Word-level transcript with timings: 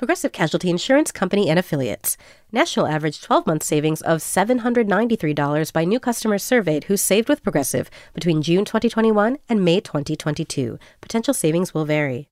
Progressive 0.00 0.32
Casualty 0.32 0.70
Insurance 0.70 1.12
Company 1.12 1.50
and 1.50 1.58
Affiliates. 1.58 2.16
National 2.50 2.86
average 2.86 3.20
12 3.20 3.46
month 3.46 3.62
savings 3.62 4.00
of 4.00 4.20
$793 4.20 5.72
by 5.74 5.84
new 5.84 6.00
customers 6.00 6.42
surveyed 6.42 6.84
who 6.84 6.96
saved 6.96 7.28
with 7.28 7.42
Progressive 7.42 7.90
between 8.14 8.40
June 8.40 8.64
2021 8.64 9.36
and 9.46 9.62
May 9.62 9.78
2022. 9.78 10.78
Potential 11.02 11.34
savings 11.34 11.74
will 11.74 11.84
vary. 11.84 12.30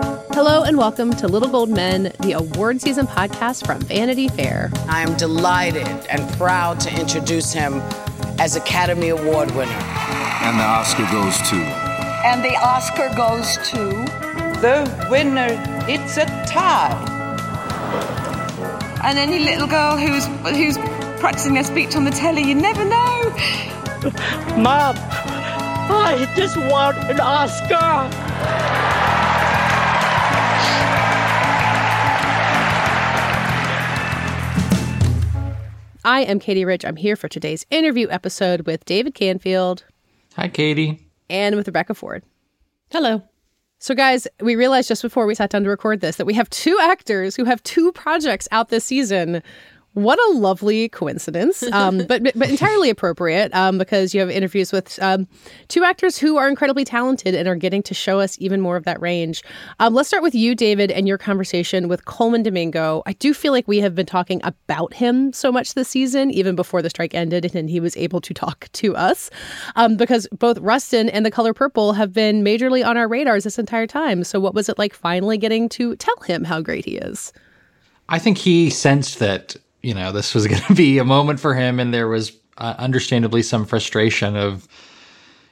Hello 0.00 0.62
and 0.62 0.78
welcome 0.78 1.12
to 1.16 1.28
Little 1.28 1.50
Gold 1.50 1.68
Men, 1.68 2.10
the 2.20 2.32
award 2.32 2.80
season 2.80 3.06
podcast 3.06 3.66
from 3.66 3.80
Vanity 3.80 4.28
Fair. 4.28 4.70
I 4.88 5.02
am 5.02 5.18
delighted 5.18 5.86
and 6.08 6.26
proud 6.38 6.80
to 6.80 6.98
introduce 6.98 7.52
him 7.52 7.74
as 8.40 8.56
Academy 8.56 9.10
Award 9.10 9.50
winner. 9.50 9.70
And 9.70 10.58
the 10.58 10.64
Oscar 10.64 11.04
goes 11.12 11.36
to. 11.50 11.56
And 12.24 12.42
the 12.42 12.56
Oscar 12.56 13.10
goes 13.14 13.58
to. 13.68 14.13
The 14.64 15.08
winner, 15.10 15.48
it's 15.86 16.16
a 16.16 16.24
tie. 16.46 16.96
And 19.04 19.18
any 19.18 19.40
little 19.40 19.66
girl 19.66 19.98
who's 19.98 20.24
who's 20.56 20.78
practicing 21.20 21.52
their 21.52 21.64
speech 21.64 21.94
on 21.94 22.04
the 22.04 22.10
telly, 22.10 22.40
you 22.40 22.54
never 22.54 22.82
know. 22.82 23.30
Mom, 24.56 24.96
I 24.96 26.32
just 26.34 26.56
want 26.56 26.96
an 26.96 27.20
Oscar. 27.20 27.76
I 36.06 36.22
am 36.22 36.40
Katey 36.40 36.64
Rich. 36.64 36.86
I'm 36.86 36.96
here 36.96 37.16
for 37.16 37.28
today's 37.28 37.66
interview 37.68 38.08
episode 38.08 38.62
with 38.62 38.86
David 38.86 39.12
Canfield. 39.12 39.84
Hi, 40.36 40.48
Katey. 40.48 41.02
And 41.28 41.54
with 41.54 41.68
Rebecca 41.68 41.92
Ford. 41.92 42.24
Hello. 42.90 43.24
So, 43.84 43.94
guys, 43.94 44.26
we 44.40 44.56
realized 44.56 44.88
just 44.88 45.02
before 45.02 45.26
we 45.26 45.34
sat 45.34 45.50
down 45.50 45.64
to 45.64 45.68
record 45.68 46.00
this 46.00 46.16
that 46.16 46.24
we 46.24 46.32
have 46.32 46.48
two 46.48 46.78
actors 46.80 47.36
who 47.36 47.44
have 47.44 47.62
two 47.64 47.92
projects 47.92 48.48
out 48.50 48.70
this 48.70 48.86
season 48.86 49.42
what 49.94 50.18
a 50.18 50.32
lovely 50.36 50.88
coincidence, 50.88 51.62
um, 51.72 51.98
but, 52.06 52.22
but 52.22 52.50
entirely 52.50 52.90
appropriate 52.90 53.54
um, 53.54 53.78
because 53.78 54.12
you 54.12 54.20
have 54.20 54.30
interviews 54.30 54.72
with 54.72 55.00
um, 55.02 55.26
two 55.68 55.84
actors 55.84 56.18
who 56.18 56.36
are 56.36 56.48
incredibly 56.48 56.84
talented 56.84 57.34
and 57.34 57.48
are 57.48 57.54
getting 57.54 57.82
to 57.84 57.94
show 57.94 58.20
us 58.20 58.36
even 58.40 58.60
more 58.60 58.76
of 58.76 58.84
that 58.84 59.00
range. 59.00 59.42
Um, 59.80 59.94
let's 59.94 60.08
start 60.08 60.22
with 60.22 60.34
you, 60.34 60.54
David, 60.54 60.90
and 60.90 61.08
your 61.08 61.18
conversation 61.18 61.88
with 61.88 62.04
Colman 62.04 62.42
Domingo. 62.42 63.02
I 63.06 63.12
do 63.14 63.32
feel 63.32 63.52
like 63.52 63.66
we 63.66 63.78
have 63.78 63.94
been 63.94 64.06
talking 64.06 64.40
about 64.42 64.92
him 64.94 65.32
so 65.32 65.50
much 65.50 65.74
this 65.74 65.88
season, 65.88 66.30
even 66.30 66.56
before 66.56 66.82
the 66.82 66.90
strike 66.90 67.14
ended 67.14 67.54
and 67.54 67.70
he 67.70 67.80
was 67.80 67.96
able 67.96 68.20
to 68.20 68.34
talk 68.34 68.68
to 68.72 68.96
us, 68.96 69.30
um, 69.76 69.96
because 69.96 70.26
both 70.32 70.58
Rustin 70.58 71.08
and 71.08 71.24
The 71.24 71.30
Color 71.30 71.54
Purple 71.54 71.92
have 71.92 72.12
been 72.12 72.42
majorly 72.42 72.84
on 72.84 72.96
our 72.96 73.08
radars 73.08 73.44
this 73.44 73.58
entire 73.58 73.86
time. 73.86 74.24
So, 74.24 74.40
what 74.40 74.54
was 74.54 74.68
it 74.68 74.78
like 74.78 74.94
finally 74.94 75.38
getting 75.38 75.68
to 75.70 75.96
tell 75.96 76.16
him 76.26 76.44
how 76.44 76.60
great 76.60 76.84
he 76.84 76.96
is? 76.96 77.32
I 78.08 78.18
think 78.18 78.38
he 78.38 78.70
sensed 78.70 79.18
that 79.18 79.56
you 79.84 79.94
know 79.94 80.12
this 80.12 80.34
was 80.34 80.46
going 80.48 80.62
to 80.62 80.74
be 80.74 80.98
a 80.98 81.04
moment 81.04 81.40
for 81.40 81.54
him, 81.54 81.78
and 81.78 81.92
there 81.92 82.08
was 82.08 82.32
uh, 82.58 82.74
understandably 82.78 83.42
some 83.42 83.66
frustration 83.66 84.36
of 84.36 84.66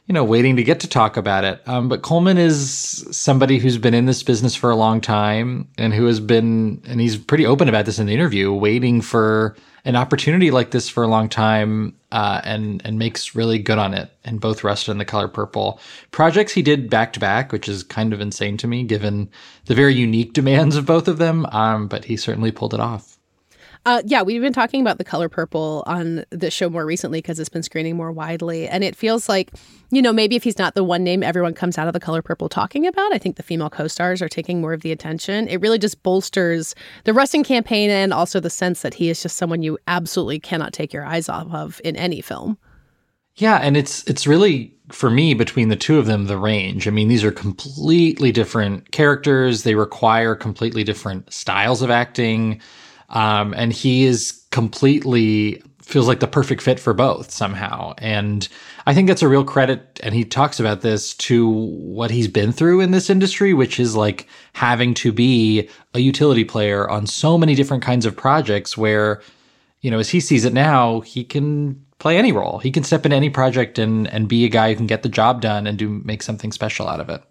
you 0.07 0.15
know 0.15 0.25
waiting 0.25 0.57
to 0.57 0.65
get 0.65 0.81
to 0.81 0.89
talk 0.89 1.17
about 1.17 1.45
it. 1.45 1.63
Um, 1.69 1.89
but 1.89 2.03
Colman 2.03 2.39
is 2.39 3.07
somebody 3.11 3.59
who's 3.59 3.79
been 3.79 3.95
in 3.95 4.07
this 4.07 4.23
business 4.23 4.55
for 4.55 4.71
a 4.71 4.77
long 4.77 5.01
time 5.01 5.69
and 5.79 5.93
who 5.93 6.07
has 6.07 6.21
been, 6.21 6.83
and 6.87 7.01
he's 7.01 7.17
pretty 7.17 7.47
open 7.47 7.69
about 7.69 7.87
this 7.87 7.99
in 7.99 8.07
the 8.07 8.15
interview, 8.15 8.53
waiting 8.53 9.01
for 9.01 9.57
an 9.85 9.97
opportunity 9.97 10.53
like 10.53 10.71
this 10.71 10.89
for 10.89 11.03
a 11.03 11.09
long 11.09 11.29
time, 11.29 11.95
uh, 12.13 12.41
and 12.45 12.81
and 12.85 12.99
makes 12.99 13.35
really 13.35 13.59
good 13.59 13.79
on 13.79 13.93
it. 13.93 14.11
And 14.25 14.41
both 14.41 14.65
Rustin 14.65 14.93
and 14.93 15.01
the 15.01 15.05
Color 15.05 15.29
Purple 15.29 15.79
projects 16.11 16.53
he 16.53 16.63
did 16.63 16.89
back 16.89 17.13
to 17.13 17.21
back, 17.21 17.53
which 17.53 17.69
is 17.69 17.83
kind 17.83 18.13
of 18.13 18.21
insane 18.21 18.57
to 18.59 18.67
me 18.67 18.85
given 18.85 19.29
the 19.67 19.75
very 19.75 19.95
unique 19.95 20.33
demands 20.33 20.77
of 20.77 20.87
both 20.87 21.07
of 21.07 21.19
them. 21.19 21.47
Um, 21.47 21.87
but 21.87 22.07
he 22.07 22.17
certainly 22.17 22.51
pulled 22.51 22.75
it 22.75 22.81
off. 22.81 23.12
Uh, 23.85 24.01
yeah, 24.05 24.23
we've 24.23 24.41
been 24.41 24.53
talking 24.53 24.81
about 24.81 24.99
the 24.99 25.05
color 25.05 25.29
purple 25.29 25.83
on 25.87 26.25
the 26.31 26.53
show 26.53 26.71
more 26.71 26.87
recently 26.87 27.19
because 27.19 27.41
it's 27.41 27.49
been 27.49 27.65
screening 27.65 27.97
more 27.97 28.13
widely. 28.13 28.69
And 28.69 28.85
it 28.85 28.95
feels 28.95 29.29
like, 29.29 29.51
you 29.91 30.01
know, 30.01 30.13
maybe 30.13 30.37
if 30.37 30.45
he's 30.45 30.59
not 30.59 30.77
the 30.77 30.85
one 30.85 31.03
name 31.03 31.25
everyone 31.25 31.53
comes 31.53 31.79
out 31.79 31.89
of 31.89 31.93
the 31.93 31.99
color 31.99 32.23
purple 32.23 32.49
talking 32.49 32.87
about, 32.87 33.13
I 33.13 33.19
think 33.19 33.37
the 33.37 33.43
female 33.43 33.71
co 33.71 33.89
stars 33.89 34.23
are 34.23 34.29
taking 34.29 34.61
more 34.61 34.73
of 34.73 34.83
the 34.83 34.93
attention. 34.93 35.49
It 35.49 35.61
really 35.61 35.79
just 35.79 36.01
bolsters 36.05 36.77
the 37.05 37.13
Rustin 37.13 37.43
campaign 37.43 37.91
and 37.91 38.13
also 38.13 38.39
the 38.39 38.51
sense 38.51 38.83
that 38.83 38.95
he 38.95 39.11
is 39.11 39.21
just 39.21 39.37
someone 39.37 39.63
you 39.63 39.79
absolutely 39.89 40.39
cannot 40.39 40.73
take 40.73 40.93
your 40.93 41.05
eyes 41.05 41.29
off 41.29 41.53
of 41.53 41.81
in 41.83 41.97
any 41.97 42.21
film. 42.21 42.59
Yeah, 43.35 43.57
and 43.57 43.77
it's 43.77 44.05
it's 44.05 44.27
really 44.27 44.75
for 44.91 45.11
me 45.11 45.35
between 45.35 45.71
the 45.71 45.77
two 45.77 45.99
of 45.99 46.07
them 46.07 46.27
the 46.27 46.37
range. 46.37 46.87
I 46.87 46.91
mean, 46.91 47.09
these 47.09 47.25
are 47.25 47.33
completely 47.33 48.31
different 48.31 48.93
characters. 48.93 49.63
They 49.63 49.75
require 49.75 50.37
completely 50.37 50.85
different 50.85 51.33
styles 51.33 51.83
of 51.83 51.91
acting. 51.91 52.61
Um, 53.13 53.55
and 53.55 53.73
he 53.73 54.05
is 54.05 54.45
completely 54.51 55.63
feels 55.83 56.09
like 56.09 56.21
the 56.21 56.27
perfect 56.27 56.63
fit 56.63 56.81
for 56.81 56.95
both 56.95 57.31
somehow. 57.31 57.93
And 57.99 58.49
I 58.87 58.95
think 58.95 59.09
that's 59.09 59.23
a 59.23 59.29
real 59.29 59.45
credit. 59.45 60.01
And 60.03 60.15
he 60.15 60.25
talks 60.25 60.59
about 60.59 60.81
this 60.81 61.13
to 61.15 61.49
what 61.49 62.11
he's 62.11 62.29
been 62.29 62.53
through 62.53 62.81
in 62.81 62.93
this 62.93 63.11
industry, 63.11 63.53
which 63.53 63.79
is 63.79 63.95
like 63.95 64.27
having 64.55 64.95
to 64.95 65.13
be 65.13 65.69
a 65.93 65.99
utility 65.99 66.45
player 66.45 66.89
on 66.89 67.07
so 67.07 67.37
many 67.37 67.55
different 67.55 67.83
kinds 67.83 68.07
of 68.07 68.17
projects 68.17 68.77
where, 68.77 69.21
you 69.81 69.91
know, 69.91 69.99
as 69.99 70.09
he 70.09 70.21
sees 70.21 70.45
it 70.45 70.55
now, 70.55 71.01
he 71.01 71.25
can 71.25 71.85
play 71.99 72.17
any 72.17 72.33
role. 72.33 72.59
He 72.59 72.71
can 72.71 72.85
step 72.85 73.05
into 73.05 73.17
any 73.17 73.31
project 73.31 73.79
and, 73.79 74.09
and 74.09 74.29
be 74.29 74.45
a 74.45 74.49
guy 74.49 74.71
who 74.71 74.77
can 74.77 74.87
get 74.87 75.03
the 75.03 75.09
job 75.09 75.41
done 75.41 75.67
and 75.67 75.79
do 75.79 75.89
make 75.89 76.23
something 76.23 76.53
special 76.53 76.89
out 76.89 77.01
of 77.01 77.09
it. 77.09 77.23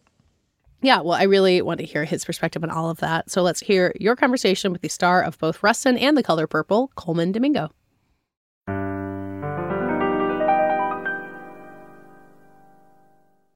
Yeah, 0.82 1.02
well, 1.02 1.14
I 1.14 1.24
really 1.24 1.62
want 1.62 1.80
to 1.80 1.86
hear 1.86 2.06
his 2.06 2.26
perspective 2.26 2.64
on 2.64 2.72
all 2.72 2.90
of 2.90 3.00
that. 3.00 3.30
So 3.30 3.44
let's 3.44 3.60
hear 3.60 3.94
your 4.00 4.16
conversation 4.16 4.72
with 4.72 4.82
the 4.82 4.90
star 4.90 5.22
of 5.22 5.38
both 5.38 5.62
Rustin 5.62 5.96
and 5.98 6.18
The 6.18 6.24
Color 6.24 6.48
Purple, 6.48 6.92
Colman 6.96 7.32
Domingo. 7.32 7.70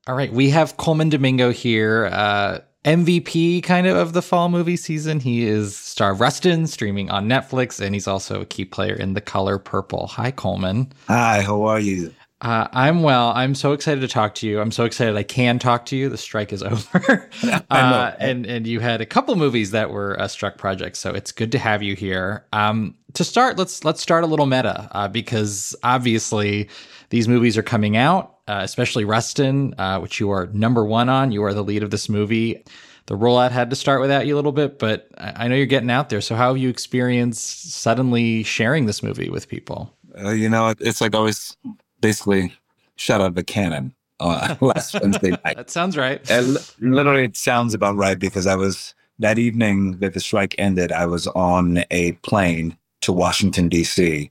All 0.07 0.15
right, 0.15 0.31
we 0.31 0.51
have 0.51 0.77
Colman 0.77 1.09
Domingo 1.09 1.51
here, 1.51 2.09
uh, 2.11 2.59
MVP 2.85 3.63
kind 3.63 3.87
of 3.87 3.97
of 3.97 4.13
the 4.13 4.21
fall 4.21 4.49
movie 4.49 4.77
season. 4.77 5.19
He 5.19 5.47
is 5.47 5.75
star 5.75 6.11
of 6.11 6.19
Rustin, 6.21 6.67
streaming 6.67 7.09
on 7.09 7.27
Netflix, 7.27 7.81
and 7.83 7.95
he's 7.95 8.07
also 8.07 8.41
a 8.41 8.45
key 8.45 8.65
player 8.65 8.93
in 8.93 9.15
The 9.15 9.21
Color 9.21 9.57
Purple. 9.57 10.05
Hi, 10.05 10.29
Colman. 10.29 10.93
Hi, 11.07 11.41
how 11.41 11.63
are 11.63 11.79
you? 11.79 12.13
Uh, 12.45 12.67
I'm 12.73 13.01
well. 13.01 13.31
I'm 13.31 13.55
so 13.55 13.73
excited 13.73 14.01
to 14.01 14.07
talk 14.07 14.35
to 14.35 14.47
you. 14.47 14.61
I'm 14.61 14.69
so 14.69 14.83
excited 14.85 15.15
I 15.15 15.23
can 15.23 15.57
talk 15.57 15.87
to 15.87 15.95
you. 15.95 16.09
The 16.09 16.17
strike 16.17 16.53
is 16.53 16.61
over. 16.63 17.27
uh, 17.71 18.11
and 18.19 18.45
and 18.45 18.67
you 18.67 18.79
had 18.81 19.01
a 19.01 19.05
couple 19.05 19.35
movies 19.35 19.71
that 19.71 19.89
were 19.89 20.19
uh, 20.19 20.27
struck 20.27 20.59
projects, 20.59 20.99
so 20.99 21.11
it's 21.11 21.31
good 21.31 21.51
to 21.53 21.57
have 21.57 21.81
you 21.81 21.95
here. 21.95 22.45
Um, 22.53 22.93
to 23.13 23.23
start, 23.23 23.57
let's 23.57 23.83
let's 23.83 23.99
start 23.99 24.23
a 24.23 24.27
little 24.27 24.45
meta 24.45 24.87
uh, 24.91 25.07
because 25.07 25.75
obviously 25.81 26.69
these 27.09 27.27
movies 27.27 27.57
are 27.57 27.63
coming 27.63 27.97
out, 27.97 28.35
uh, 28.47 28.59
especially 28.61 29.05
Rustin, 29.05 29.73
uh, 29.79 29.97
which 29.97 30.19
you 30.19 30.29
are 30.29 30.45
number 30.53 30.85
one 30.85 31.09
on. 31.09 31.31
You 31.31 31.43
are 31.45 31.53
the 31.53 31.63
lead 31.63 31.81
of 31.81 31.89
this 31.89 32.09
movie. 32.09 32.63
The 33.07 33.17
rollout 33.17 33.51
had 33.51 33.71
to 33.71 33.75
start 33.75 34.01
without 34.01 34.27
you 34.27 34.35
a 34.35 34.37
little 34.37 34.51
bit, 34.51 34.77
but 34.77 35.07
I, 35.17 35.45
I 35.45 35.47
know 35.47 35.55
you're 35.55 35.65
getting 35.65 35.89
out 35.89 36.09
there. 36.09 36.21
So 36.21 36.35
how 36.35 36.49
have 36.49 36.59
you 36.59 36.69
experienced 36.69 37.71
suddenly 37.71 38.43
sharing 38.43 38.85
this 38.85 39.01
movie 39.01 39.31
with 39.31 39.49
people? 39.49 39.91
you 40.17 40.47
know, 40.47 40.73
it's 40.79 41.01
like 41.01 41.13
always 41.13 41.57
basically 42.05 42.53
shot 42.97 43.19
out 43.19 43.31
of 43.31 43.37
a 43.37 43.43
cannon 43.43 43.91
uh, 44.19 44.55
last 44.61 44.93
Wednesday 44.93 45.31
night. 45.45 45.57
That 45.57 45.71
sounds 45.71 45.97
right. 45.97 46.21
And 46.29 46.57
literally, 46.79 47.23
it 47.23 47.35
sounds 47.35 47.73
about 47.73 47.95
right 47.95 48.19
because 48.19 48.45
I 48.45 48.55
was 48.55 48.93
that 49.17 49.39
evening 49.39 49.97
that 49.99 50.13
the 50.13 50.19
strike 50.19 50.53
ended. 50.59 50.91
I 50.91 51.07
was 51.07 51.25
on 51.27 51.83
a 51.89 52.11
plane 52.29 52.77
to 53.01 53.11
Washington 53.11 53.69
D.C., 53.69 54.29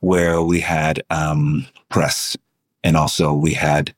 where 0.00 0.40
we 0.42 0.60
had 0.60 1.02
um, 1.10 1.66
press, 1.90 2.36
and 2.82 2.96
also 2.96 3.34
we 3.34 3.52
had 3.52 3.94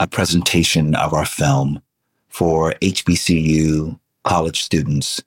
a 0.00 0.06
presentation 0.06 0.94
of 0.94 1.12
our 1.12 1.26
film 1.26 1.82
for 2.28 2.72
HBCU 2.80 3.98
college 4.24 4.62
students 4.62 5.22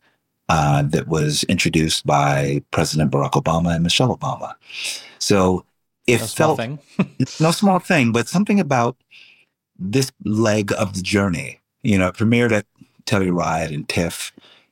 uh, 0.49 0.81
that 0.83 1.07
was 1.07 1.43
introduced 1.43 2.05
by 2.05 2.63
President 2.71 3.11
Barack 3.11 3.33
Obama 3.33 3.75
and 3.75 3.83
Michelle 3.83 4.17
Obama. 4.17 4.53
So 5.19 5.65
it 6.13 6.21
no 6.21 6.27
felt 6.27 6.59
no 7.39 7.51
small 7.51 7.79
thing, 7.79 8.11
but 8.11 8.27
something 8.27 8.59
about 8.59 8.97
this 9.77 10.11
leg 10.23 10.71
of 10.77 10.93
the 10.93 11.01
journey. 11.01 11.59
You 11.83 11.97
know, 11.97 12.11
premiered 12.11 12.51
at 12.51 12.65
Telluride 13.05 13.73
and 13.73 13.89
TIFF, 13.89 14.31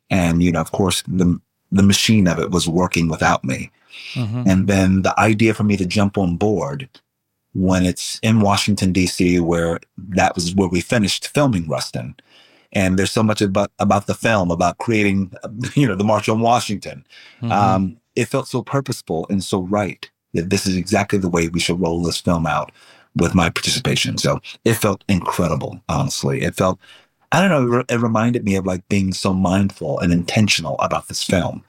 and 0.09 0.44
you 0.44 0.51
know, 0.51 0.62
of 0.62 0.71
course, 0.71 1.03
the 1.07 1.39
the 1.71 1.83
machine 1.83 2.27
of 2.27 2.39
it 2.39 2.51
was 2.51 2.68
working 2.68 3.07
without 3.07 3.44
me. 3.44 3.71
Mm-hmm. 4.13 4.44
And 4.47 4.68
then 4.68 5.01
the 5.01 5.19
idea 5.19 5.53
for 5.53 5.63
me 5.63 5.77
to 5.77 5.86
jump 5.86 6.18
on 6.18 6.36
board 6.38 6.89
when 7.53 7.86
it's 7.86 8.19
in 8.21 8.41
Washington, 8.41 8.91
D.C., 8.91 9.39
where 9.39 9.80
that 9.97 10.36
was 10.36 10.56
where 10.56 10.69
we 10.69 10.81
finished 10.81 11.27
filming 11.27 11.68
Rustin. 11.68 12.15
And 12.71 12.97
there's 12.97 13.12
so 13.12 13.24
much 13.24 13.41
about, 13.41 13.71
about 13.80 14.06
the 14.07 14.13
film, 14.13 14.51
about 14.51 14.77
creating, 14.77 15.33
you 15.75 15.88
know, 15.88 15.95
the 15.95 16.03
March 16.03 16.30
on 16.30 16.39
Washington. 16.39 17.06
Mm-hmm. 17.41 17.51
Um, 17.51 17.97
it 18.15 18.25
felt 18.25 18.47
so 18.47 18.62
purposeful 18.62 19.25
and 19.30 19.44
so 19.44 19.62
right 19.62 20.09
that 20.33 20.49
this 20.49 20.65
is 20.65 20.75
exactly 20.75 21.19
the 21.19 21.29
way 21.29 21.47
we 21.47 21.59
should 21.59 21.79
roll 21.79 22.03
this 22.03 22.21
film 22.21 22.45
out 22.45 22.71
with 23.15 23.35
my 23.35 23.49
participation. 23.49 24.17
So 24.17 24.39
it 24.65 24.75
felt 24.75 25.03
incredible, 25.07 25.81
honestly. 25.89 26.41
It 26.41 26.55
felt, 26.55 26.79
I 27.31 27.41
don't 27.41 27.71
know, 27.71 27.83
it, 27.89 27.97
reminded 27.97 28.43
me 28.43 28.55
of 28.55 28.65
like 28.65 28.87
being 28.89 29.13
so 29.13 29.33
mindful 29.33 29.99
and 29.99 30.13
intentional 30.13 30.75
about 30.79 31.07
this 31.07 31.23
film 31.23 31.63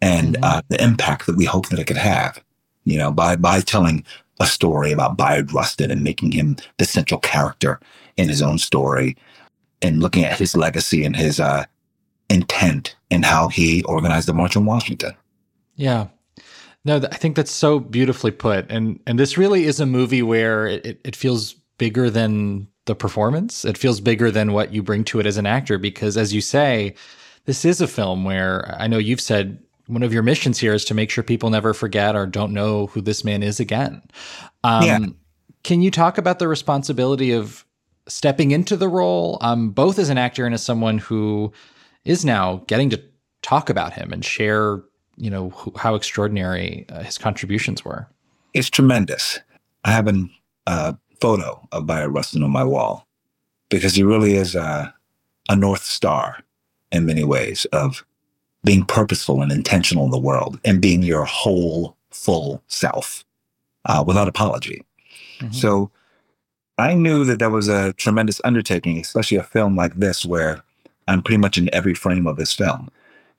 and 0.00 0.34
mm-hmm. 0.34 0.44
uh, 0.44 0.62
the 0.68 0.82
impact 0.82 1.26
that 1.26 1.36
we 1.36 1.44
hope 1.44 1.68
that 1.68 1.78
it 1.78 1.86
could 1.86 1.96
have, 1.96 2.42
you 2.84 2.98
know, 2.98 3.10
by, 3.10 3.36
by 3.36 3.60
telling 3.60 4.04
a 4.40 4.46
story 4.46 4.90
about 4.90 5.16
Bayard 5.16 5.52
Rustin 5.52 5.90
and 5.90 6.02
making 6.02 6.32
him 6.32 6.56
the 6.78 6.84
central 6.84 7.20
character 7.20 7.78
in 8.16 8.28
his 8.28 8.42
own 8.42 8.58
story 8.58 9.16
and 9.82 10.00
looking 10.00 10.24
at 10.24 10.38
his 10.38 10.56
legacy 10.56 11.04
and 11.04 11.14
his 11.14 11.38
uh, 11.40 11.64
intent 12.28 12.96
and 13.10 13.24
how 13.24 13.48
he 13.48 13.82
organized 13.84 14.28
the 14.28 14.34
March 14.34 14.56
on 14.56 14.64
Washington. 14.64 15.14
Yeah. 15.76 16.08
No, 16.84 16.96
I 16.96 17.16
think 17.16 17.36
that's 17.36 17.50
so 17.50 17.78
beautifully 17.78 18.30
put. 18.30 18.70
And 18.70 19.00
and 19.06 19.18
this 19.18 19.36
really 19.36 19.64
is 19.64 19.80
a 19.80 19.86
movie 19.86 20.22
where 20.22 20.66
it, 20.66 21.00
it 21.04 21.16
feels 21.16 21.54
bigger 21.78 22.10
than 22.10 22.68
the 22.86 22.94
performance. 22.94 23.64
It 23.64 23.78
feels 23.78 24.00
bigger 24.00 24.30
than 24.30 24.52
what 24.52 24.72
you 24.72 24.82
bring 24.82 25.04
to 25.04 25.20
it 25.20 25.26
as 25.26 25.36
an 25.36 25.46
actor 25.46 25.78
because 25.78 26.16
as 26.16 26.32
you 26.32 26.40
say, 26.40 26.94
this 27.44 27.64
is 27.64 27.80
a 27.80 27.88
film 27.88 28.24
where 28.24 28.74
I 28.78 28.86
know 28.86 28.98
you've 28.98 29.20
said 29.20 29.62
one 29.86 30.02
of 30.02 30.12
your 30.12 30.22
missions 30.22 30.58
here 30.58 30.72
is 30.72 30.84
to 30.86 30.94
make 30.94 31.10
sure 31.10 31.24
people 31.24 31.50
never 31.50 31.74
forget 31.74 32.14
or 32.14 32.26
don't 32.26 32.52
know 32.52 32.86
who 32.86 33.00
this 33.00 33.24
man 33.24 33.42
is 33.42 33.60
again. 33.60 34.02
Um, 34.62 34.84
yeah. 34.84 34.98
Can 35.64 35.82
you 35.82 35.90
talk 35.90 36.16
about 36.16 36.38
the 36.38 36.48
responsibility 36.48 37.32
of 37.32 37.66
stepping 38.08 38.50
into 38.50 38.76
the 38.76 38.88
role, 38.88 39.38
um, 39.40 39.70
both 39.70 39.98
as 39.98 40.08
an 40.08 40.18
actor 40.18 40.46
and 40.46 40.54
as 40.54 40.62
someone 40.62 40.98
who 40.98 41.52
is 42.04 42.24
now 42.24 42.62
getting 42.66 42.90
to 42.90 43.02
talk 43.42 43.68
about 43.68 43.92
him 43.92 44.12
and 44.12 44.24
share 44.24 44.82
you 45.20 45.30
know 45.30 45.50
wh- 45.50 45.78
how 45.78 45.94
extraordinary 45.94 46.86
uh, 46.88 47.02
his 47.02 47.18
contributions 47.18 47.84
were. 47.84 48.06
It's 48.54 48.70
tremendous. 48.70 49.38
I 49.84 49.92
have 49.92 50.08
a 50.08 50.24
uh, 50.66 50.92
photo 51.20 51.66
of 51.72 51.86
Bayard 51.86 52.12
Rustin 52.12 52.42
on 52.42 52.50
my 52.50 52.64
wall 52.64 53.06
because 53.68 53.94
he 53.94 54.02
really 54.02 54.34
is 54.34 54.54
a, 54.54 54.92
a 55.48 55.56
north 55.56 55.84
star 55.84 56.42
in 56.90 57.06
many 57.06 57.24
ways 57.24 57.66
of 57.66 58.04
being 58.64 58.84
purposeful 58.84 59.42
and 59.42 59.52
intentional 59.52 60.04
in 60.04 60.10
the 60.10 60.18
world 60.18 60.58
and 60.64 60.82
being 60.82 61.02
your 61.02 61.24
whole 61.24 61.96
full 62.10 62.62
self 62.66 63.24
uh, 63.86 64.02
without 64.06 64.28
apology. 64.28 64.84
Mm-hmm. 65.38 65.52
So 65.52 65.90
I 66.76 66.94
knew 66.94 67.24
that 67.24 67.38
that 67.38 67.50
was 67.50 67.68
a 67.68 67.92
tremendous 67.94 68.40
undertaking, 68.44 68.98
especially 68.98 69.36
a 69.38 69.42
film 69.42 69.76
like 69.76 69.94
this 69.94 70.24
where 70.24 70.62
I'm 71.08 71.22
pretty 71.22 71.38
much 71.38 71.56
in 71.56 71.72
every 71.72 71.94
frame 71.94 72.26
of 72.26 72.36
this 72.36 72.52
film 72.52 72.90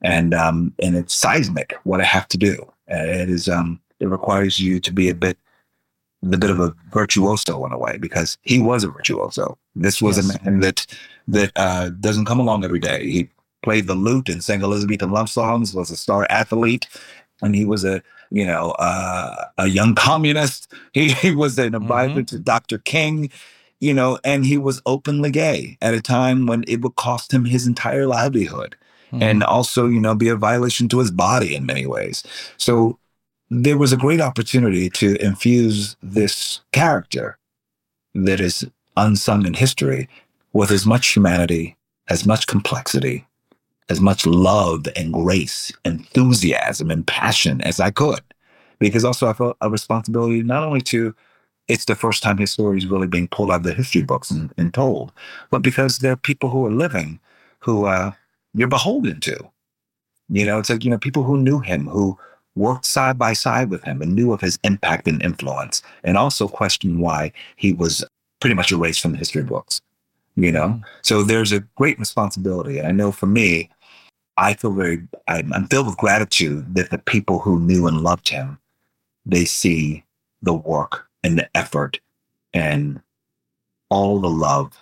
and 0.02 0.34
um, 0.34 0.74
and 0.82 0.96
it's 0.96 1.14
seismic 1.14 1.76
what 1.84 2.02
I 2.02 2.06
have 2.06 2.28
to 2.30 2.38
do. 2.38 2.72
it 2.88 3.30
is 3.30 3.48
um, 3.48 3.80
it 4.00 4.08
requires 4.08 4.60
you 4.60 4.80
to 4.80 4.92
be 4.92 5.10
a 5.10 5.16
bit 5.16 5.38
the 6.22 6.38
bit 6.38 6.50
of 6.50 6.60
a 6.60 6.74
virtuoso 6.92 7.66
in 7.66 7.72
a 7.72 7.78
way 7.78 7.98
because 7.98 8.38
he 8.44 8.60
was 8.60 8.84
a 8.84 8.90
virtuoso. 8.90 9.58
This 9.76 10.02
was 10.02 10.18
yes. 10.18 10.36
a 10.36 10.44
man 10.44 10.60
that 10.60 10.86
that 11.28 11.52
uh, 11.56 11.90
doesn't 11.90 12.26
come 12.26 12.40
along 12.40 12.64
every 12.64 12.80
day. 12.80 13.10
He 13.10 13.30
played 13.64 13.88
the 13.88 13.96
lute 13.96 14.30
and 14.30 14.44
sang 14.44 14.64
Elizabethan 14.64 15.12
love 15.12 15.30
songs. 15.30 15.74
Was 15.74 15.92
a 15.92 15.98
star 15.98 16.28
athlete, 16.30 16.88
and 17.42 17.56
he 17.56 17.66
was 17.66 17.84
a 17.84 18.02
you 18.30 18.46
know 18.46 18.72
uh, 18.72 19.46
a 19.58 19.68
young 19.68 19.96
communist. 19.96 20.72
He, 20.94 21.10
he 21.10 21.34
was 21.34 21.58
an 21.58 21.74
advisor 21.74 22.16
mm-hmm. 22.16 22.24
to 22.24 22.40
Dr. 22.40 22.78
King. 22.80 23.30
You 23.80 23.96
know, 23.96 24.20
and 24.24 24.46
he 24.46 24.60
was 24.60 24.80
openly 24.86 25.32
gay 25.32 25.80
at 25.82 25.96
a 25.96 26.02
time 26.02 26.46
when 26.46 26.64
it 26.68 26.82
would 26.82 26.96
cost 26.98 27.34
him 27.34 27.46
his 27.46 27.66
entire 27.66 28.06
livelihood 28.06 28.76
mm-hmm. 29.12 29.24
and 29.24 29.44
also, 29.44 29.88
you 29.88 30.00
know, 30.00 30.16
be 30.16 30.30
a 30.30 30.36
violation 30.36 30.88
to 30.90 31.00
his 31.00 31.12
body 31.12 31.56
in 31.56 31.66
many 31.66 31.86
ways. 31.86 32.24
So 32.58 32.98
there 33.50 33.78
was 33.78 33.92
a 33.92 33.98
great 33.98 34.22
opportunity 34.22 34.90
to 34.90 35.16
infuse 35.24 35.96
this 36.02 36.62
character 36.72 37.38
that 38.14 38.40
is 38.40 38.66
unsung 38.98 39.46
in 39.46 39.54
history 39.54 40.08
with 40.54 40.72
as 40.72 40.86
much 40.86 41.08
humanity, 41.08 41.76
as 42.10 42.26
much 42.26 42.48
complexity, 42.48 43.26
as 43.90 44.00
much 44.00 44.26
love 44.26 44.86
and 44.96 45.14
grace, 45.14 45.72
enthusiasm 45.86 46.90
and 46.90 47.06
passion 47.06 47.62
as 47.62 47.80
I 47.80 47.92
could. 47.92 48.22
Because 48.80 49.06
also 49.06 49.28
I 49.28 49.34
felt 49.34 49.58
a 49.62 49.70
responsibility 49.70 50.42
not 50.42 50.64
only 50.64 50.82
to 50.82 51.14
it's 51.68 51.86
the 51.86 51.96
first 51.96 52.24
time 52.24 52.38
his 52.38 52.52
story 52.52 52.78
is 52.78 52.88
really 52.88 53.08
being 53.08 53.28
pulled 53.28 53.52
out 53.52 53.58
of 53.58 53.64
the 53.64 53.74
history 53.74 54.02
books 54.02 54.30
and, 54.32 54.54
and 54.58 54.74
told, 54.74 55.14
but 55.52 55.62
because 55.62 56.00
there 56.00 56.12
are 56.12 56.18
people 56.18 56.50
who 56.50 56.66
are 56.66 56.72
living 56.72 57.20
who 57.60 57.86
uh, 57.86 58.12
you're 58.54 58.68
beholden 58.68 59.20
to. 59.22 59.38
You 60.30 60.46
know, 60.46 60.60
it's 60.60 60.70
like, 60.70 60.84
you 60.84 60.90
know, 60.90 60.98
people 60.98 61.24
who 61.24 61.38
knew 61.38 61.60
him, 61.60 61.88
who 61.88 62.18
worked 62.56 62.86
side 62.86 63.18
by 63.18 63.34
side 63.34 63.70
with 63.70 63.84
him 63.84 64.02
and 64.02 64.16
knew 64.16 64.34
of 64.34 64.42
his 64.42 64.60
impact 64.64 65.08
and 65.08 65.22
influence, 65.22 65.82
and 66.04 66.18
also 66.18 66.48
questioned 66.48 67.00
why 67.00 67.32
he 67.56 67.74
was 67.74 68.04
pretty 68.40 68.56
much 68.56 68.72
erased 68.72 69.02
from 69.02 69.12
the 69.12 69.18
history 69.18 69.44
books. 69.44 69.82
You 70.36 70.52
know, 70.52 70.82
so 71.02 71.24
there's 71.24 71.52
a 71.52 71.60
great 71.76 72.00
responsibility. 72.00 72.78
And 72.78 72.88
I 72.88 72.92
know 72.92 73.12
for 73.12 73.26
me, 73.26 73.70
I 74.38 74.54
feel 74.54 74.72
very, 74.72 75.06
I'm, 75.28 75.52
I'm 75.52 75.68
filled 75.68 75.88
with 75.88 75.98
gratitude 75.98 76.74
that 76.76 76.90
the 76.90 76.98
people 76.98 77.40
who 77.40 77.60
knew 77.60 77.86
and 77.86 78.02
loved 78.02 78.30
him, 78.30 78.58
they 79.26 79.44
see 79.44 80.06
the 80.42 80.54
work 80.54 81.08
and 81.22 81.38
the 81.38 81.50
effort 81.56 82.00
and 82.54 83.02
all 83.90 84.20
the 84.20 84.30
love 84.30 84.74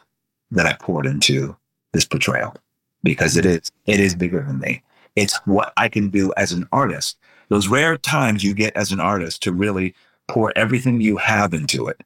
that 0.51 0.67
I 0.67 0.73
poured 0.73 1.07
into 1.07 1.57
this 1.93 2.05
portrayal 2.05 2.55
because 3.03 3.37
it 3.37 3.45
mm-hmm. 3.45 3.57
is 3.57 3.71
it 3.85 3.99
is 3.99 4.15
bigger 4.15 4.41
than 4.41 4.59
me. 4.59 4.81
It's 5.15 5.37
what 5.45 5.73
I 5.77 5.89
can 5.89 6.09
do 6.09 6.33
as 6.37 6.51
an 6.51 6.67
artist. 6.71 7.17
Those 7.49 7.67
rare 7.67 7.97
times 7.97 8.43
you 8.43 8.53
get 8.53 8.75
as 8.75 8.91
an 8.91 8.99
artist 8.99 9.41
to 9.43 9.51
really 9.51 9.95
pour 10.27 10.53
everything 10.55 11.01
you 11.01 11.17
have 11.17 11.53
into 11.53 11.87
it 11.87 12.03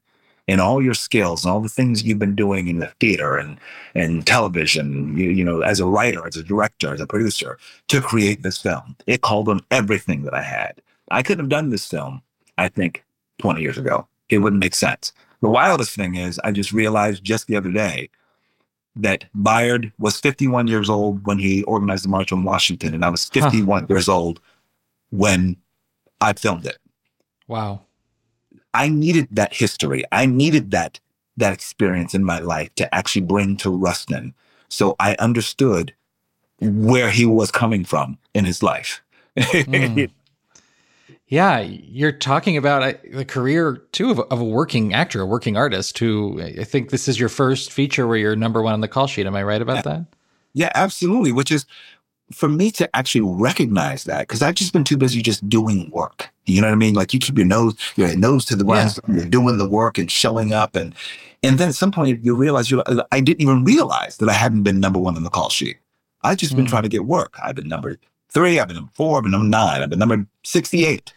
and 0.47 0.59
all 0.59 0.81
your 0.81 0.93
skills 0.93 1.43
and 1.43 1.51
all 1.51 1.61
the 1.61 1.69
things 1.69 2.03
you've 2.03 2.19
been 2.19 2.35
doing 2.35 2.67
in 2.67 2.79
the 2.79 2.91
theater 2.99 3.37
and 3.37 3.57
and 3.95 4.25
television, 4.25 5.17
you, 5.17 5.29
you 5.29 5.43
know, 5.43 5.61
as 5.61 5.79
a 5.79 5.85
writer, 5.85 6.25
as 6.27 6.35
a 6.35 6.43
director, 6.43 6.93
as 6.93 7.01
a 7.01 7.07
producer, 7.07 7.57
to 7.87 8.01
create 8.01 8.43
this 8.43 8.57
film. 8.57 8.95
It 9.07 9.21
called 9.21 9.49
on 9.49 9.61
everything 9.71 10.23
that 10.23 10.33
I 10.33 10.41
had. 10.41 10.81
I 11.11 11.21
couldn't 11.21 11.45
have 11.45 11.49
done 11.49 11.69
this 11.69 11.85
film, 11.85 12.21
I 12.57 12.69
think, 12.69 13.03
20 13.39 13.61
years 13.61 13.77
ago. 13.77 14.07
It 14.29 14.39
wouldn't 14.39 14.61
make 14.61 14.75
sense. 14.75 15.11
The 15.41 15.49
wildest 15.49 15.95
thing 15.95 16.15
is 16.15 16.39
I 16.43 16.51
just 16.51 16.71
realized 16.71 17.23
just 17.23 17.47
the 17.47 17.55
other 17.55 17.71
day 17.71 18.09
that 18.95 19.25
Bayard 19.41 19.91
was 19.97 20.19
51 20.19 20.67
years 20.67 20.89
old 20.89 21.25
when 21.25 21.39
he 21.39 21.63
organized 21.63 22.05
the 22.05 22.09
March 22.09 22.31
on 22.31 22.43
Washington, 22.43 22.93
and 22.93 23.03
I 23.03 23.09
was 23.09 23.25
51 23.25 23.81
huh. 23.81 23.87
years 23.89 24.07
old 24.07 24.39
when 25.09 25.57
I 26.21 26.33
filmed 26.33 26.65
it. 26.65 26.77
Wow. 27.47 27.81
I 28.73 28.89
needed 28.89 29.27
that 29.31 29.53
history. 29.53 30.03
I 30.11 30.25
needed 30.25 30.71
that 30.71 30.99
that 31.37 31.53
experience 31.53 32.13
in 32.13 32.23
my 32.23 32.39
life 32.39 32.73
to 32.75 32.93
actually 32.93 33.23
bring 33.23 33.57
to 33.57 33.69
Rustin. 33.71 34.35
So 34.69 34.95
I 34.99 35.15
understood 35.15 35.93
where 36.59 37.09
he 37.09 37.25
was 37.25 37.49
coming 37.51 37.83
from 37.85 38.17
in 38.33 38.45
his 38.45 38.63
life. 38.63 39.01
Mm. 39.35 40.11
Yeah, 41.27 41.59
you're 41.59 42.11
talking 42.11 42.57
about 42.57 43.01
the 43.11 43.25
career 43.25 43.81
too 43.91 44.11
of, 44.11 44.19
of, 44.19 44.39
a 44.39 44.43
working 44.43 44.93
actor, 44.93 45.21
a 45.21 45.25
working 45.25 45.57
artist. 45.57 45.97
Who 45.97 46.41
I 46.41 46.63
think 46.63 46.89
this 46.89 47.07
is 47.07 47.19
your 47.19 47.29
first 47.29 47.71
feature 47.71 48.07
where 48.07 48.17
you're 48.17 48.35
number 48.35 48.61
one 48.61 48.73
on 48.73 48.81
the 48.81 48.87
call 48.87 49.07
sheet. 49.07 49.25
Am 49.25 49.35
I 49.35 49.43
right 49.43 49.61
about 49.61 49.83
that? 49.83 50.05
Yeah, 50.53 50.71
absolutely. 50.75 51.31
Which 51.31 51.51
is 51.51 51.65
for 52.31 52.47
me 52.47 52.71
to 52.71 52.95
actually 52.95 53.21
recognize 53.21 54.05
that 54.05 54.27
because 54.27 54.41
I've 54.41 54.55
just 54.55 54.73
been 54.73 54.83
too 54.83 54.97
busy 54.97 55.21
just 55.21 55.47
doing 55.47 55.89
work. 55.91 56.29
You 56.45 56.61
know 56.61 56.67
what 56.67 56.73
I 56.73 56.77
mean? 56.77 56.93
Like 56.93 57.13
you 57.13 57.19
keep 57.19 57.37
your 57.37 57.47
nose, 57.47 57.75
your 57.95 58.15
nose 58.15 58.45
to 58.45 58.55
the 58.55 58.63
ground, 58.63 58.99
yeah. 59.07 59.15
you're 59.15 59.25
doing 59.25 59.57
the 59.57 59.67
work 59.67 59.97
and 59.97 60.09
showing 60.09 60.53
up, 60.53 60.75
and 60.75 60.93
and 61.41 61.57
then 61.57 61.69
at 61.69 61.75
some 61.75 61.91
point 61.91 62.23
you 62.23 62.35
realize 62.35 62.69
you 62.71 62.83
I 63.11 63.19
didn't 63.19 63.41
even 63.41 63.63
realize 63.63 64.17
that 64.17 64.29
I 64.29 64.33
hadn't 64.33 64.63
been 64.63 64.79
number 64.79 64.99
one 64.99 65.15
on 65.15 65.23
the 65.23 65.29
call 65.29 65.49
sheet. 65.49 65.77
I've 66.21 66.37
just 66.37 66.55
been 66.55 66.65
mm. 66.65 66.69
trying 66.69 66.83
to 66.83 66.89
get 66.89 67.05
work. 67.05 67.37
I've 67.43 67.55
been 67.55 67.67
number 67.67 67.97
three. 68.33 68.59
I've 68.59 68.67
been 68.67 68.75
number 68.77 68.91
four. 68.93 69.17
I've 69.17 69.23
been 69.23 69.31
number 69.31 69.47
nine. 69.47 69.81
I've 69.81 69.89
been 69.89 69.99
number 69.99 70.25
sixty-eight. 70.43 71.13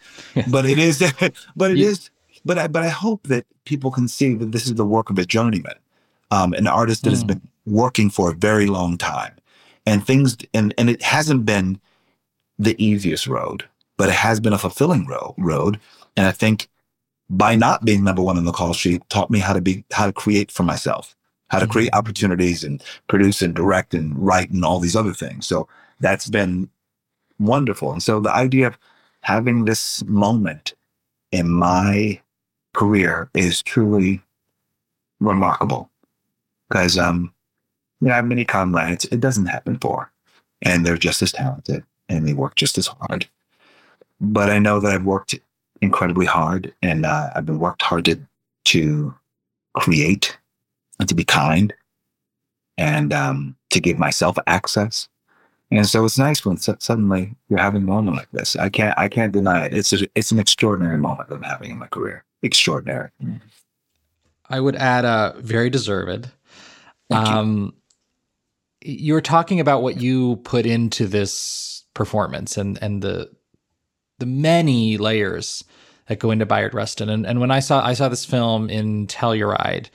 but 0.49 0.65
it 0.65 0.79
is, 0.79 0.99
but 1.55 1.71
it 1.71 1.79
is, 1.79 2.09
but 2.45 2.57
I, 2.57 2.67
but 2.67 2.83
I 2.83 2.89
hope 2.89 3.27
that 3.27 3.45
people 3.65 3.91
can 3.91 4.07
see 4.07 4.33
that 4.35 4.51
this 4.51 4.65
is 4.65 4.75
the 4.75 4.85
work 4.85 5.09
of 5.09 5.17
a 5.19 5.25
journeyman, 5.25 5.75
um, 6.31 6.53
an 6.53 6.67
artist 6.67 7.03
that 7.03 7.09
mm. 7.09 7.13
has 7.13 7.23
been 7.23 7.41
working 7.65 8.09
for 8.09 8.31
a 8.31 8.35
very 8.35 8.67
long 8.67 8.97
time, 8.97 9.35
and 9.85 10.05
things, 10.05 10.37
and 10.53 10.73
and 10.77 10.89
it 10.89 11.01
hasn't 11.01 11.45
been 11.45 11.79
the 12.59 12.81
easiest 12.83 13.27
road, 13.27 13.65
but 13.97 14.09
it 14.09 14.15
has 14.15 14.39
been 14.39 14.53
a 14.53 14.57
fulfilling 14.57 15.05
road. 15.07 15.33
Road, 15.37 15.79
and 16.15 16.25
I 16.25 16.31
think 16.31 16.67
by 17.29 17.55
not 17.55 17.83
being 17.83 18.03
number 18.03 18.21
one 18.21 18.37
on 18.37 18.45
the 18.45 18.51
call 18.51 18.73
sheet 18.73 19.01
taught 19.09 19.29
me 19.29 19.39
how 19.39 19.53
to 19.53 19.61
be 19.61 19.83
how 19.91 20.05
to 20.05 20.13
create 20.13 20.51
for 20.51 20.63
myself 20.63 21.15
how 21.49 21.59
to 21.59 21.65
mm-hmm. 21.65 21.71
create 21.71 21.93
opportunities 21.93 22.63
and 22.63 22.81
produce 23.07 23.41
and 23.41 23.53
direct 23.53 23.93
and 23.93 24.17
write 24.17 24.49
and 24.49 24.63
all 24.63 24.79
these 24.79 24.95
other 24.95 25.13
things 25.13 25.45
so 25.45 25.67
that's 25.99 26.29
been 26.29 26.69
wonderful. 27.39 27.91
And 27.91 28.03
so 28.03 28.19
the 28.19 28.33
idea 28.33 28.67
of 28.67 28.77
having 29.21 29.65
this 29.65 30.03
moment 30.05 30.73
in 31.31 31.49
my 31.49 32.21
career 32.73 33.29
is 33.33 33.61
truly 33.61 34.21
remarkable 35.19 35.89
because 36.69 36.97
um, 36.97 37.33
you 38.01 38.07
know, 38.07 38.13
I 38.13 38.17
have 38.17 38.25
many 38.25 38.45
comrades 38.45 39.05
it 39.05 39.19
doesn't 39.19 39.47
happen 39.47 39.77
for, 39.79 40.11
and 40.61 40.85
they're 40.85 40.97
just 40.97 41.21
as 41.21 41.31
talented 41.31 41.83
and 42.09 42.27
they 42.27 42.33
work 42.33 42.55
just 42.55 42.77
as 42.77 42.87
hard. 42.87 43.27
But 44.19 44.49
I 44.49 44.59
know 44.59 44.79
that 44.79 44.91
I've 44.91 45.05
worked 45.05 45.35
incredibly 45.81 46.25
hard, 46.25 46.73
and 46.81 47.05
uh, 47.05 47.29
I've 47.35 47.45
been 47.45 47.59
worked 47.59 47.81
hard 47.81 48.05
to 48.05 48.19
to 48.65 49.13
create 49.75 50.37
and 50.99 51.07
to 51.07 51.15
be 51.15 51.23
kind 51.23 51.73
and 52.77 53.13
um, 53.13 53.55
to 53.69 53.79
give 53.79 53.97
myself 53.97 54.37
access. 54.47 55.07
And 55.69 55.85
so 55.85 56.05
it's 56.05 56.17
nice 56.17 56.45
when 56.45 56.57
su- 56.57 56.77
suddenly 56.79 57.35
you're 57.49 57.59
having 57.59 57.83
a 57.83 57.85
moment 57.85 58.17
like 58.17 58.31
this. 58.31 58.55
I 58.55 58.69
can't 58.69 58.97
I 58.97 59.09
can't 59.09 59.33
deny 59.33 59.65
it. 59.65 59.73
It's 59.73 59.91
a, 59.93 60.07
it's 60.15 60.31
an 60.31 60.39
extraordinary 60.39 60.97
moment 60.97 61.29
I'm 61.29 61.43
having 61.43 61.71
in 61.71 61.77
my 61.77 61.87
career. 61.87 62.23
Extraordinary. 62.41 63.09
I 64.49 64.59
would 64.59 64.75
add 64.75 65.03
a 65.03 65.07
uh, 65.07 65.33
very 65.39 65.69
deserved. 65.69 66.29
Thank 67.09 67.27
um, 67.27 67.73
you. 68.81 68.93
you 68.93 69.13
were 69.13 69.21
talking 69.21 69.59
about 69.59 69.81
what 69.81 69.99
you 69.99 70.37
put 70.37 70.65
into 70.65 71.05
this 71.05 71.83
performance 71.93 72.57
and 72.57 72.81
and 72.81 73.01
the 73.01 73.29
the 74.19 74.25
many 74.25 74.97
layers 74.97 75.63
that 76.07 76.19
go 76.19 76.31
into 76.31 76.45
Bayard 76.45 76.73
Rustin. 76.73 77.09
And 77.09 77.25
and 77.25 77.41
when 77.41 77.51
I 77.51 77.59
saw 77.59 77.85
I 77.85 77.93
saw 77.93 78.07
this 78.07 78.23
film 78.25 78.69
in 78.69 79.07
Telluride, 79.07 79.89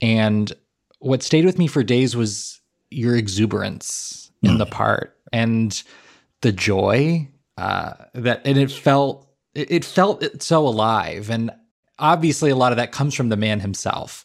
and 0.00 0.52
what 1.00 1.22
stayed 1.22 1.44
with 1.44 1.58
me 1.58 1.66
for 1.66 1.82
days 1.82 2.16
was 2.16 2.60
your 2.90 3.14
exuberance 3.16 4.30
mm. 4.42 4.50
in 4.50 4.58
the 4.58 4.66
part 4.66 5.17
and 5.32 5.82
the 6.42 6.52
joy 6.52 7.28
uh, 7.56 7.94
that 8.14 8.42
and 8.44 8.58
it 8.58 8.70
felt 8.70 9.28
it, 9.54 9.84
felt 9.84 10.42
so 10.42 10.66
alive. 10.66 11.30
And 11.30 11.50
obviously 11.98 12.50
a 12.50 12.56
lot 12.56 12.72
of 12.72 12.76
that 12.78 12.92
comes 12.92 13.14
from 13.14 13.28
the 13.28 13.36
man 13.36 13.60
himself. 13.60 14.24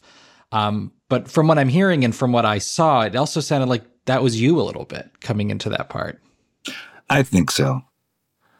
Um, 0.52 0.92
but 1.08 1.30
from 1.30 1.48
what 1.48 1.58
i'm 1.58 1.68
hearing 1.68 2.04
and 2.04 2.14
from 2.14 2.32
what 2.32 2.44
i 2.44 2.58
saw 2.58 3.02
it 3.02 3.14
also 3.14 3.40
sounded 3.40 3.68
like 3.68 3.84
that 4.06 4.22
was 4.22 4.40
you 4.40 4.60
a 4.60 4.62
little 4.62 4.84
bit 4.84 5.20
coming 5.20 5.50
into 5.50 5.68
that 5.70 5.88
part. 5.88 6.20
I 7.10 7.22
think 7.22 7.50
so. 7.50 7.82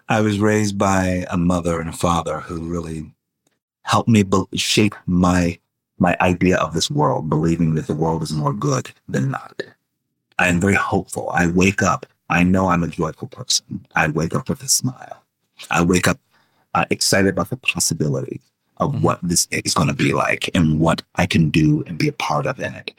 I 0.08 0.20
was 0.20 0.38
raised 0.38 0.78
by 0.78 1.26
a 1.30 1.36
mother 1.36 1.80
and 1.80 1.88
a 1.88 1.94
father 1.94 2.40
who 2.40 2.68
really 2.68 3.12
helped 3.82 4.08
me 4.08 4.22
be- 4.22 4.44
shape 4.54 4.94
my 5.06 5.58
my 5.98 6.16
idea 6.20 6.56
of 6.56 6.74
this 6.74 6.90
world 6.90 7.28
believing 7.28 7.74
that 7.74 7.86
the 7.86 7.94
world 7.94 8.22
is 8.22 8.32
more 8.32 8.52
good 8.52 8.90
than 9.08 9.30
not. 9.30 9.62
I 10.38 10.48
am 10.48 10.60
very 10.60 10.74
hopeful. 10.74 11.30
I 11.30 11.46
wake 11.46 11.82
up 11.82 12.04
I 12.28 12.42
know 12.42 12.68
I'm 12.68 12.82
a 12.82 12.88
joyful 12.88 13.28
person. 13.28 13.86
I 13.94 14.08
wake 14.08 14.34
up 14.34 14.48
with 14.48 14.62
a 14.62 14.68
smile. 14.68 15.22
I 15.70 15.82
wake 15.82 16.08
up 16.08 16.18
uh, 16.74 16.84
excited 16.90 17.28
about 17.28 17.50
the 17.50 17.56
possibility 17.56 18.40
of 18.78 18.92
mm-hmm. 18.92 19.02
what 19.02 19.20
this 19.22 19.46
day 19.46 19.62
is 19.64 19.74
going 19.74 19.88
to 19.88 19.94
be 19.94 20.12
like 20.12 20.50
and 20.54 20.80
what 20.80 21.02
I 21.14 21.26
can 21.26 21.50
do 21.50 21.84
and 21.86 21.98
be 21.98 22.08
a 22.08 22.12
part 22.12 22.46
of 22.46 22.58
in 22.58 22.74
it. 22.74 22.92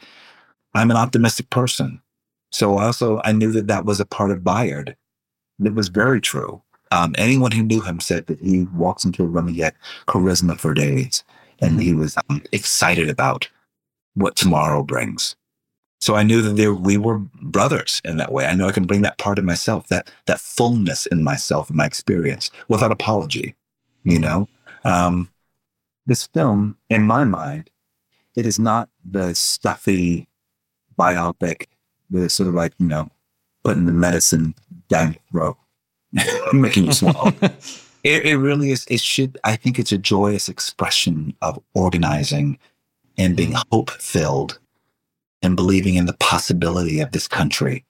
I'm 0.74 0.91
an 0.91 0.98
optimistic 0.98 1.50
person. 1.50 2.01
So 2.51 2.77
also, 2.77 3.22
I 3.24 3.32
knew 3.32 3.51
that 3.51 3.67
that 3.67 3.86
was 3.86 4.00
a 4.00 4.05
part 4.05 4.32
of 4.32 4.44
Bayard. 4.44 4.96
It 5.63 5.74
was 5.74 5.89
very 5.89 6.22
true. 6.22 6.62
Um, 6.91 7.15
anyone 7.17 7.51
who 7.51 7.63
knew 7.63 7.82
him 7.82 8.00
said 8.00 8.27
that 8.27 8.39
he 8.39 8.65
walks 8.75 9.03
into 9.03 9.24
a 9.24 9.27
room 9.27 9.48
and 9.48 9.55
get 9.55 9.75
charisma 10.08 10.58
for 10.58 10.74
days, 10.74 11.24
and 11.60 11.72
mm-hmm. 11.72 11.79
he 11.79 11.94
was 11.94 12.17
um, 12.29 12.41
excited 12.51 13.10
about 13.10 13.50
what 14.13 14.36
tomorrow 14.36 14.84
brings. 14.84 15.36
So 16.05 16.13
I 16.13 16.21
knew 16.21 16.43
that 16.43 16.55
there, 16.55 16.71
we 16.71 16.97
were 16.97 17.17
brothers 17.41 18.00
in 18.05 18.17
that 18.17 18.31
way. 18.31 18.45
I 18.45 18.53
know 18.53 18.67
I 18.67 18.71
can 18.71 18.85
bring 18.85 19.01
that 19.01 19.17
part 19.17 19.39
of 19.39 19.43
myself, 19.43 19.88
that 19.88 20.07
that 20.27 20.39
fullness 20.39 21.07
in 21.07 21.24
myself 21.24 21.67
and 21.69 21.77
my 21.77 21.88
experience 21.88 22.51
without 22.67 22.91
apology. 22.91 23.55
You 24.03 24.19
know, 24.19 24.47
um, 24.83 25.31
this 26.05 26.27
film, 26.27 26.77
in 26.91 27.01
my 27.07 27.24
mind, 27.24 27.71
it 28.35 28.45
is 28.45 28.59
not 28.59 28.88
the 29.03 29.33
stuffy 29.33 30.27
biopic 30.95 31.65
is 32.13 32.33
sort 32.33 32.50
of 32.50 32.53
like 32.53 32.74
you 32.77 32.85
know 32.85 33.09
putting 33.63 33.88
the 33.88 33.91
medicine 33.91 34.53
down 34.89 35.13
your 35.13 35.24
throat, 35.31 35.57
making 36.53 36.85
you 36.85 36.91
swallow. 36.91 37.33
it, 37.41 38.25
it 38.27 38.38
really 38.38 38.69
is. 38.69 38.85
It 38.91 39.01
should. 39.01 39.39
I 39.43 39.55
think 39.55 39.79
it's 39.79 39.91
a 39.91 39.97
joyous 39.97 40.50
expression 40.50 41.35
of 41.41 41.59
organizing 41.74 42.59
and 43.17 43.35
being 43.35 43.55
hope 43.71 43.89
filled 43.89 44.59
and 45.41 45.55
believing 45.55 45.95
in 45.95 46.05
the 46.05 46.13
possibility 46.13 46.99
of 46.99 47.11
this 47.11 47.27
country 47.27 47.85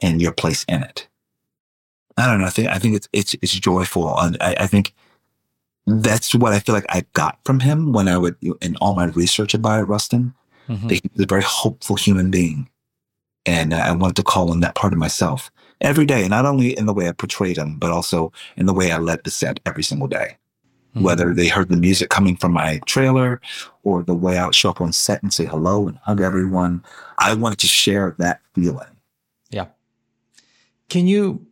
and 0.00 0.20
your 0.20 0.32
place 0.32 0.64
in 0.68 0.82
it. 0.82 1.08
I 2.16 2.26
don't 2.26 2.40
know. 2.40 2.46
I 2.46 2.50
think 2.50 2.68
I 2.68 2.78
think 2.78 2.96
it's 2.96 3.08
it's 3.12 3.34
it's 3.34 3.52
joyful, 3.52 4.18
and 4.18 4.36
I, 4.40 4.54
I 4.60 4.66
think 4.66 4.94
that's 5.86 6.34
what 6.34 6.52
I 6.52 6.58
feel 6.58 6.74
like 6.74 6.86
I 6.88 7.04
got 7.14 7.38
from 7.44 7.60
him 7.60 7.92
when 7.92 8.08
I 8.08 8.18
would 8.18 8.36
in 8.60 8.76
all 8.76 8.94
my 8.94 9.06
research 9.06 9.54
about 9.54 9.88
Rustin. 9.88 10.34
Mm-hmm. 10.68 10.88
That 10.88 10.94
he 10.94 11.10
was 11.14 11.24
a 11.24 11.26
very 11.26 11.42
hopeful 11.42 11.96
human 11.96 12.30
being, 12.30 12.68
and 13.46 13.72
I 13.72 13.92
wanted 13.92 14.16
to 14.16 14.22
call 14.22 14.50
on 14.50 14.60
that 14.60 14.74
part 14.74 14.92
of 14.92 14.98
myself 14.98 15.50
every 15.80 16.04
day, 16.04 16.28
not 16.28 16.46
only 16.46 16.76
in 16.78 16.86
the 16.86 16.92
way 16.92 17.08
I 17.08 17.12
portrayed 17.12 17.56
him, 17.56 17.78
but 17.78 17.90
also 17.90 18.30
in 18.56 18.66
the 18.66 18.74
way 18.74 18.92
I 18.92 18.98
led 18.98 19.24
the 19.24 19.30
set 19.30 19.58
every 19.66 19.82
single 19.82 20.06
day 20.06 20.36
mm-hmm. 20.94 21.04
whether 21.04 21.34
they 21.34 21.48
heard 21.48 21.68
the 21.68 21.76
music 21.76 22.10
coming 22.10 22.36
from 22.36 22.52
my 22.52 22.80
trailer 22.86 23.40
or 23.82 24.02
the 24.02 24.14
way 24.14 24.38
I 24.38 24.46
would 24.46 24.54
show 24.54 24.70
up 24.70 24.80
on 24.80 24.92
set 24.92 25.22
and 25.22 25.32
say 25.32 25.44
hello 25.44 25.88
and 25.88 25.98
hug 25.98 26.20
everyone. 26.20 26.84
I 27.18 27.34
wanted 27.34 27.58
to 27.60 27.66
share 27.66 28.14
that 28.18 28.40
feeling. 28.54 28.88
Yeah. 29.50 29.66
Can 30.88 31.06
you 31.06 31.46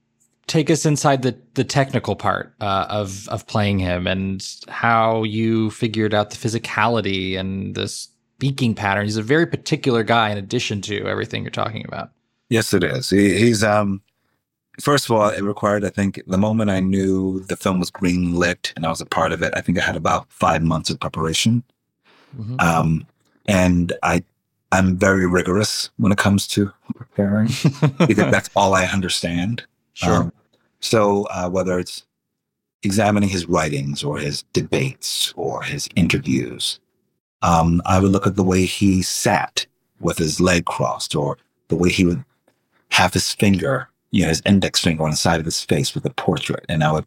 take 0.47 0.69
us 0.69 0.85
inside 0.85 1.23
the 1.23 1.39
the 1.55 1.65
technical 1.65 2.17
part 2.17 2.55
uh, 2.61 2.87
of 2.89 3.29
of 3.29 3.47
playing 3.47 3.79
him 3.79 4.07
and 4.07 4.47
how 4.69 5.23
you 5.23 5.71
figured 5.71 6.13
out 6.13 6.31
the 6.31 6.37
physicality 6.37 7.39
and 7.39 7.75
the 7.75 7.89
speaking 7.89 8.75
pattern? 8.75 9.05
He's 9.05 9.17
a 9.17 9.23
very 9.23 9.47
particular 9.47 10.03
guy 10.03 10.31
in 10.31 10.39
addition 10.39 10.83
to 10.83 11.07
everything 11.07 11.43
you're 11.43 11.51
talking 11.51 11.85
about. 11.87 12.11
Yes, 12.49 12.75
it 12.75 12.83
is. 12.83 13.11
He, 13.11 13.39
he's 13.39 13.63
um 13.63 14.03
First 14.81 15.05
of 15.05 15.13
all, 15.13 15.29
it 15.29 15.43
required, 15.43 15.85
I 15.85 15.91
think, 15.91 16.23
the 16.27 16.39
moment 16.39 16.71
I 16.71 16.81
knew 16.81 17.41
the 17.41 17.57
film 17.57 17.81
was 17.81 17.91
green 17.91 18.35
lit 18.35 18.73
and 18.77 18.87
I 18.87 18.89
was 18.89 19.01
a 19.01 19.07
part 19.07 19.33
of 19.33 19.43
it, 19.43 19.53
I 19.55 19.61
think 19.61 19.79
I 19.79 19.83
had 19.83 19.97
about 19.97 20.31
five 20.33 20.63
months 20.63 20.91
of 20.91 20.99
preparation. 20.99 21.63
Mm-hmm. 22.39 22.57
Um, 22.61 23.07
and 23.47 23.93
I, 24.03 24.25
I'm 24.73 24.97
very 24.97 25.27
rigorous 25.27 25.91
when 25.99 26.13
it 26.13 26.19
comes 26.19 26.47
to 26.49 26.73
preparing 26.95 27.49
because 28.07 28.31
that's 28.31 28.51
all 28.57 28.75
I 28.75 28.87
understand. 28.87 29.65
Sure. 29.93 30.15
Um, 30.15 30.33
so 30.81 31.25
uh, 31.25 31.51
whether 31.51 31.79
it's 31.79 32.07
examining 32.83 33.29
his 33.29 33.47
writings 33.47 34.03
or 34.03 34.19
his 34.19 34.45
debates 34.55 35.35
or 35.37 35.63
his 35.63 35.89
interviews, 35.95 36.81
um, 37.43 37.83
I 37.85 38.01
would 38.01 38.13
look 38.13 38.27
at 38.27 38.37
the 38.37 38.45
way 38.45 38.65
he 38.65 39.03
sat 39.03 39.67
with 40.01 40.17
his 40.17 40.41
leg 40.41 40.65
crossed 40.65 41.15
or 41.15 41.37
the 41.69 41.77
way 41.77 41.91
he 41.91 42.07
would 42.07 42.25
have 42.91 43.13
his 43.13 43.33
finger 43.35 43.90
you 44.11 44.23
know, 44.23 44.29
his 44.29 44.43
index 44.45 44.81
finger 44.81 45.05
on 45.05 45.11
the 45.11 45.17
side 45.17 45.41
of 45.41 45.47
his 45.47 45.63
face 45.63 45.95
with 45.95 46.05
a 46.05 46.11
portrait. 46.11 46.65
And 46.69 46.83
I 46.83 46.93
would 46.93 47.07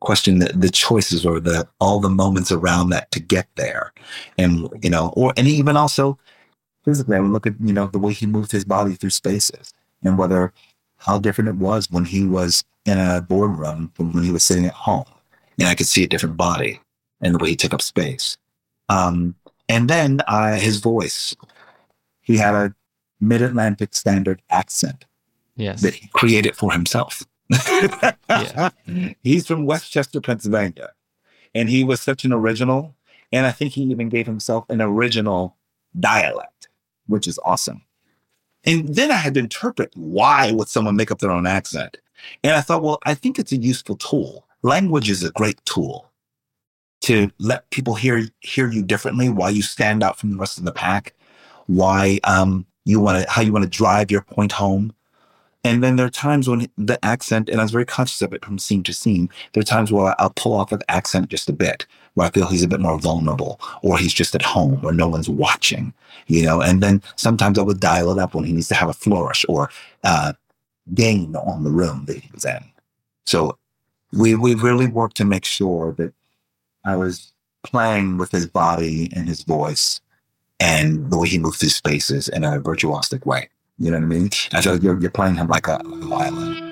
question 0.00 0.38
the, 0.38 0.52
the 0.52 0.70
choices 0.70 1.24
or 1.24 1.40
the 1.40 1.66
all 1.80 2.00
the 2.00 2.08
moments 2.08 2.52
around 2.52 2.90
that 2.90 3.10
to 3.12 3.20
get 3.20 3.48
there. 3.56 3.92
And, 4.38 4.68
you 4.82 4.90
know, 4.90 5.12
or 5.16 5.32
and 5.36 5.48
even 5.48 5.76
also 5.76 6.18
physically, 6.84 7.16
I 7.16 7.20
would 7.20 7.30
look 7.30 7.46
at, 7.46 7.54
you 7.60 7.72
know, 7.72 7.86
the 7.86 7.98
way 7.98 8.12
he 8.12 8.26
moved 8.26 8.52
his 8.52 8.64
body 8.64 8.94
through 8.94 9.10
spaces 9.10 9.72
and 10.02 10.18
whether 10.18 10.52
how 10.98 11.18
different 11.18 11.48
it 11.48 11.56
was 11.56 11.90
when 11.90 12.04
he 12.04 12.24
was 12.24 12.64
in 12.84 12.98
a 12.98 13.20
boardroom 13.20 13.90
from 13.94 14.12
when 14.12 14.24
he 14.24 14.30
was 14.30 14.44
sitting 14.44 14.66
at 14.66 14.72
home. 14.72 15.04
And 15.58 15.68
I 15.68 15.74
could 15.74 15.86
see 15.86 16.04
a 16.04 16.08
different 16.08 16.36
body 16.36 16.80
and 17.20 17.34
the 17.34 17.38
way 17.38 17.50
he 17.50 17.56
took 17.56 17.74
up 17.74 17.82
space. 17.82 18.36
Um, 18.88 19.34
and 19.68 19.90
then 19.90 20.20
uh, 20.28 20.56
his 20.56 20.78
voice. 20.78 21.34
He 22.20 22.36
had 22.36 22.54
a 22.54 22.74
mid 23.20 23.42
Atlantic 23.42 23.94
standard 23.94 24.42
accent 24.50 25.04
yes. 25.56 25.82
that 25.82 25.94
he 25.94 26.08
created 26.08 26.56
for 26.56 26.72
himself. 26.72 27.24
yeah. 28.28 28.70
He's 29.22 29.46
from 29.46 29.66
West 29.66 29.90
Chester, 29.90 30.20
Pennsylvania. 30.20 30.92
And 31.54 31.68
he 31.68 31.84
was 31.84 32.00
such 32.00 32.24
an 32.24 32.32
original. 32.32 32.94
And 33.32 33.46
I 33.46 33.52
think 33.52 33.72
he 33.72 33.82
even 33.82 34.08
gave 34.08 34.26
himself 34.26 34.68
an 34.68 34.80
original 34.80 35.56
dialect, 35.98 36.68
which 37.06 37.26
is 37.26 37.38
awesome. 37.44 37.82
And 38.64 38.94
then 38.94 39.10
I 39.10 39.16
had 39.16 39.34
to 39.34 39.40
interpret 39.40 39.92
why 39.94 40.52
would 40.52 40.68
someone 40.68 40.96
make 40.96 41.10
up 41.10 41.20
their 41.20 41.30
own 41.30 41.46
accent? 41.46 41.98
And 42.42 42.54
I 42.54 42.60
thought, 42.60 42.82
well, 42.82 42.98
I 43.04 43.14
think 43.14 43.38
it's 43.38 43.52
a 43.52 43.56
useful 43.56 43.96
tool. 43.96 44.46
Language 44.62 45.08
is 45.10 45.22
a 45.22 45.30
great 45.30 45.64
tool 45.64 46.10
to 47.02 47.30
let 47.38 47.68
people 47.70 47.94
hear 47.94 48.28
hear 48.40 48.68
you 48.68 48.82
differently, 48.82 49.28
why 49.28 49.50
you 49.50 49.62
stand 49.62 50.02
out 50.02 50.18
from 50.18 50.32
the 50.32 50.38
rest 50.38 50.58
of 50.58 50.64
the 50.64 50.72
pack, 50.72 51.14
why 51.66 52.18
um, 52.24 52.66
you 52.84 53.00
want 53.00 53.22
to 53.22 53.30
how 53.30 53.42
you 53.42 53.52
want 53.52 53.64
to 53.64 53.70
drive 53.70 54.10
your 54.10 54.22
point 54.22 54.52
home. 54.52 54.92
And 55.66 55.82
then 55.82 55.96
there 55.96 56.06
are 56.06 56.10
times 56.10 56.48
when 56.48 56.68
the 56.78 57.04
accent, 57.04 57.48
and 57.48 57.60
I 57.60 57.64
was 57.64 57.72
very 57.72 57.84
conscious 57.84 58.22
of 58.22 58.32
it 58.32 58.44
from 58.44 58.58
scene 58.58 58.84
to 58.84 58.94
scene, 58.94 59.28
there 59.52 59.60
are 59.60 59.64
times 59.64 59.90
where 59.90 60.14
I'll 60.20 60.30
pull 60.30 60.52
off 60.52 60.70
the 60.70 60.80
accent 60.88 61.28
just 61.28 61.48
a 61.48 61.52
bit, 61.52 61.86
where 62.14 62.28
I 62.28 62.30
feel 62.30 62.46
he's 62.46 62.62
a 62.62 62.68
bit 62.68 62.78
more 62.80 62.98
vulnerable, 63.00 63.60
or 63.82 63.98
he's 63.98 64.14
just 64.14 64.34
at 64.36 64.42
home, 64.42 64.80
or 64.84 64.92
no 64.92 65.08
one's 65.08 65.28
watching, 65.28 65.92
you 66.28 66.44
know. 66.44 66.62
And 66.62 66.82
then 66.82 67.02
sometimes 67.16 67.58
I 67.58 67.62
would 67.62 67.80
dial 67.80 68.12
it 68.12 68.18
up 68.18 68.34
when 68.34 68.44
he 68.44 68.52
needs 68.52 68.68
to 68.68 68.76
have 68.76 68.88
a 68.88 68.94
flourish 68.94 69.44
or 69.48 69.70
uh, 70.04 70.34
gain 70.94 71.34
on 71.34 71.64
the 71.64 71.70
room 71.70 72.04
that 72.06 72.18
he 72.18 72.30
was 72.32 72.44
in. 72.44 72.62
So 73.26 73.58
we 74.12 74.36
we 74.36 74.54
really 74.54 74.86
worked 74.86 75.16
to 75.16 75.24
make 75.24 75.44
sure 75.44 75.92
that 75.98 76.14
I 76.84 76.94
was 76.94 77.32
playing 77.64 78.18
with 78.18 78.30
his 78.30 78.46
body 78.46 79.10
and 79.16 79.28
his 79.28 79.42
voice 79.42 80.00
and 80.60 81.10
the 81.10 81.18
way 81.18 81.28
he 81.28 81.38
moved 81.38 81.58
through 81.58 81.70
spaces 81.70 82.28
in 82.28 82.44
a 82.44 82.60
virtuosic 82.60 83.26
way. 83.26 83.48
You 83.78 83.90
know 83.90 83.98
what 83.98 84.04
I 84.04 84.06
mean? 84.06 84.30
And 84.52 84.64
so 84.64 84.74
you're, 84.74 84.98
you're 85.00 85.10
playing 85.10 85.34
him 85.34 85.48
like 85.48 85.68
a, 85.68 85.76
a 85.84 85.96
violin. 86.06 86.62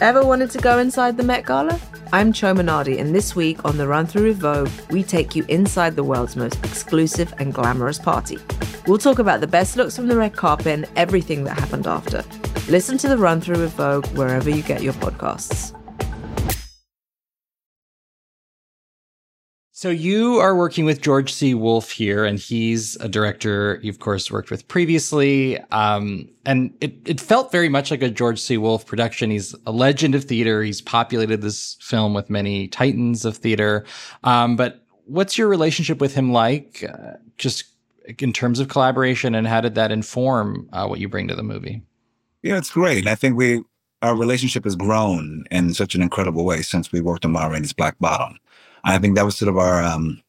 Ever 0.00 0.24
wanted 0.24 0.50
to 0.50 0.58
go 0.58 0.78
inside 0.78 1.16
the 1.16 1.22
Met 1.22 1.46
Gala? 1.46 1.80
I'm 2.12 2.32
Chioma 2.32 2.60
Nnadi, 2.60 3.00
and 3.00 3.14
this 3.14 3.34
week 3.34 3.64
on 3.64 3.76
the 3.78 3.88
Run 3.88 4.06
Through 4.06 4.28
with 4.28 4.38
Vogue, 4.38 4.68
we 4.90 5.02
take 5.02 5.34
you 5.34 5.44
inside 5.48 5.96
the 5.96 6.04
world's 6.04 6.36
most 6.36 6.58
exclusive 6.64 7.32
and 7.38 7.54
glamorous 7.54 7.98
party. 7.98 8.38
We'll 8.86 8.98
talk 8.98 9.18
about 9.18 9.40
the 9.40 9.46
best 9.46 9.76
looks 9.76 9.96
from 9.96 10.08
the 10.08 10.16
red 10.16 10.34
carpet 10.34 10.66
and 10.66 10.88
everything 10.96 11.44
that 11.44 11.58
happened 11.58 11.86
after. 11.86 12.24
Listen 12.70 12.98
to 12.98 13.08
the 13.08 13.18
Run 13.18 13.40
Through 13.40 13.58
with 13.58 13.72
Vogue 13.72 14.06
wherever 14.08 14.50
you 14.50 14.62
get 14.62 14.82
your 14.82 14.92
podcasts. 14.94 15.72
So 19.82 19.90
you 19.90 20.38
are 20.38 20.54
working 20.54 20.84
with 20.84 21.00
George 21.00 21.32
C. 21.32 21.54
Wolfe 21.54 21.90
here, 21.90 22.24
and 22.24 22.38
he's 22.38 22.94
a 23.00 23.08
director 23.08 23.80
you, 23.82 23.90
of 23.90 23.98
course, 23.98 24.30
worked 24.30 24.48
with 24.48 24.68
previously. 24.68 25.58
Um, 25.72 26.28
and 26.46 26.72
it, 26.80 26.94
it 27.04 27.20
felt 27.20 27.50
very 27.50 27.68
much 27.68 27.90
like 27.90 28.00
a 28.00 28.08
George 28.08 28.40
C. 28.40 28.56
Wolfe 28.58 28.86
production. 28.86 29.32
He's 29.32 29.56
a 29.66 29.72
legend 29.72 30.14
of 30.14 30.22
theater. 30.22 30.62
He's 30.62 30.80
populated 30.80 31.40
this 31.40 31.78
film 31.80 32.14
with 32.14 32.30
many 32.30 32.68
titans 32.68 33.24
of 33.24 33.38
theater. 33.38 33.84
Um, 34.22 34.54
but 34.54 34.86
what's 35.06 35.36
your 35.36 35.48
relationship 35.48 36.00
with 36.00 36.14
him 36.14 36.32
like, 36.32 36.88
uh, 36.88 37.14
just 37.36 37.64
in 38.20 38.32
terms 38.32 38.60
of 38.60 38.68
collaboration, 38.68 39.34
and 39.34 39.48
how 39.48 39.60
did 39.60 39.74
that 39.74 39.90
inform 39.90 40.68
uh, 40.72 40.86
what 40.86 41.00
you 41.00 41.08
bring 41.08 41.26
to 41.26 41.34
the 41.34 41.42
movie? 41.42 41.82
Yeah, 42.40 42.56
it's 42.56 42.70
great. 42.70 43.08
I 43.08 43.16
think 43.16 43.36
we 43.36 43.64
our 44.00 44.16
relationship 44.16 44.62
has 44.62 44.76
grown 44.76 45.44
in 45.50 45.74
such 45.74 45.96
an 45.96 46.02
incredible 46.02 46.44
way 46.44 46.62
since 46.62 46.92
we 46.92 47.00
worked 47.00 47.24
on 47.24 47.32
Ma 47.32 47.46
Rainey's 47.46 47.72
Black 47.72 47.96
Bottom. 47.98 48.38
I 48.84 48.98
think 48.98 49.16
that 49.16 49.24
was 49.24 49.36
sort 49.36 49.48
of 49.48 49.58
our 49.58 49.82
um, 49.82 50.22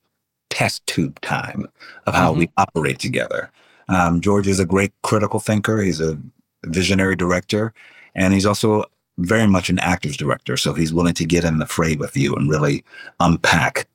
test 0.49 0.85
tube 0.87 1.19
time 1.21 1.67
of 2.05 2.13
how 2.13 2.31
mm-hmm. 2.31 2.41
we 2.41 2.49
operate 2.57 2.99
together. 2.99 3.51
Um, 3.89 4.21
George 4.21 4.47
is 4.47 4.59
a 4.59 4.65
great 4.65 4.93
critical 5.01 5.39
thinker. 5.39 5.81
He's 5.81 5.99
a 5.99 6.17
visionary 6.65 7.15
director, 7.15 7.73
and 8.15 8.33
he's 8.33 8.45
also 8.45 8.85
very 9.17 9.47
much 9.47 9.69
an 9.69 9.79
actor's 9.79 10.17
director. 10.17 10.57
So 10.57 10.73
he's 10.73 10.93
willing 10.93 11.13
to 11.15 11.25
get 11.25 11.43
in 11.43 11.59
the 11.59 11.65
fray 11.65 11.95
with 11.95 12.15
you 12.15 12.33
and 12.35 12.49
really 12.49 12.83
unpack, 13.19 13.87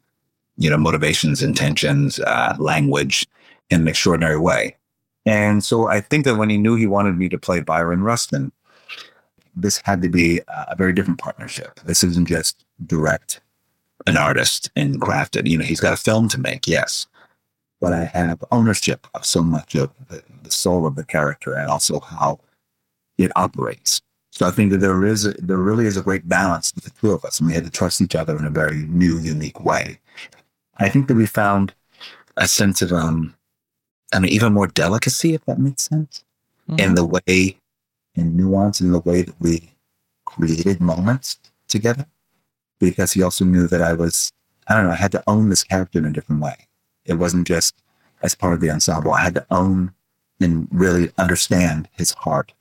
you 0.56 0.70
know, 0.70 0.76
motivations, 0.76 1.42
intentions, 1.42 2.20
uh, 2.20 2.54
language 2.58 3.26
in 3.70 3.82
an 3.82 3.88
extraordinary 3.88 4.38
way. 4.38 4.76
And 5.26 5.62
so 5.64 5.88
I 5.88 6.00
think 6.00 6.24
that 6.24 6.36
when 6.36 6.50
he 6.50 6.56
knew 6.56 6.74
he 6.74 6.86
wanted 6.86 7.16
me 7.16 7.28
to 7.28 7.38
play 7.38 7.60
Bayard 7.60 8.00
Rustin, 8.00 8.52
this 9.54 9.80
had 9.84 10.02
to 10.02 10.08
be 10.08 10.40
a 10.48 10.76
very 10.76 10.92
different 10.92 11.18
partnership. 11.18 11.80
This 11.84 12.04
isn't 12.04 12.28
just 12.28 12.64
direct 12.86 13.40
an 14.08 14.16
artist 14.16 14.70
and 14.74 15.00
crafted. 15.00 15.48
You 15.48 15.58
know, 15.58 15.64
he's 15.64 15.80
got 15.80 15.92
a 15.92 15.96
film 15.96 16.28
to 16.28 16.40
make, 16.40 16.66
yes, 16.66 17.06
but 17.80 17.92
I 17.92 18.04
have 18.06 18.44
ownership 18.50 19.06
of 19.14 19.24
so 19.24 19.42
much 19.42 19.74
of 19.74 19.90
the, 20.08 20.22
the 20.42 20.50
soul 20.50 20.86
of 20.86 20.96
the 20.96 21.04
character 21.04 21.54
and 21.54 21.70
also 21.70 22.00
how 22.00 22.40
it 23.18 23.30
operates. 23.36 24.00
So 24.32 24.46
I 24.46 24.50
think 24.50 24.70
that 24.72 24.78
there 24.78 25.04
is 25.04 25.26
a, 25.26 25.32
there 25.32 25.58
really 25.58 25.86
is 25.86 25.96
a 25.96 26.02
great 26.02 26.28
balance 26.28 26.72
with 26.74 26.84
the 26.84 26.90
two 26.90 27.12
of 27.12 27.24
us, 27.24 27.38
and 27.38 27.48
we 27.48 27.54
had 27.54 27.64
to 27.64 27.70
trust 27.70 28.00
each 28.00 28.14
other 28.14 28.36
in 28.36 28.44
a 28.44 28.50
very 28.50 28.86
new, 28.86 29.18
unique 29.18 29.64
way. 29.64 29.98
I 30.76 30.88
think 30.88 31.08
that 31.08 31.16
we 31.16 31.26
found 31.26 31.74
a 32.36 32.46
sense 32.46 32.82
of 32.82 32.92
um, 32.92 33.34
I 34.12 34.20
mean, 34.20 34.32
even 34.32 34.52
more 34.52 34.68
delicacy, 34.68 35.34
if 35.34 35.44
that 35.46 35.58
makes 35.58 35.82
sense, 35.82 36.24
mm-hmm. 36.68 36.80
in 36.80 36.94
the 36.94 37.04
way 37.04 37.58
and 38.16 38.36
nuance 38.36 38.80
in 38.80 38.92
the 38.92 39.00
way 39.00 39.22
that 39.22 39.40
we 39.40 39.70
created 40.24 40.80
moments 40.80 41.38
together 41.68 42.06
because 42.78 43.12
he 43.12 43.22
also 43.22 43.44
knew 43.44 43.66
that 43.66 43.82
I 43.82 43.92
was, 43.92 44.32
I 44.66 44.74
don't 44.74 44.84
know, 44.84 44.92
I 44.92 44.96
had 44.96 45.12
to 45.12 45.24
own 45.26 45.48
this 45.48 45.64
character 45.64 45.98
in 45.98 46.04
a 46.04 46.12
different 46.12 46.42
way. 46.42 46.68
It 47.04 47.14
wasn't 47.14 47.46
just 47.46 47.74
as 48.22 48.34
part 48.34 48.54
of 48.54 48.60
the 48.60 48.70
ensemble. 48.70 49.12
I 49.12 49.22
had 49.22 49.34
to 49.34 49.46
own 49.50 49.92
and 50.40 50.68
really 50.70 51.10
understand 51.18 51.88
his 51.92 52.12
heart 52.12 52.52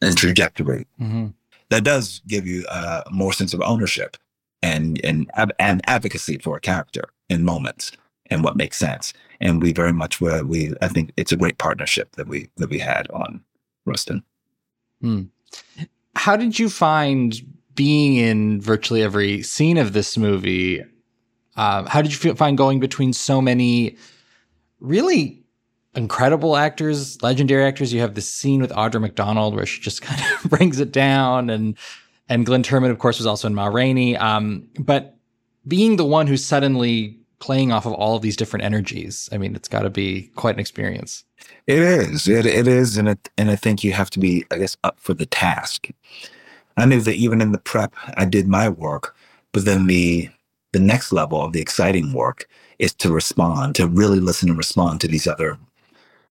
and 0.00 0.16
trajectory. 0.16 0.86
Mm-hmm. 1.00 1.28
That 1.68 1.84
does 1.84 2.20
give 2.26 2.46
you 2.46 2.66
a 2.68 3.04
more 3.10 3.32
sense 3.32 3.54
of 3.54 3.62
ownership 3.62 4.16
and, 4.62 5.00
and, 5.04 5.30
and 5.58 5.80
advocacy 5.86 6.38
for 6.38 6.56
a 6.56 6.60
character 6.60 7.04
in 7.28 7.44
moments 7.44 7.92
and 8.26 8.44
what 8.44 8.56
makes 8.56 8.78
sense. 8.78 9.12
And 9.40 9.62
we 9.62 9.72
very 9.72 9.92
much 9.92 10.20
were, 10.20 10.44
we, 10.44 10.74
I 10.80 10.88
think 10.88 11.12
it's 11.16 11.32
a 11.32 11.36
great 11.36 11.58
partnership 11.58 12.16
that 12.16 12.28
we, 12.28 12.48
that 12.56 12.70
we 12.70 12.78
had 12.78 13.10
on 13.10 13.42
Rustin. 13.84 14.22
Hmm. 15.00 15.24
How 16.14 16.36
did 16.36 16.58
you 16.58 16.68
find 16.68 17.34
being 17.74 18.16
in 18.16 18.60
virtually 18.60 19.02
every 19.02 19.42
scene 19.42 19.78
of 19.78 19.92
this 19.92 20.16
movie, 20.16 20.82
uh, 21.56 21.88
how 21.88 22.02
did 22.02 22.12
you 22.12 22.18
feel, 22.18 22.34
find 22.34 22.56
going 22.56 22.80
between 22.80 23.12
so 23.12 23.40
many 23.40 23.96
really 24.80 25.42
incredible 25.94 26.56
actors, 26.56 27.20
legendary 27.22 27.64
actors? 27.64 27.92
You 27.92 28.00
have 28.00 28.14
this 28.14 28.32
scene 28.32 28.60
with 28.60 28.70
Audra 28.70 29.00
McDonald 29.00 29.54
where 29.54 29.66
she 29.66 29.80
just 29.80 30.02
kind 30.02 30.20
of 30.20 30.50
brings 30.50 30.80
it 30.80 30.92
down, 30.92 31.50
and 31.50 31.76
and 32.28 32.46
Glynn 32.46 32.62
Turman, 32.62 32.90
of 32.90 32.98
course, 32.98 33.18
was 33.18 33.26
also 33.26 33.46
in 33.46 33.54
Ma 33.54 33.66
Rainey. 33.66 34.16
Um, 34.16 34.68
but 34.78 35.16
being 35.66 35.96
the 35.96 36.04
one 36.04 36.26
who's 36.26 36.44
suddenly 36.44 37.18
playing 37.40 37.72
off 37.72 37.84
of 37.84 37.92
all 37.92 38.16
of 38.16 38.22
these 38.22 38.36
different 38.36 38.64
energies, 38.64 39.28
I 39.32 39.38
mean, 39.38 39.54
it's 39.54 39.68
got 39.68 39.82
to 39.82 39.90
be 39.90 40.30
quite 40.36 40.54
an 40.54 40.60
experience. 40.60 41.24
It 41.66 41.78
is. 41.78 42.28
It, 42.28 42.46
it 42.46 42.66
is, 42.66 42.96
and 42.96 43.08
it, 43.08 43.28
and 43.36 43.50
I 43.50 43.56
think 43.56 43.84
you 43.84 43.92
have 43.92 44.10
to 44.10 44.18
be, 44.18 44.44
I 44.50 44.58
guess, 44.58 44.76
up 44.84 44.98
for 44.98 45.14
the 45.14 45.26
task. 45.26 45.90
I 46.76 46.86
knew 46.86 47.00
that 47.00 47.14
even 47.14 47.40
in 47.40 47.52
the 47.52 47.58
prep, 47.58 47.94
I 48.16 48.24
did 48.24 48.48
my 48.48 48.68
work, 48.68 49.14
but 49.52 49.64
then 49.64 49.86
the 49.86 50.28
the 50.72 50.80
next 50.80 51.12
level 51.12 51.42
of 51.42 51.52
the 51.52 51.60
exciting 51.60 52.14
work 52.14 52.48
is 52.78 52.94
to 52.94 53.12
respond, 53.12 53.74
to 53.74 53.86
really 53.86 54.20
listen 54.20 54.48
and 54.48 54.56
respond 54.56 55.02
to 55.02 55.08
these 55.08 55.26
other 55.26 55.58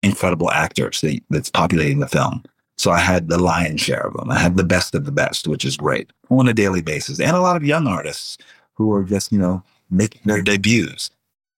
incredible 0.02 0.50
actors 0.50 1.02
that, 1.02 1.20
that's 1.28 1.50
populating 1.50 1.98
the 1.98 2.08
film. 2.08 2.42
So 2.78 2.90
I 2.90 2.98
had 2.98 3.28
the 3.28 3.38
lion's 3.38 3.82
share 3.82 4.06
of 4.06 4.14
them. 4.14 4.30
I 4.30 4.38
had 4.38 4.56
the 4.56 4.64
best 4.64 4.94
of 4.94 5.04
the 5.04 5.12
best, 5.12 5.46
which 5.46 5.66
is 5.66 5.76
great 5.76 6.10
on 6.30 6.48
a 6.48 6.54
daily 6.54 6.80
basis, 6.80 7.20
and 7.20 7.36
a 7.36 7.40
lot 7.40 7.56
of 7.56 7.64
young 7.64 7.86
artists 7.86 8.38
who 8.74 8.92
are 8.92 9.04
just 9.04 9.32
you 9.32 9.38
know 9.38 9.62
making 9.90 10.22
their 10.24 10.42
debuts. 10.42 11.10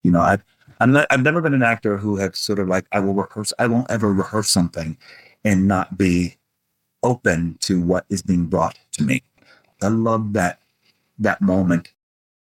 You 0.03 0.11
know, 0.11 0.21
I've 0.21 0.45
I'm 0.81 0.93
not, 0.93 1.07
I've 1.11 1.23
never 1.23 1.41
been 1.41 1.55
an 1.55 1.63
actor 1.63 1.97
who 1.97 2.17
has 2.17 2.39
sort 2.39 2.59
of 2.59 2.69
like 2.69 2.87
I 2.93 3.01
will 3.01 3.15
rehearse. 3.15 3.53
I 3.59 3.67
won't 3.69 3.91
ever 3.91 4.13
rehearse 4.13 4.51
something 4.51 4.99
and 5.45 5.69
not 5.69 5.97
be 5.97 6.37
open 7.05 7.57
to 7.61 7.81
what 7.81 8.07
is 8.09 8.23
being 8.23 8.47
brought 8.47 8.79
to 8.93 9.05
me. 9.05 9.23
I 9.81 9.89
love 9.89 10.33
that 10.33 10.61
that 11.19 11.41
moment 11.41 11.93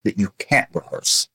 that 0.04 0.20
you 0.20 0.34
can't 0.40 0.68
rehearse. 0.74 1.30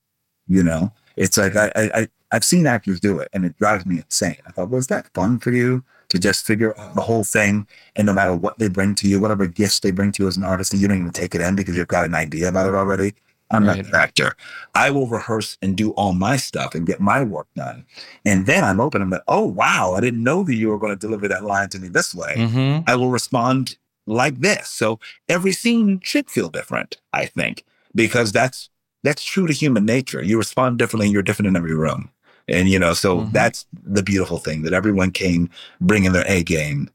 You 0.47 0.63
know, 0.63 0.93
it's 1.17 1.39
like 1.39 1.57
I, 1.57 1.71
I 1.75 2.09
I've 2.33 2.45
seen 2.45 2.67
actors 2.67 2.99
do 2.99 3.19
it, 3.19 3.29
and 3.33 3.45
it 3.45 3.59
drives 3.59 3.87
me 3.87 3.99
insane. 3.99 4.39
I 4.47 4.51
thought, 4.51 4.71
was 4.71 4.89
that 4.89 5.13
fun 5.15 5.39
for 5.39 5.53
you 5.53 5.85
to 6.09 6.19
just 6.19 6.47
figure 6.47 6.79
out 6.79 6.95
the 6.95 7.03
whole 7.03 7.25
thing, 7.25 7.67
and 7.95 8.07
no 8.07 8.13
matter 8.13 8.35
what 8.35 8.59
they 8.59 8.69
bring 8.69 8.95
to 8.97 9.09
you, 9.09 9.21
whatever 9.21 9.47
gifts 9.47 9.81
they 9.81 9.91
bring 9.91 10.13
to 10.13 10.25
you 10.25 10.29
as 10.29 10.37
an 10.37 10.45
artist, 10.45 10.73
and 10.73 10.83
you 10.83 10.89
don't 10.89 10.99
even 10.99 11.13
take 11.13 11.35
it 11.35 11.41
in 11.41 11.55
because 11.55 11.77
you've 11.77 11.89
got 11.89 12.05
an 12.05 12.15
idea 12.15 12.49
about 12.49 12.69
it 12.69 12.75
already. 12.75 13.15
I'm 13.53 13.67
right. 13.67 13.77
not 13.77 13.87
an 13.87 13.95
actor. 13.95 14.35
I 14.75 14.91
will 14.91 15.07
rehearse 15.07 15.59
and 15.62 15.77
do 15.77 15.91
all 15.93 16.12
my 16.15 16.37
stuff 16.37 16.75
and 16.75 16.87
get 16.87 17.01
my 17.01 17.23
work 17.23 17.47
done. 17.55 17.85
And 18.25 18.47
then 18.47 18.65
I'm 18.65 18.81
open. 18.81 19.03
I'm 19.03 19.11
like, 19.11 19.23
oh, 19.29 19.47
wow, 19.47 19.95
I 19.97 20.01
didn't 20.01 20.25
know 20.25 20.43
that 20.43 20.55
you 20.55 20.69
were 20.69 20.79
going 20.79 20.93
to 20.93 20.99
deliver 20.99 21.29
that 21.29 21.45
line 21.45 21.69
to 21.71 21.79
me 21.79 21.88
this 21.88 22.15
way. 22.15 22.35
Mm-hmm. 22.37 22.85
I 22.87 22.97
will 22.97 23.11
respond 23.11 23.77
like 24.07 24.41
this. 24.41 24.69
So 24.69 24.99
every 25.29 25.53
scene 25.53 26.01
should 26.03 26.31
feel 26.31 26.49
different, 26.49 26.97
I 27.12 27.27
think, 27.27 27.65
because 27.95 28.33
that's 28.33 28.71
that's 29.05 29.25
true 29.25 29.47
to 29.47 29.53
human 29.53 29.85
nature. 29.85 30.23
You 30.23 30.38
respond 30.38 30.79
differently 30.79 31.07
and 31.07 31.12
you're 31.12 31.23
different 31.23 31.49
in 31.49 31.57
every 31.57 31.75
room. 31.75 32.11
And, 32.49 32.69
you 32.69 32.79
know, 32.79 32.95
so 32.95 33.19
mm-hmm. 33.19 33.33
that's 33.33 33.67
the 33.73 34.03
beautiful 34.03 34.38
thing 34.38 34.62
that 34.62 34.73
everyone 34.73 35.11
came 35.11 35.51
bringing 35.81 36.12
their 36.12 36.25
A 36.27 36.43
game 36.43 36.88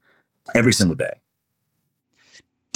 every 0.56 0.74
single 0.74 0.96
day. 0.96 1.20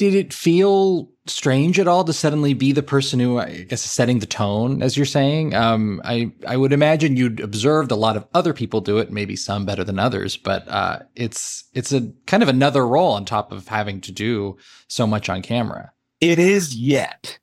Did 0.02 0.16
it 0.16 0.34
feel 0.34 1.12
strange 1.28 1.80
at 1.80 1.88
all 1.88 2.04
to 2.04 2.12
suddenly 2.12 2.56
be 2.56 2.72
the 2.72 2.82
person 2.82 3.20
who 3.20 3.38
I 3.38 3.66
guess 3.70 3.86
is 3.86 3.92
setting 3.92 4.18
the 4.18 4.26
tone, 4.26 4.82
as 4.82 4.98
you're 4.98 5.06
saying? 5.06 5.54
Um, 5.54 6.02
I 6.04 6.32
I 6.48 6.58
would 6.58 6.74
imagine 6.74 7.18
you'd 7.18 7.40
observed 7.40 7.92
a 7.92 7.96
lot 7.96 8.18
of 8.18 8.26
other 8.34 8.52
people 8.52 8.82
do 8.82 8.98
it, 8.98 9.12
maybe 9.12 9.36
some 9.36 9.64
better 9.64 9.84
than 9.84 10.00
others, 10.00 10.38
but 10.38 10.68
uh, 10.68 11.02
it's 11.16 11.66
it's 11.76 11.94
a 11.94 12.12
kind 12.26 12.42
of 12.42 12.50
another 12.50 12.88
role 12.88 13.14
on 13.14 13.26
top 13.26 13.52
of 13.52 13.68
having 13.68 14.02
to 14.02 14.12
do 14.12 14.58
so 14.88 15.06
much 15.06 15.30
on 15.30 15.44
camera. 15.44 15.92
It 16.20 16.40
is 16.40 16.76
yet. 16.76 17.38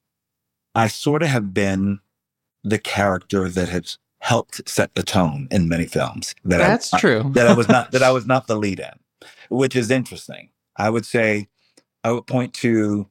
I 0.75 0.89
sort 0.89 1.23
of 1.23 1.29
have 1.29 1.55
been 1.55 2.01
the 2.65 2.81
character 2.81 3.49
that 3.49 3.69
has 3.69 3.99
helped 4.19 4.69
set 4.69 4.97
the 4.97 5.05
tone 5.05 5.47
in 5.53 5.69
many 5.69 5.87
films. 5.87 6.35
That 6.43 6.59
That's 6.59 6.93
I, 6.93 6.99
true. 6.99 7.31
that 7.35 7.47
I 7.47 7.53
was 7.55 7.69
not 7.69 7.93
that 7.93 8.03
I 8.03 8.11
was 8.19 8.27
not 8.27 8.49
the 8.49 8.57
lead 8.57 8.81
in, 8.81 9.29
which 9.49 9.77
is 9.77 9.93
interesting. 9.93 10.51
I 10.77 10.91
would 10.91 11.07
say 11.07 11.47
I 12.09 12.13
would 12.13 12.27
point 12.27 12.55
to 12.55 13.07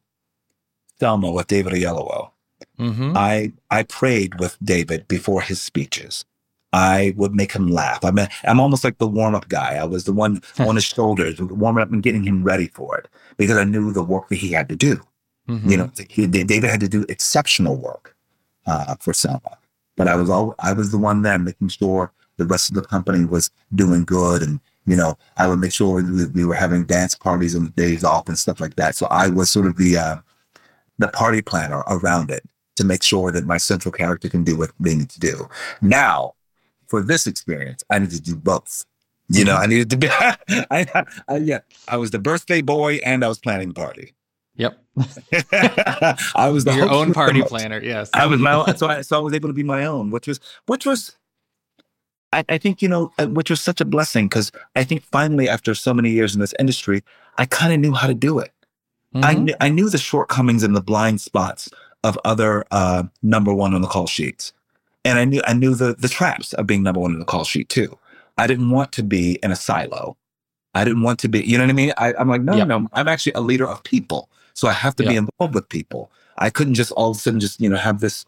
Selma 1.00 1.32
with 1.32 1.48
David 1.48 1.74
Oyelowo. 1.74 2.32
Mm-hmm. 2.80 3.14
I 3.16 3.52
I 3.70 3.84
prayed 3.84 4.40
with 4.40 4.58
David 4.64 5.08
before 5.08 5.42
his 5.42 5.62
speeches. 5.62 6.26
I 6.74 7.14
would 7.16 7.34
make 7.34 7.52
him 7.52 7.68
laugh. 7.68 8.04
I 8.04 8.12
mean, 8.12 8.28
I'm 8.44 8.60
almost 8.60 8.84
like 8.84 8.98
the 8.98 9.08
warm 9.08 9.36
up 9.36 9.50
guy. 9.50 9.76
I 9.76 9.86
was 9.86 10.06
the 10.06 10.14
one 10.14 10.42
on 10.60 10.76
his 10.76 10.84
shoulders, 10.84 11.40
warming 11.40 11.84
up 11.84 11.92
and 11.92 12.04
getting 12.04 12.24
him 12.24 12.44
ready 12.44 12.68
for 12.68 12.98
it 12.98 13.08
because 13.38 13.58
I 13.58 13.64
knew 13.64 13.94
the 13.94 14.04
work 14.04 14.30
that 14.30 14.36
he 14.36 14.52
had 14.52 14.68
to 14.70 14.76
do. 14.76 15.00
Mm-hmm. 15.48 15.70
You 15.70 15.78
know, 15.78 15.92
he, 16.10 16.26
David 16.26 16.70
had 16.70 16.80
to 16.82 16.90
do 16.90 17.06
exceptional 17.08 17.78
work 17.78 18.16
uh, 18.66 18.96
for 19.00 19.14
Selma, 19.14 19.60
but 19.96 20.08
I 20.08 20.16
was 20.16 20.30
all 20.30 20.56
I 20.58 20.74
was 20.74 20.92
the 20.92 20.98
one 20.98 21.22
there 21.22 21.38
making 21.38 21.70
sure 21.70 22.12
the 22.38 22.46
rest 22.46 22.70
of 22.70 22.76
the 22.76 22.82
company 22.82 23.26
was 23.26 23.52
doing 23.74 24.04
good, 24.04 24.42
and 24.42 24.60
you 24.88 24.96
know, 24.96 25.18
I 25.36 25.48
would 25.48 25.60
make 25.60 25.74
sure 25.74 26.02
we, 26.02 26.26
we 26.28 26.46
were 26.46 26.56
having 26.56 26.86
dance 26.86 27.14
parties 27.14 27.56
on 27.56 27.66
the 27.66 27.70
days 27.72 28.04
off 28.04 28.28
and 28.28 28.40
stuff 28.40 28.60
like 28.60 28.76
that. 28.78 28.96
So 28.96 29.06
I 29.12 29.28
was 29.28 29.52
sort 29.52 29.68
of 29.68 29.78
the 29.78 29.98
uh, 29.98 30.18
the 30.98 31.10
party 31.10 31.42
planner 31.42 31.84
around 31.88 32.32
it 32.32 32.44
to 32.78 32.84
make 32.84 33.04
sure 33.04 33.32
that 33.32 33.46
my 33.46 33.58
central 33.58 33.92
character 33.92 34.30
can 34.30 34.44
do 34.44 34.58
what 34.58 34.72
they 34.80 34.96
need 34.96 35.10
to 35.10 35.20
do. 35.20 35.48
Now, 35.82 36.34
for 36.88 37.04
this 37.04 37.28
experience, 37.28 37.84
I 37.90 38.00
need 38.00 38.12
to 38.12 38.22
do 38.22 38.36
both. 38.36 38.86
You 39.30 39.44
know, 39.44 39.58
I 39.58 39.66
needed 39.66 39.90
to 39.90 39.98
be, 39.98 40.08
I, 40.12 41.06
I, 41.28 41.38
yeah, 41.38 41.60
I 41.88 41.98
was 41.98 42.12
the 42.12 42.20
birthday 42.20 42.62
boy 42.62 42.96
and 43.04 43.26
I 43.26 43.28
was 43.28 43.40
planning 43.40 43.70
the 43.70 43.74
party. 43.74 44.14
Yep. 44.56 44.80
I 46.34 46.50
was 46.50 46.64
the 46.64 46.74
your 46.76 46.90
own 46.90 47.14
party 47.14 47.42
planner. 47.42 47.82
Yes. 47.84 48.10
I 48.14 48.26
was 48.26 48.40
my 48.40 48.54
own, 48.54 48.78
so 48.78 48.88
I, 48.88 49.02
so 49.02 49.18
I 49.18 49.20
was 49.20 49.34
able 49.34 49.50
to 49.50 49.54
be 49.54 49.64
my 49.64 49.86
own, 49.86 50.12
which 50.12 50.28
was, 50.28 50.40
which 50.66 50.86
was, 50.86 51.18
I, 52.34 52.44
I 52.50 52.58
think, 52.58 52.82
you 52.82 52.90
know, 52.90 53.12
uh, 53.18 53.28
which 53.28 53.50
was 53.50 53.62
such 53.62 53.80
a 53.82 53.86
blessing 53.86 54.28
because 54.28 54.52
I 54.76 54.84
think 54.84 55.04
finally, 55.04 55.48
after 55.48 55.74
so 55.74 55.94
many 55.94 56.10
years 56.12 56.34
in 56.36 56.42
this 56.42 56.54
industry, 56.60 57.04
I 57.38 57.46
kind 57.46 57.74
of 57.74 57.80
knew 57.80 57.94
how 57.94 58.08
to 58.08 58.14
do 58.14 58.40
it. 58.40 58.52
I, 59.16 59.34
Mhm. 59.36 59.42
knew, 59.44 59.54
I 59.62 59.70
knew 59.70 59.90
the 59.90 59.98
shortcomings 59.98 60.64
and 60.64 60.76
the 60.76 60.82
blind 60.82 61.22
spots 61.22 61.70
of 62.04 62.20
other 62.26 62.66
uh, 62.72 63.04
number 63.24 63.54
one 63.54 63.74
on 63.74 63.82
the 63.82 63.88
call 63.88 64.08
sheets. 64.08 64.54
And 65.06 65.18
I 65.18 65.24
knew 65.26 65.42
I 65.48 65.54
knew 65.54 65.74
the 65.74 65.96
the 65.98 66.10
traps 66.10 66.52
of 66.54 66.68
being 66.68 66.84
number 66.84 67.00
one 67.00 67.14
on 67.14 67.20
the 67.20 67.26
call 67.26 67.46
sheet 67.46 67.70
too. 67.70 67.98
I 68.38 68.46
didn't 68.46 68.70
want 68.70 68.92
to 68.94 69.04
be 69.04 69.40
in 69.42 69.52
a 69.52 69.56
silo. 69.56 70.18
I 70.76 70.84
didn't 70.84 71.02
want 71.02 71.20
to 71.20 71.30
be, 71.30 71.40
you 71.44 71.58
know 71.58 71.64
what 71.64 71.70
I 71.70 71.74
mean? 71.74 71.94
I, 71.98 72.14
I'm 72.20 72.28
like, 72.28 72.42
no, 72.42 72.56
Yep. 72.58 72.68
no, 72.68 72.80
no, 72.80 72.90
I'm 72.94 73.08
actually 73.08 73.32
a 73.34 73.42
leader 73.42 73.66
of 73.66 73.82
people. 73.84 74.30
So 74.54 74.68
I 74.68 74.74
have 74.74 74.96
to 74.98 75.04
be 75.04 75.16
involved 75.16 75.56
with 75.56 75.70
people. 75.70 76.12
I 76.38 76.50
couldn't 76.50 76.74
just 76.76 76.92
all 76.92 77.12
of 77.12 77.18
a 77.18 77.20
sudden 77.20 77.40
just, 77.40 77.60
you 77.62 77.70
know, 77.70 77.78
have 77.78 78.00
this 78.02 78.26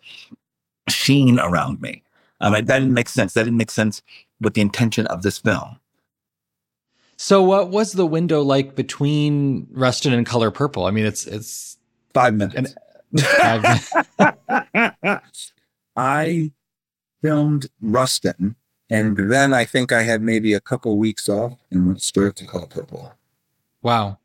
sheen 0.87 1.39
around 1.39 1.81
me. 1.81 2.01
Um, 2.41 2.53
that 2.53 2.65
didn't 2.67 2.93
make 2.93 3.09
sense. 3.09 3.33
That 3.33 3.43
didn't 3.43 3.57
make 3.57 3.71
sense 3.71 4.01
with 4.39 4.53
the 4.53 4.61
intention 4.61 5.07
of 5.07 5.23
this 5.23 5.37
film. 5.39 5.79
So, 7.17 7.43
what 7.43 7.69
was 7.69 7.93
the 7.93 8.05
window 8.05 8.41
like 8.41 8.75
between 8.75 9.67
Rustin 9.71 10.13
and 10.13 10.25
Color 10.25 10.51
Purple? 10.51 10.85
I 10.85 10.91
mean, 10.91 11.05
it's 11.05 11.27
it's 11.27 11.77
Five 12.13 12.33
minutes. 12.33 12.73
Five 13.17 13.63
minutes. 14.67 15.53
I 15.95 16.51
filmed 17.21 17.67
Rustin, 17.81 18.55
and 18.89 19.17
then 19.17 19.53
I 19.53 19.65
think 19.65 19.91
I 19.91 20.03
had 20.03 20.21
maybe 20.21 20.53
a 20.53 20.59
couple 20.59 20.97
weeks 20.97 21.29
off 21.29 21.53
and 21.71 21.87
went 21.87 22.01
straight 22.01 22.35
to 22.37 22.45
Color 22.45 22.67
Purple. 22.67 23.13
wow. 23.81 24.17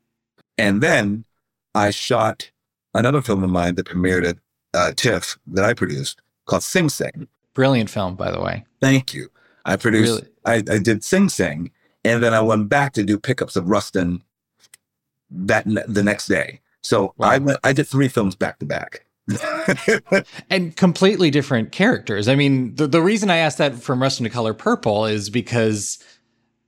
And 0.57 0.81
then 0.81 1.25
I 1.73 1.91
shot 1.91 2.51
another 2.93 3.21
film 3.21 3.43
of 3.43 3.49
mine 3.49 3.75
that 3.75 3.87
premiered 3.87 4.25
at 4.25 4.37
uh, 4.73 4.93
TIFF 4.95 5.37
that 5.47 5.65
I 5.65 5.73
produced 5.73 6.21
called 6.45 6.63
Sing 6.63 6.87
Sing. 6.87 7.27
Brilliant 7.55 7.89
film, 7.89 8.15
by 8.15 8.29
the 8.29 8.39
way. 8.39 8.63
Thank 8.79 9.13
you. 9.15 9.29
I 9.65 9.75
produced, 9.77 10.21
Really? 10.45 10.63
I, 10.69 10.73
I 10.75 10.77
did 10.77 11.03
Sing 11.03 11.27
Sing, 11.29 11.71
and 12.03 12.21
then 12.21 12.35
I 12.35 12.41
went 12.41 12.69
back 12.69 12.93
to 12.93 13.03
do 13.03 13.17
pickups 13.17 13.55
of 13.55 13.67
Rustin 13.67 14.21
that 15.31 15.65
the 15.87 16.03
next 16.03 16.27
day. 16.27 16.61
So 16.83 17.15
I 17.19 17.39
went, 17.39 17.57
I 17.63 17.73
did 17.73 17.87
three 17.87 18.07
films 18.09 18.35
back 18.35 18.59
to 18.59 18.65
back. 18.65 19.05
and 20.51 20.75
completely 20.75 21.31
different 21.31 21.71
characters. 21.71 22.27
I 22.27 22.35
mean, 22.35 22.75
the, 22.75 22.85
the 22.85 23.01
reason 23.01 23.31
I 23.31 23.37
asked 23.37 23.57
that 23.57 23.73
from 23.75 24.01
Rustin 24.01 24.23
to 24.25 24.29
Color 24.29 24.53
Purple 24.53 25.05
is 25.07 25.31
because 25.31 25.97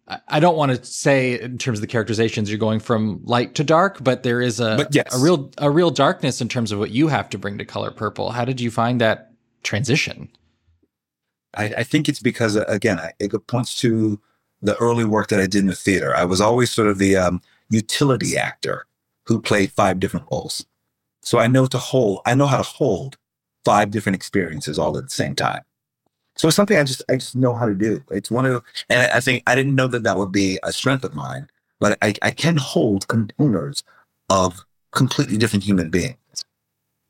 I- 0.07 0.19
I 0.27 0.39
don't 0.39 0.57
want 0.57 0.71
to 0.75 0.83
say 0.83 1.39
in 1.39 1.59
terms 1.59 1.77
of 1.77 1.81
the 1.81 1.87
characterizations 1.87 2.49
you're 2.49 2.57
going 2.57 2.79
from 2.79 3.21
light 3.25 3.53
to 3.55 3.63
dark, 3.63 4.03
but 4.03 4.23
there 4.23 4.41
is 4.41 4.59
a 4.59 4.75
But 4.75 4.95
yes. 4.95 5.13
a 5.15 5.23
real 5.23 5.51
a 5.59 5.69
real 5.69 5.91
darkness 5.91 6.41
in 6.41 6.49
terms 6.49 6.71
of 6.71 6.79
what 6.79 6.89
you 6.89 7.09
have 7.09 7.29
to 7.29 7.37
bring 7.37 7.59
to 7.59 7.65
Color 7.65 7.91
Purple. 7.91 8.31
How 8.31 8.43
did 8.45 8.59
you 8.59 8.71
find 8.71 8.99
that 9.01 9.33
transition? 9.61 10.29
I, 11.55 11.65
I 11.65 11.83
think 11.83 12.09
it's 12.09 12.19
because 12.19 12.57
uh, 12.57 12.65
again, 12.67 12.99
I, 12.99 13.13
it 13.19 13.31
points 13.47 13.79
to 13.81 14.19
the 14.61 14.75
early 14.77 15.05
work 15.05 15.27
that 15.29 15.39
I 15.39 15.47
did 15.47 15.59
in 15.59 15.67
the 15.67 15.75
theater. 15.75 16.15
I 16.15 16.25
was 16.25 16.41
always 16.41 16.71
sort 16.71 16.87
of 16.87 16.97
the 16.97 17.15
um, 17.15 17.41
utility 17.69 18.37
actor 18.37 18.85
who 19.25 19.41
played 19.41 19.71
five 19.71 19.99
different 19.99 20.27
roles. 20.31 20.65
So 21.21 21.39
I 21.39 21.47
know 21.47 21.65
to 21.67 21.77
hold, 21.77 22.21
I 22.25 22.33
know 22.35 22.47
how 22.47 22.57
to 22.57 22.63
hold 22.63 23.17
five 23.65 23.91
different 23.91 24.15
experiences 24.15 24.79
all 24.79 24.97
at 24.97 25.03
the 25.03 25.09
same 25.09 25.35
time. 25.35 25.63
So 26.37 26.47
it's 26.47 26.55
something 26.55 26.77
I 26.77 26.83
just, 26.83 27.03
I 27.09 27.15
just 27.15 27.35
know 27.35 27.53
how 27.53 27.65
to 27.65 27.73
do. 27.73 28.03
It's 28.11 28.31
one 28.31 28.45
of, 28.45 28.63
and 28.89 29.01
I, 29.01 29.17
I 29.17 29.19
think 29.19 29.43
I 29.47 29.55
didn't 29.55 29.75
know 29.75 29.87
that 29.87 30.03
that 30.03 30.17
would 30.17 30.31
be 30.31 30.59
a 30.63 30.71
strength 30.71 31.03
of 31.03 31.15
mine, 31.15 31.49
but 31.79 31.97
I, 32.01 32.13
I 32.21 32.31
can 32.31 32.57
hold 32.57 33.07
containers 33.07 33.83
of 34.29 34.65
completely 34.91 35.37
different 35.37 35.63
human 35.63 35.89
beings. 35.89 36.45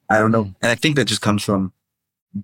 I 0.09 0.19
don't 0.19 0.31
know, 0.31 0.53
and 0.61 0.71
I 0.71 0.75
think 0.75 0.95
that 0.95 1.05
just 1.05 1.21
comes 1.21 1.43
from 1.43 1.73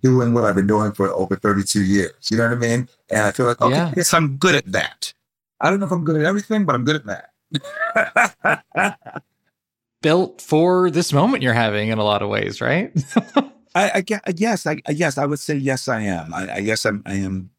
doing 0.01 0.33
what 0.33 0.43
I've 0.45 0.55
been 0.55 0.67
doing 0.67 0.91
for 0.91 1.09
over 1.09 1.35
32 1.35 1.83
years. 1.83 2.13
You 2.31 2.37
know 2.37 2.47
what 2.47 2.53
I 2.53 2.59
mean? 2.59 2.89
And 3.09 3.21
I 3.21 3.31
feel 3.31 3.45
like, 3.45 3.61
okay, 3.61 3.75
Yeah. 3.75 3.93
yes, 3.95 4.13
I'm 4.13 4.37
good 4.37 4.55
at 4.55 4.71
that. 4.71 5.13
I 5.61 5.69
don't 5.69 5.79
know 5.79 5.85
if 5.85 5.91
I'm 5.91 6.03
good 6.03 6.17
at 6.17 6.25
everything, 6.25 6.65
but 6.65 6.75
I'm 6.75 6.83
good 6.83 6.97
at 6.97 7.05
that. 7.05 8.99
Built 10.01 10.41
for 10.41 10.91
this 10.91 11.13
moment 11.13 11.43
you're 11.43 11.53
having 11.53 11.89
in 11.89 11.97
a 11.97 12.03
lot 12.03 12.21
of 12.21 12.29
ways, 12.29 12.59
right? 12.59 12.91
I, 13.75 14.03
I 14.15 14.33
yes, 14.35 14.67
I 14.67 14.81
yes, 14.89 15.17
I 15.17 15.25
would 15.25 15.39
say 15.39 15.55
yes, 15.55 15.87
I 15.87 16.01
am. 16.01 16.33
I, 16.33 16.55
I 16.55 16.61
guess 16.61 16.83
I'm. 16.85 17.01
I 17.05 17.13
am. 17.15 17.49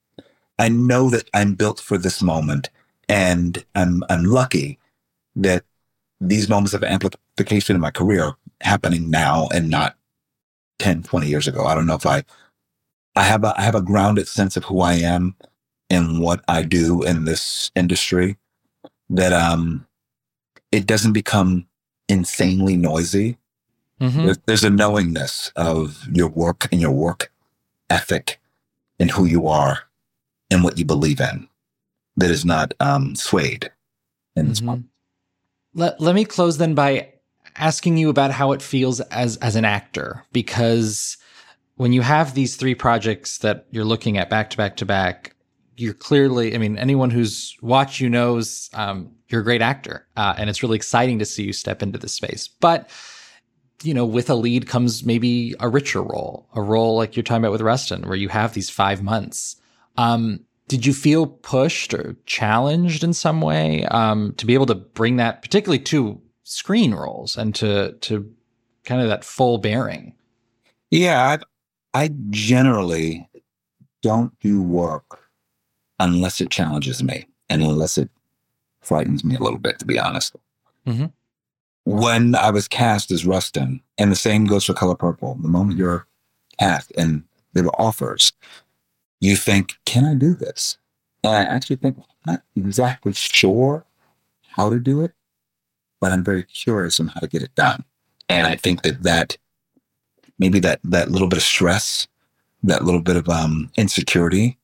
I 0.58 0.68
know 0.68 1.08
that 1.10 1.28
I'm 1.32 1.54
built 1.54 1.80
for 1.80 1.96
this 1.96 2.22
moment, 2.22 2.68
and 3.08 3.64
I'm 3.74 4.04
I'm 4.10 4.24
lucky 4.24 4.78
that 5.36 5.64
these 6.20 6.48
moments 6.48 6.74
of 6.74 6.84
amplification 6.84 7.74
in 7.76 7.80
my 7.80 7.90
career 7.90 8.24
are 8.24 8.36
happening 8.60 9.10
now 9.10 9.48
and 9.54 9.70
not 9.70 9.96
10, 10.78 11.02
20 11.02 11.26
years 11.26 11.46
ago. 11.48 11.64
I 11.64 11.74
don't 11.74 11.86
know 11.86 11.94
if 11.94 12.06
I 12.06 12.24
I 13.16 13.22
have 13.22 13.44
a 13.44 13.54
I 13.56 13.62
have 13.62 13.74
a 13.74 13.82
grounded 13.82 14.28
sense 14.28 14.56
of 14.56 14.64
who 14.64 14.80
I 14.80 14.94
am 14.94 15.36
and 15.90 16.20
what 16.20 16.42
I 16.48 16.62
do 16.62 17.02
in 17.02 17.24
this 17.24 17.70
industry 17.74 18.36
that 19.10 19.32
um 19.32 19.86
it 20.72 20.86
doesn't 20.86 21.12
become 21.12 21.66
insanely 22.08 22.76
noisy. 22.76 23.38
Mhm. 24.00 24.24
There's, 24.24 24.38
there's 24.46 24.64
a 24.64 24.70
knowingness 24.70 25.52
of 25.54 26.06
your 26.12 26.28
work 26.28 26.68
and 26.72 26.80
your 26.80 26.90
work 26.90 27.32
ethic 27.88 28.40
and 28.98 29.10
who 29.10 29.24
you 29.24 29.46
are 29.46 29.84
and 30.50 30.64
what 30.64 30.78
you 30.78 30.84
believe 30.84 31.20
in 31.20 31.48
that 32.16 32.30
is 32.30 32.44
not 32.44 32.74
um, 32.80 33.14
swayed 33.14 33.70
in 34.36 34.48
this 34.48 34.62
moment. 34.62 34.86
Let, 35.74 36.00
let 36.00 36.14
me 36.14 36.24
close 36.24 36.58
then 36.58 36.74
by 36.74 37.13
asking 37.56 37.96
you 37.96 38.08
about 38.10 38.30
how 38.30 38.52
it 38.52 38.62
feels 38.62 39.00
as 39.00 39.36
as 39.38 39.56
an 39.56 39.64
actor 39.64 40.24
because 40.32 41.16
when 41.76 41.92
you 41.92 42.02
have 42.02 42.34
these 42.34 42.56
three 42.56 42.74
projects 42.74 43.38
that 43.38 43.66
you're 43.70 43.84
looking 43.84 44.18
at 44.18 44.30
back 44.30 44.50
to 44.50 44.56
back 44.56 44.76
to 44.76 44.86
back 44.86 45.34
you're 45.76 45.94
clearly 45.94 46.54
i 46.54 46.58
mean 46.58 46.76
anyone 46.78 47.10
who's 47.10 47.56
watched 47.62 48.00
you 48.00 48.08
knows 48.08 48.70
um, 48.74 49.14
you're 49.34 49.40
a 49.40 49.44
great 49.44 49.62
actor 49.62 50.06
uh, 50.16 50.34
and 50.38 50.48
it's 50.48 50.62
really 50.62 50.76
exciting 50.76 51.18
to 51.18 51.24
see 51.24 51.42
you 51.42 51.52
step 51.52 51.82
into 51.82 51.98
this 51.98 52.12
space. 52.12 52.46
But 52.48 52.88
you 53.82 53.92
know 53.92 54.06
with 54.06 54.30
a 54.30 54.34
lead 54.34 54.68
comes 54.68 55.04
maybe 55.04 55.54
a 55.58 55.68
richer 55.68 56.02
role 56.02 56.48
a 56.54 56.62
role 56.62 56.96
like 56.96 57.16
you're 57.16 57.24
talking 57.24 57.42
about 57.42 57.52
with 57.52 57.60
rustin 57.60 58.02
where 58.02 58.16
you 58.16 58.28
have 58.28 58.54
these 58.54 58.70
five 58.70 59.02
months. 59.02 59.56
Um, 59.96 60.40
did 60.68 60.86
you 60.86 60.94
feel 60.94 61.26
pushed 61.26 61.92
or 61.92 62.16
challenged 62.24 63.04
in 63.04 63.12
some 63.12 63.40
way 63.40 63.84
um, 63.86 64.32
to 64.38 64.46
be 64.46 64.54
able 64.54 64.66
to 64.66 64.74
bring 64.74 65.16
that, 65.16 65.42
particularly 65.42 65.82
to 65.84 66.20
screen 66.44 66.94
roles 66.94 67.36
and 67.36 67.54
to 67.56 67.92
to 68.00 68.32
kind 68.84 69.02
of 69.02 69.08
that 69.08 69.24
full 69.24 69.58
bearing? 69.58 70.14
Yeah, 70.90 71.38
I, 71.94 72.04
I 72.04 72.10
generally 72.30 73.28
don't 74.02 74.38
do 74.40 74.62
work 74.62 75.20
unless 75.98 76.40
it 76.40 76.50
challenges 76.50 77.02
me 77.02 77.26
and 77.48 77.62
unless 77.62 77.98
it 77.98 78.10
frightens 78.82 79.24
me 79.24 79.34
a 79.34 79.40
little 79.40 79.58
bit, 79.58 79.78
to 79.78 79.84
be 79.86 79.98
honest. 79.98 80.36
Mhm. 80.86 81.12
When 81.84 82.34
I 82.34 82.50
was 82.50 82.68
cast 82.68 83.10
as 83.10 83.26
Rustin, 83.26 83.80
and 83.98 84.10
the 84.12 84.16
same 84.16 84.44
goes 84.46 84.64
for 84.64 84.74
Color 84.74 84.94
Purple, 84.96 85.36
the 85.40 85.48
moment 85.48 85.78
you're 85.78 86.06
cast 86.58 86.92
and 86.96 87.24
there 87.52 87.64
were 87.64 87.80
offers, 87.80 88.32
you 89.20 89.36
think, 89.36 89.74
can 89.84 90.04
I 90.04 90.14
do 90.14 90.34
this? 90.34 90.78
And 91.22 91.34
I 91.34 91.42
actually 91.42 91.76
think, 91.76 91.98
I'm 92.26 92.34
not 92.34 92.42
exactly 92.56 93.12
sure 93.12 93.84
how 94.48 94.70
to 94.70 94.78
do 94.78 95.00
it, 95.00 95.12
but 96.04 96.12
I'm 96.12 96.22
very 96.22 96.42
curious 96.42 97.00
on 97.00 97.06
how 97.08 97.20
to 97.20 97.26
get 97.26 97.40
it 97.40 97.54
done. 97.54 97.82
And 98.28 98.46
I 98.46 98.56
think 98.56 98.82
that 98.82 99.04
that 99.04 99.38
maybe 100.38 100.58
that 100.60 100.80
that 100.84 101.10
little 101.10 101.28
bit 101.28 101.38
of 101.38 101.42
stress, 101.42 102.06
that 102.62 102.84
little 102.84 103.00
bit 103.00 103.16
of 103.16 103.26
um, 103.30 103.70
insecurity, 103.78 104.58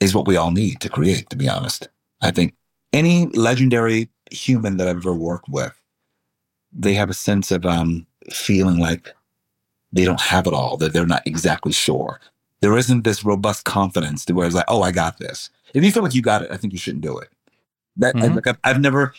is 0.00 0.14
what 0.14 0.26
we 0.26 0.36
all 0.36 0.50
need 0.50 0.82
to 0.82 0.90
create. 0.90 1.30
To 1.30 1.36
be 1.36 1.48
honest, 1.48 1.88
I 2.20 2.30
think 2.30 2.52
any 2.92 3.24
legendary 3.28 4.10
human 4.30 4.76
that 4.76 4.86
I've 4.86 4.98
ever 4.98 5.14
worked 5.14 5.48
with, 5.48 5.72
they 6.70 6.92
have 6.92 7.08
a 7.08 7.14
sense 7.14 7.50
of 7.50 7.64
um, 7.64 8.06
feeling 8.30 8.78
like 8.78 9.14
they 9.94 10.04
don't 10.04 10.20
have 10.20 10.46
it 10.46 10.52
all, 10.52 10.76
that 10.76 10.92
they're 10.92 11.06
not 11.06 11.26
exactly 11.26 11.72
sure. 11.72 12.20
there 12.60 12.76
isn't 12.76 13.04
this 13.04 13.24
robust 13.24 13.64
confidence 13.64 14.24
to 14.24 14.32
where 14.32 14.46
it's 14.46 14.54
like, 14.54 14.64
oh, 14.68 14.82
I 14.82 14.92
got 14.92 15.18
this. 15.18 15.50
If 15.74 15.84
you 15.84 15.92
feel 15.92 16.02
like 16.02 16.14
you 16.14 16.22
got 16.22 16.42
it, 16.42 16.50
I 16.50 16.56
think 16.56 16.72
you 16.72 16.78
shouldn't 16.78 17.02
do 17.02 17.18
it. 17.18 17.28
That 17.96 18.14
Mhm. 18.14 18.34
like 18.36 18.46
I've, 18.46 18.58
I've 18.64 18.80
never. 18.80 19.14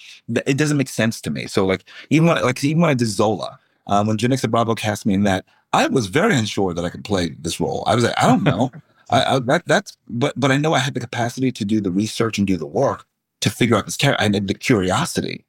It 0.46 0.58
doesn't 0.58 0.78
make 0.78 0.90
sense 0.90 1.20
to 1.22 1.30
me. 1.30 1.48
So 1.48 1.66
like 1.66 1.84
even 2.10 2.28
when 2.28 2.42
like 2.44 2.64
even 2.64 2.82
when 2.82 2.90
I 2.90 2.94
did 2.94 3.08
Zola, 3.08 3.60
um, 3.88 4.08
when 4.08 4.18
Janicza 4.18 4.50
Bravo 4.50 4.76
cast 4.76 5.06
me 5.06 5.14
in 5.14 5.24
that, 5.24 5.46
I 5.74 5.88
was 5.88 6.08
very 6.08 6.36
unsure 6.36 6.74
that 6.74 6.86
I 6.86 6.90
could 6.90 7.04
play 7.04 7.36
this 7.40 7.60
role. 7.60 7.84
I 7.88 7.96
was 7.96 8.04
like, 8.04 8.14
I 8.18 8.28
don't 8.28 8.44
know. 8.44 8.72
I, 9.10 9.36
I 9.36 9.40
that 9.40 9.64
that's 9.66 9.98
but 10.10 10.38
but 10.40 10.52
I 10.52 10.58
know 10.58 10.74
I 10.74 10.80
had 10.80 10.94
the 10.94 11.00
capacity 11.00 11.52
to 11.54 11.66
do 11.66 11.80
the 11.82 11.92
research 11.92 12.38
and 12.38 12.46
do 12.46 12.58
the 12.58 12.66
work 12.68 13.06
to 13.42 13.50
figure 13.50 13.76
out 13.78 13.86
this 13.86 13.98
character. 13.98 14.22
I 14.22 14.30
had 14.32 14.48
the 14.48 14.54
curiosity 14.54 15.46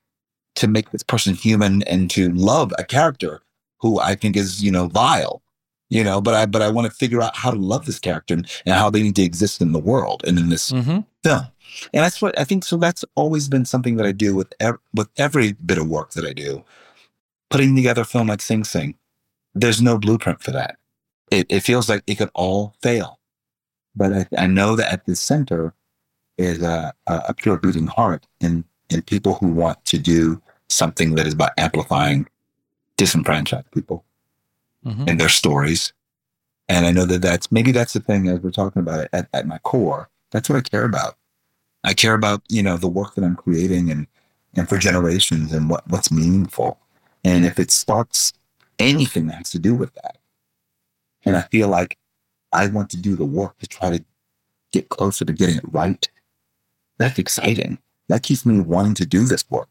to 0.54 0.66
make 0.68 0.90
this 0.90 1.02
person 1.02 1.34
human 1.34 1.82
and 1.84 2.10
to 2.12 2.30
love 2.32 2.72
a 2.78 2.84
character 2.84 3.42
who 3.80 3.98
I 4.00 4.14
think 4.14 4.36
is 4.36 4.62
you 4.62 4.70
know 4.70 4.86
vile, 4.88 5.42
you 5.90 6.02
know. 6.04 6.20
But 6.20 6.34
I 6.34 6.46
but 6.46 6.62
I 6.62 6.70
want 6.70 6.86
to 6.90 6.96
figure 6.96 7.22
out 7.22 7.36
how 7.36 7.50
to 7.50 7.58
love 7.58 7.86
this 7.86 7.98
character 7.98 8.34
and, 8.34 8.48
and 8.66 8.74
how 8.74 8.90
they 8.90 9.02
need 9.02 9.16
to 9.16 9.22
exist 9.22 9.60
in 9.60 9.72
the 9.72 9.78
world 9.78 10.22
and 10.26 10.38
in 10.38 10.48
this 10.48 10.70
Mm-hmm. 10.72 11.00
film. 11.24 11.46
And 11.92 12.02
that's 12.04 12.20
what 12.22 12.38
I 12.38 12.44
think. 12.44 12.64
So 12.64 12.76
that's 12.76 13.04
always 13.14 13.48
been 13.48 13.64
something 13.64 13.96
that 13.96 14.06
I 14.06 14.12
do 14.12 14.34
with 14.34 14.52
ev- 14.60 14.78
with 14.94 15.08
every 15.18 15.52
bit 15.52 15.78
of 15.78 15.88
work 15.88 16.12
that 16.12 16.24
I 16.24 16.32
do. 16.32 16.64
Putting 17.50 17.74
together 17.76 18.02
a 18.02 18.04
film 18.04 18.28
like 18.28 18.42
Sing 18.42 18.64
Sing, 18.64 18.94
there's 19.54 19.80
no 19.80 19.98
blueprint 19.98 20.42
for 20.42 20.50
that. 20.52 20.76
It, 21.30 21.46
it 21.50 21.60
feels 21.60 21.88
like 21.88 22.02
it 22.06 22.16
could 22.16 22.30
all 22.34 22.74
fail, 22.82 23.18
but 23.94 24.12
I, 24.12 24.26
I 24.36 24.46
know 24.46 24.76
that 24.76 24.92
at 24.92 25.04
the 25.06 25.14
center 25.16 25.74
is 26.38 26.62
a, 26.62 26.94
a, 27.06 27.22
a 27.28 27.34
pure 27.34 27.58
beating 27.58 27.86
heart 27.86 28.26
in 28.40 28.64
in 28.90 29.02
people 29.02 29.34
who 29.34 29.48
want 29.48 29.84
to 29.86 29.98
do 29.98 30.40
something 30.70 31.14
that 31.16 31.26
is 31.26 31.34
about 31.34 31.52
amplifying 31.58 32.26
disenfranchised 32.96 33.70
people 33.72 34.04
Mhm. 34.88 35.08
and 35.08 35.20
their 35.20 35.28
stories. 35.28 35.92
And 36.68 36.84
I 36.86 36.90
know 36.90 37.04
that 37.06 37.22
that's 37.22 37.50
maybe 37.50 37.72
that's 37.72 37.92
the 37.92 38.00
thing 38.00 38.28
as 38.28 38.40
we're 38.40 38.50
talking 38.50 38.80
about 38.80 39.00
it 39.00 39.10
at, 39.12 39.28
at 39.32 39.46
my 39.46 39.58
core. 39.58 40.10
That's 40.30 40.48
what 40.48 40.56
I 40.58 40.60
care 40.62 40.84
about. 40.84 41.16
I 41.84 41.94
care 41.94 42.14
about, 42.14 42.42
you 42.48 42.62
know, 42.62 42.76
the 42.76 42.88
work 42.88 43.14
that 43.14 43.24
I'm 43.24 43.36
creating 43.36 43.90
and, 43.90 44.06
and 44.54 44.68
for 44.68 44.78
generations 44.78 45.52
and 45.52 45.70
what, 45.70 45.86
what's 45.88 46.10
meaningful. 46.10 46.78
And 47.24 47.44
if 47.46 47.58
it 47.58 47.70
sparks 47.70 48.32
anything 48.78 49.26
that 49.28 49.36
has 49.36 49.50
to 49.50 49.58
do 49.58 49.74
with 49.74 49.94
that. 49.94 50.18
And 51.24 51.36
I 51.36 51.42
feel 51.42 51.68
like 51.68 51.96
I 52.52 52.66
want 52.68 52.90
to 52.90 52.96
do 52.96 53.16
the 53.16 53.24
work 53.24 53.58
to 53.58 53.66
try 53.66 53.90
to 53.96 54.04
get 54.72 54.88
closer 54.88 55.24
to 55.24 55.32
getting 55.32 55.56
it 55.56 55.64
right. 55.72 56.08
That's 56.98 57.18
exciting. 57.18 57.78
That 58.08 58.22
keeps 58.22 58.44
me 58.46 58.60
wanting 58.60 58.94
to 58.94 59.06
do 59.06 59.24
this 59.24 59.44
work. 59.50 59.68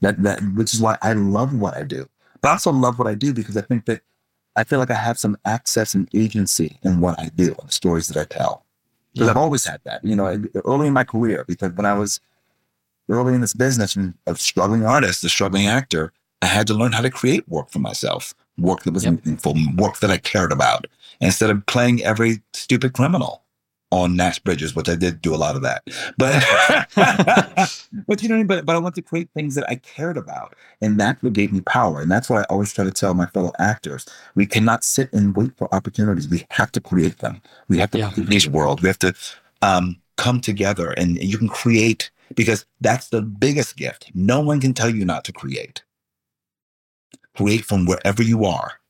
That 0.00 0.22
that 0.22 0.40
which 0.54 0.74
is 0.74 0.80
why 0.80 0.98
I 1.02 1.12
love 1.14 1.54
what 1.54 1.76
I 1.76 1.82
do. 1.82 2.08
But 2.40 2.48
I 2.48 2.52
also 2.52 2.72
love 2.72 2.98
what 2.98 3.08
I 3.08 3.14
do 3.14 3.32
because 3.32 3.56
I 3.56 3.62
think 3.62 3.86
that 3.86 4.02
I 4.56 4.64
feel 4.64 4.78
like 4.78 4.90
I 4.90 4.94
have 4.94 5.18
some 5.18 5.36
access 5.44 5.94
and 5.94 6.08
agency 6.14 6.78
in 6.82 7.00
what 7.00 7.18
I 7.18 7.30
do 7.34 7.54
and 7.58 7.68
the 7.68 7.72
stories 7.72 8.08
that 8.08 8.16
I 8.16 8.24
tell. 8.24 8.64
Because 9.12 9.28
I've 9.28 9.36
always 9.36 9.64
had 9.64 9.80
that, 9.84 10.04
you 10.04 10.16
know, 10.16 10.42
early 10.64 10.88
in 10.88 10.92
my 10.92 11.04
career. 11.04 11.44
Because 11.46 11.72
when 11.72 11.86
I 11.86 11.94
was 11.94 12.20
early 13.08 13.34
in 13.34 13.40
this 13.40 13.54
business 13.54 13.96
of 14.26 14.40
struggling 14.40 14.84
artist, 14.84 15.22
a 15.24 15.28
struggling 15.28 15.66
actor, 15.66 16.12
I 16.42 16.46
had 16.46 16.66
to 16.66 16.74
learn 16.74 16.92
how 16.92 17.02
to 17.02 17.10
create 17.10 17.48
work 17.48 17.70
for 17.70 17.78
myself, 17.78 18.34
work 18.58 18.82
that 18.82 18.92
was 18.92 19.06
meaningful, 19.06 19.54
work 19.76 19.98
that 20.00 20.10
I 20.10 20.18
cared 20.18 20.52
about, 20.52 20.86
instead 21.20 21.50
of 21.50 21.64
playing 21.66 22.02
every 22.02 22.42
stupid 22.52 22.92
criminal 22.92 23.43
on 23.94 24.16
Nash 24.16 24.40
Bridges, 24.40 24.74
which 24.74 24.88
I 24.88 24.96
did 24.96 25.22
do 25.22 25.32
a 25.32 25.36
lot 25.36 25.54
of 25.54 25.62
that. 25.62 25.84
But 26.18 26.42
but 28.06 28.22
you 28.22 28.28
know 28.28 28.34
what 28.34 28.38
I 28.38 28.38
mean? 28.38 28.46
But 28.48 28.66
but 28.66 28.74
I 28.74 28.78
want 28.80 28.96
to 28.96 29.02
create 29.02 29.30
things 29.34 29.54
that 29.54 29.70
I 29.70 29.76
cared 29.76 30.16
about. 30.16 30.56
And 30.80 30.98
that's 30.98 31.22
what 31.22 31.32
gave 31.32 31.52
me 31.52 31.60
power. 31.60 32.00
And 32.00 32.10
that's 32.10 32.28
why 32.28 32.40
I 32.40 32.44
always 32.50 32.72
try 32.72 32.84
to 32.84 32.90
tell 32.90 33.14
my 33.14 33.26
fellow 33.26 33.52
actors. 33.60 34.04
We 34.34 34.46
cannot 34.46 34.82
sit 34.82 35.12
and 35.12 35.36
wait 35.36 35.56
for 35.56 35.72
opportunities. 35.72 36.28
We 36.28 36.44
have 36.50 36.72
to 36.72 36.80
create 36.80 37.18
them. 37.18 37.40
We 37.68 37.78
have 37.78 37.92
to 37.92 38.10
create 38.10 38.28
these 38.28 38.48
world. 38.48 38.82
We 38.82 38.88
have 38.88 38.98
to 38.98 39.14
um, 39.62 39.96
come 40.16 40.40
together 40.40 40.90
and 40.90 41.16
you 41.22 41.38
can 41.38 41.48
create 41.48 42.10
because 42.34 42.66
that's 42.80 43.10
the 43.10 43.22
biggest 43.22 43.76
gift. 43.76 44.10
No 44.12 44.40
one 44.40 44.60
can 44.60 44.74
tell 44.74 44.90
you 44.90 45.04
not 45.04 45.24
to 45.26 45.32
create. 45.32 45.84
Create 47.36 47.64
from 47.64 47.86
wherever 47.86 48.22
you 48.22 48.44
are 48.44 48.80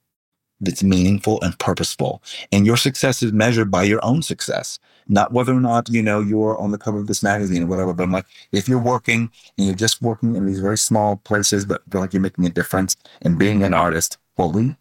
that's 0.60 0.82
meaningful 0.82 1.40
and 1.42 1.58
purposeful. 1.58 2.22
And 2.52 2.66
your 2.66 2.76
success 2.76 3.22
is 3.22 3.32
measured 3.32 3.70
by 3.70 3.84
your 3.84 4.04
own 4.04 4.22
success, 4.22 4.78
not 5.08 5.32
whether 5.32 5.52
or 5.52 5.60
not, 5.60 5.88
you 5.88 6.02
know, 6.02 6.20
you're 6.20 6.58
on 6.58 6.70
the 6.70 6.78
cover 6.78 6.98
of 6.98 7.06
this 7.06 7.22
magazine 7.22 7.64
or 7.64 7.66
whatever. 7.66 7.92
But 7.92 8.04
I'm 8.04 8.12
like, 8.12 8.26
if 8.52 8.68
you're 8.68 8.78
working 8.78 9.30
and 9.58 9.66
you're 9.66 9.76
just 9.76 10.00
working 10.02 10.36
in 10.36 10.46
these 10.46 10.60
very 10.60 10.78
small 10.78 11.16
places, 11.16 11.64
but 11.64 11.82
feel 11.90 12.00
like 12.00 12.12
you're 12.12 12.22
making 12.22 12.46
a 12.46 12.50
difference 12.50 12.96
and 13.22 13.38
being 13.38 13.62
an 13.62 13.74
artist 13.74 14.18
fully, 14.36 14.76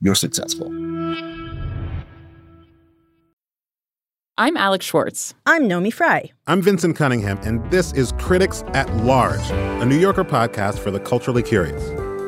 you're 0.00 0.14
successful. 0.14 0.72
I'm 4.36 4.56
Alex 4.56 4.84
Schwartz. 4.84 5.32
I'm 5.46 5.68
Naomi 5.68 5.92
Fry. 5.92 6.32
I'm 6.48 6.60
Vinson 6.60 6.92
Cunningham, 6.92 7.38
and 7.44 7.70
this 7.70 7.92
is 7.92 8.10
Critics 8.18 8.64
at 8.74 8.92
Large, 8.96 9.48
a 9.50 9.86
New 9.86 9.96
Yorker 9.96 10.24
podcast 10.24 10.80
for 10.80 10.90
the 10.90 10.98
culturally 10.98 11.42
curious. 11.42 12.03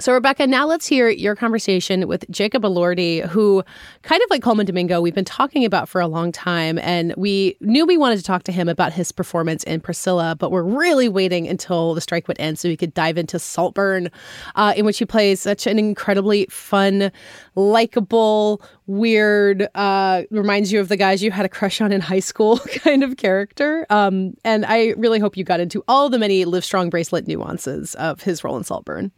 So, 0.00 0.12
Rebecca, 0.12 0.48
now 0.48 0.66
let's 0.66 0.88
hear 0.88 1.08
your 1.08 1.36
conversation 1.36 2.08
with 2.08 2.28
Jacob 2.28 2.64
Elordi, 2.64 3.24
who, 3.28 3.62
kind 4.02 4.20
of 4.20 4.28
like 4.28 4.42
Colman 4.42 4.66
Domingo, 4.66 5.00
we've 5.00 5.14
been 5.14 5.24
talking 5.24 5.64
about 5.64 5.88
for 5.88 6.00
a 6.00 6.08
long 6.08 6.32
time. 6.32 6.80
And 6.80 7.14
we 7.16 7.56
knew 7.60 7.86
we 7.86 7.96
wanted 7.96 8.16
to 8.16 8.24
talk 8.24 8.42
to 8.44 8.52
him 8.52 8.68
about 8.68 8.92
his 8.92 9.12
performance 9.12 9.62
in 9.62 9.80
Priscilla, 9.80 10.34
but 10.36 10.50
we're 10.50 10.64
really 10.64 11.08
waiting 11.08 11.46
until 11.46 11.94
the 11.94 12.00
strike 12.00 12.26
would 12.26 12.40
end 12.40 12.58
so 12.58 12.68
we 12.68 12.76
could 12.76 12.92
dive 12.92 13.16
into 13.16 13.38
Saltburn, 13.38 14.10
uh, 14.56 14.74
in 14.76 14.84
which 14.84 14.98
he 14.98 15.04
plays 15.04 15.38
such 15.40 15.64
an 15.64 15.78
incredibly 15.78 16.46
fun, 16.46 17.12
likable, 17.54 18.60
weird, 18.88 19.68
uh, 19.76 20.22
reminds 20.32 20.72
you 20.72 20.80
of 20.80 20.88
the 20.88 20.96
guys 20.96 21.22
you 21.22 21.30
had 21.30 21.46
a 21.46 21.48
crush 21.48 21.80
on 21.80 21.92
in 21.92 22.00
high 22.00 22.18
school 22.18 22.58
kind 22.82 23.04
of 23.04 23.16
character. 23.16 23.86
Um, 23.90 24.34
and 24.44 24.66
I 24.66 24.94
really 24.96 25.20
hope 25.20 25.36
you 25.36 25.44
got 25.44 25.60
into 25.60 25.84
all 25.86 26.10
the 26.10 26.18
many 26.18 26.44
Live 26.46 26.64
Strong 26.64 26.90
bracelet 26.90 27.28
nuances 27.28 27.94
of 27.94 28.22
his 28.22 28.42
role 28.42 28.56
in 28.56 28.64
Saltburn. 28.64 29.12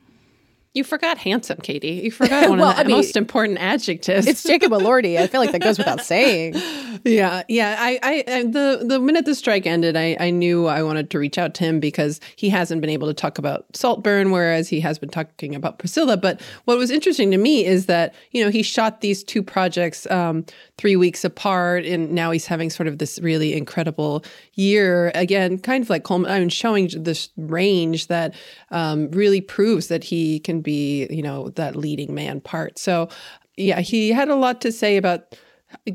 You 0.76 0.84
forgot 0.84 1.16
handsome, 1.16 1.56
Katey. 1.56 2.02
You 2.04 2.10
forgot 2.10 2.50
one 2.50 2.58
Well, 2.58 2.68
of 2.68 2.76
the 2.76 2.82
I 2.82 2.84
mean, 2.84 2.96
most 2.96 3.16
important 3.16 3.58
adjectives. 3.58 4.26
It's 4.26 4.42
Jacob 4.42 4.72
Elordi. 4.72 5.16
I 5.18 5.26
feel 5.26 5.40
like 5.40 5.52
that 5.52 5.62
goes 5.62 5.78
without 5.78 6.02
saying. 6.02 6.52
yeah, 7.06 7.44
yeah. 7.48 7.76
I, 7.78 7.98
I, 8.02 8.24
I, 8.28 8.42
the 8.42 8.84
the 8.86 9.00
minute 9.00 9.24
the 9.24 9.34
strike 9.34 9.66
ended, 9.66 9.96
I, 9.96 10.18
I 10.20 10.28
knew 10.28 10.66
I 10.66 10.82
wanted 10.82 11.08
to 11.12 11.18
reach 11.18 11.38
out 11.38 11.54
to 11.54 11.64
him 11.64 11.80
because 11.80 12.20
he 12.36 12.50
hasn't 12.50 12.82
been 12.82 12.90
able 12.90 13.08
to 13.08 13.14
talk 13.14 13.38
about 13.38 13.64
Saltburn, 13.74 14.32
whereas 14.32 14.68
he 14.68 14.80
has 14.80 14.98
been 14.98 15.08
talking 15.08 15.54
about 15.54 15.78
Priscilla. 15.78 16.18
But 16.18 16.42
what 16.66 16.76
was 16.76 16.90
interesting 16.90 17.30
to 17.30 17.38
me 17.38 17.64
is 17.64 17.86
that 17.86 18.14
you 18.32 18.44
know 18.44 18.50
he 18.50 18.62
shot 18.62 19.00
these 19.00 19.24
two 19.24 19.42
projects 19.42 20.06
um, 20.10 20.44
three 20.78 20.96
weeks 20.96 21.24
apart, 21.24 21.84
and 21.84 22.12
now 22.12 22.30
he's 22.30 22.46
having 22.46 22.70
sort 22.70 22.86
of 22.86 22.98
this 22.98 23.18
really 23.20 23.54
incredible 23.54 24.24
year 24.54 25.10
again, 25.14 25.58
kind 25.58 25.82
of 25.82 25.90
like 25.90 26.04
Colman. 26.04 26.30
I 26.30 26.38
mean, 26.38 26.48
showing 26.48 26.90
this 26.96 27.30
range 27.36 28.08
that 28.08 28.34
um, 28.70 29.10
really 29.10 29.40
proves 29.40 29.88
that 29.88 30.04
he 30.04 30.40
can 30.40 30.60
be, 30.60 31.06
you 31.10 31.22
know, 31.22 31.50
that 31.50 31.76
leading 31.76 32.14
man 32.14 32.40
part. 32.40 32.78
So, 32.78 33.08
yeah, 33.56 33.80
he 33.80 34.10
had 34.10 34.28
a 34.28 34.36
lot 34.36 34.60
to 34.62 34.72
say 34.72 34.96
about 34.96 35.34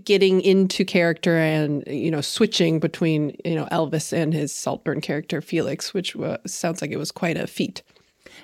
getting 0.04 0.42
into 0.42 0.84
character 0.84 1.38
and 1.38 1.84
you 1.88 2.12
know 2.12 2.22
switching 2.22 2.80
between 2.80 3.36
you 3.46 3.56
know 3.56 3.66
Elvis 3.72 4.12
and 4.14 4.34
his 4.34 4.54
Saltburn 4.54 5.02
character 5.02 5.42
Felix, 5.42 5.94
which 5.94 6.16
sounds 6.46 6.82
like 6.82 6.92
it 6.92 6.98
was 6.98 7.12
quite 7.12 7.38
a 7.38 7.48
feat. 7.48 7.82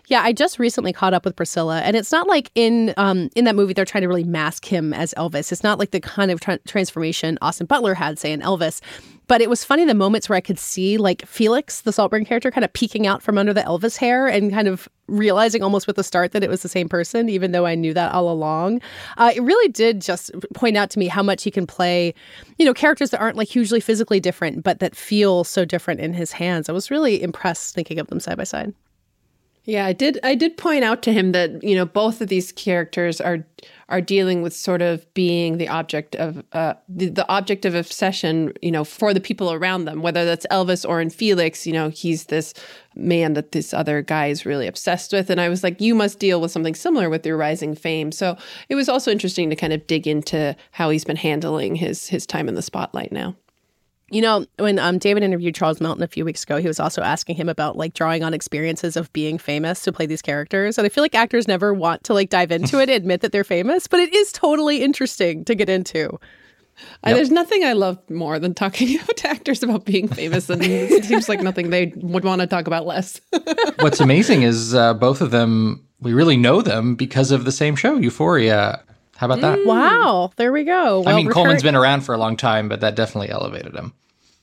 Yeah, 0.09 0.21
I 0.23 0.31
just 0.31 0.57
recently 0.57 0.93
caught 0.93 1.13
up 1.13 1.25
with 1.25 1.35
Priscilla, 1.35 1.81
and 1.81 1.97
it's 1.97 2.13
not 2.13 2.27
like 2.27 2.49
in 2.55 2.93
um, 2.95 3.29
in 3.35 3.43
that 3.43 3.57
movie 3.57 3.73
they're 3.73 3.83
trying 3.83 4.03
to 4.03 4.07
really 4.07 4.23
mask 4.23 4.63
him 4.63 4.93
as 4.93 5.13
Elvis. 5.17 5.51
It's 5.51 5.65
not 5.65 5.79
like 5.79 5.91
the 5.91 5.99
kind 5.99 6.31
of 6.31 6.39
tra- 6.39 6.59
transformation 6.59 7.37
Austin 7.41 7.67
Butler 7.67 7.93
had, 7.93 8.17
say, 8.17 8.31
in 8.31 8.39
Elvis. 8.39 8.79
But 9.27 9.41
it 9.41 9.49
was 9.49 9.65
funny 9.65 9.83
the 9.83 9.93
moments 9.93 10.29
where 10.29 10.37
I 10.37 10.41
could 10.41 10.57
see 10.57 10.97
like 10.97 11.25
Felix, 11.27 11.81
the 11.81 11.91
Saltburn 11.91 12.23
character, 12.23 12.49
kind 12.51 12.63
of 12.63 12.71
peeking 12.71 13.05
out 13.05 13.21
from 13.21 13.37
under 13.37 13.53
the 13.53 13.63
Elvis 13.63 13.97
hair 13.97 14.27
and 14.27 14.49
kind 14.49 14.69
of 14.69 14.87
realizing 15.07 15.61
almost 15.61 15.87
with 15.87 15.97
the 15.97 16.03
start 16.05 16.31
that 16.31 16.41
it 16.41 16.49
was 16.49 16.61
the 16.61 16.69
same 16.69 16.87
person, 16.87 17.27
even 17.27 17.51
though 17.51 17.65
I 17.65 17.75
knew 17.75 17.93
that 17.93 18.13
all 18.13 18.31
along. 18.31 18.79
Uh, 19.17 19.33
it 19.35 19.41
really 19.41 19.69
did 19.69 19.99
just 19.99 20.31
point 20.53 20.77
out 20.77 20.89
to 20.91 20.99
me 20.99 21.07
how 21.07 21.21
much 21.21 21.43
he 21.43 21.51
can 21.51 21.67
play, 21.67 22.13
you 22.57 22.65
know, 22.65 22.73
characters 22.73 23.09
that 23.09 23.19
aren't 23.19 23.35
like 23.35 23.49
hugely 23.49 23.81
physically 23.81 24.21
different, 24.21 24.63
but 24.63 24.79
that 24.79 24.95
feel 24.95 25.43
so 25.43 25.65
different 25.65 25.99
in 25.99 26.13
his 26.13 26.31
hands. 26.31 26.69
I 26.69 26.71
was 26.71 26.89
really 26.89 27.21
impressed 27.21 27.75
thinking 27.75 27.99
of 27.99 28.07
them 28.07 28.21
side 28.21 28.37
by 28.37 28.45
side. 28.45 28.73
Yeah, 29.67 29.85
I 29.85 29.91
did. 29.91 30.17
I 30.23 30.33
did 30.33 30.55
point 30.55 30.85
out 30.85 31.03
to 31.03 31.11
him 31.11 31.33
that 31.33 31.61
you 31.61 31.75
know 31.75 31.85
both 31.85 32.21
of 32.21 32.29
these 32.29 32.53
characters 32.53 33.19
are 33.19 33.45
are 33.89 33.99
dealing 33.99 34.41
with 34.41 34.53
sort 34.53 34.81
of 34.81 35.13
being 35.13 35.57
the 35.57 35.67
object 35.67 36.15
of 36.15 36.41
uh, 36.53 36.75
the, 36.87 37.09
the 37.09 37.29
object 37.29 37.65
of 37.65 37.75
obsession, 37.75 38.53
you 38.61 38.71
know, 38.71 38.85
for 38.85 39.13
the 39.13 39.19
people 39.19 39.51
around 39.51 39.83
them. 39.83 40.01
Whether 40.01 40.23
that's 40.23 40.47
Elvis 40.49 40.87
or 40.87 41.01
in 41.01 41.09
Felix, 41.09 41.67
you 41.67 41.73
know, 41.73 41.89
he's 41.89 42.25
this 42.25 42.53
man 42.95 43.33
that 43.33 43.51
this 43.51 43.73
other 43.73 44.01
guy 44.01 44.27
is 44.27 44.45
really 44.45 44.67
obsessed 44.67 45.11
with. 45.11 45.29
And 45.29 45.41
I 45.41 45.49
was 45.49 45.63
like, 45.63 45.81
you 45.81 45.93
must 45.93 46.17
deal 46.17 46.39
with 46.39 46.51
something 46.51 46.75
similar 46.75 47.09
with 47.09 47.25
your 47.25 47.35
rising 47.35 47.75
fame. 47.75 48.13
So 48.13 48.37
it 48.69 48.75
was 48.75 48.87
also 48.87 49.11
interesting 49.11 49.49
to 49.49 49.55
kind 49.57 49.73
of 49.73 49.85
dig 49.85 50.07
into 50.07 50.55
how 50.71 50.91
he's 50.91 51.03
been 51.03 51.17
handling 51.17 51.75
his 51.75 52.07
his 52.07 52.25
time 52.25 52.47
in 52.47 52.55
the 52.55 52.61
spotlight 52.61 53.11
now. 53.11 53.35
You 54.09 54.21
know, 54.21 54.45
when 54.57 54.79
um, 54.79 54.99
David 54.99 55.23
interviewed 55.23 55.53
Charles 55.53 55.81
Melton 55.81 56.01
a 56.01 56.07
few 56.07 56.23
weeks 56.23 56.43
ago, 56.43 56.57
he 56.57 56.67
was 56.67 56.79
also 56.79 57.01
asking 57.01 57.35
him 57.35 57.49
about 57.49 57.75
like 57.75 57.93
drawing 57.93 58.23
on 58.23 58.33
experiences 58.33 58.95
of 58.95 59.11
being 59.11 59.37
famous 59.37 59.83
to 59.83 59.91
play 59.91 60.05
these 60.05 60.21
characters. 60.21 60.77
And 60.77 60.85
I 60.85 60.89
feel 60.89 61.03
like 61.03 61.13
actors 61.13 61.47
never 61.47 61.73
want 61.73 62.05
to 62.05 62.13
like 62.13 62.29
dive 62.29 62.51
into 62.51 62.79
it, 62.79 62.89
admit 62.89 63.21
that 63.21 63.33
they're 63.33 63.43
famous, 63.43 63.85
but 63.87 63.99
it 63.99 64.13
is 64.13 64.31
totally 64.31 64.81
interesting 64.81 65.43
to 65.45 65.55
get 65.55 65.67
into. 65.67 66.19
Yep. 67.05 67.15
there's 67.15 67.31
nothing 67.31 67.63
I 67.63 67.73
love 67.73 67.97
more 68.09 68.39
than 68.39 68.53
talking 68.53 68.99
to 69.15 69.29
actors 69.29 69.63
about 69.63 69.85
being 69.85 70.07
famous, 70.07 70.49
and 70.49 70.63
it 70.63 71.05
seems 71.05 71.27
like 71.27 71.41
nothing 71.41 71.69
they 71.69 71.91
would 71.95 72.23
want 72.23 72.41
to 72.41 72.47
talk 72.47 72.67
about 72.67 72.85
less. 72.85 73.19
What's 73.79 73.99
amazing 73.99 74.43
is 74.43 74.73
uh, 74.73 74.93
both 74.93 75.21
of 75.21 75.31
them, 75.31 75.85
we 75.99 76.13
really 76.13 76.37
know 76.37 76.61
them 76.61 76.95
because 76.95 77.31
of 77.31 77.45
the 77.45 77.51
same 77.51 77.75
show, 77.75 77.97
Euphoria. 77.97 78.83
How 79.17 79.25
about 79.25 79.41
that? 79.41 79.59
Mm. 79.59 79.65
Wow, 79.65 80.31
there 80.35 80.51
we 80.51 80.63
go. 80.63 81.01
Well, 81.01 81.09
I 81.09 81.17
mean, 81.17 81.29
Colman's 81.29 81.63
been 81.63 81.75
around 81.75 82.01
for 82.01 82.13
a 82.13 82.19
long 82.19 82.37
time, 82.37 82.69
but 82.69 82.81
that 82.81 82.95
definitely 82.95 83.29
elevated 83.29 83.75
him. 83.75 83.93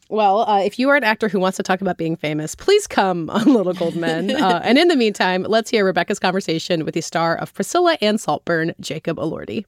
Well, 0.09 0.49
uh, 0.49 0.61
if 0.63 0.79
you 0.79 0.91
are 0.91 0.97
an 0.97 1.05
actor 1.05 1.29
who 1.29 1.39
wants 1.39 1.57
to 1.57 1.63
talk 1.63 1.81
about 1.81 1.97
being 1.97 2.17
famous, 2.17 2.55
please 2.55 2.87
come 2.87 3.31
on 3.31 3.55
Little 3.55 3.73
Gold 3.73 3.97
Men. 3.97 4.31
Uh, 4.45 4.61
and 4.65 4.77
in 4.77 4.89
the 4.89 4.97
meantime, 4.97 5.45
let's 5.45 5.71
hear 5.71 5.85
Rebecca's 5.85 6.19
conversation 6.19 6.85
with 6.85 6.95
the 6.95 7.01
star 7.01 7.37
of 7.37 7.55
Priscilla 7.55 7.97
and 8.03 8.21
Saltburn, 8.21 8.75
Jacob 8.81 9.17
Elordi. 9.17 9.65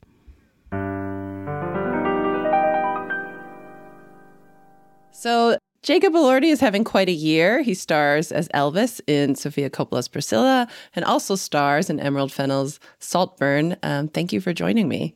So 5.13 5.57
Jacob 5.87 6.15
Elordi 6.15 6.51
is 6.51 6.59
having 6.59 6.83
quite 6.83 7.09
a 7.09 7.13
year. 7.13 7.63
He 7.63 7.73
stars 7.73 8.33
as 8.33 8.49
Elvis 8.49 9.01
in 9.07 9.37
Sofia 9.37 9.71
Coppola's 9.71 10.09
Priscilla 10.09 10.67
and 10.97 11.05
also 11.05 11.37
stars 11.37 11.89
in 11.89 12.01
Emerald 12.01 12.33
Fennell's 12.33 12.81
Saltburn. 12.99 13.77
Um, 13.85 14.09
thank 14.09 14.33
you 14.33 14.41
for 14.41 14.53
joining 14.53 14.89
me. 14.89 15.15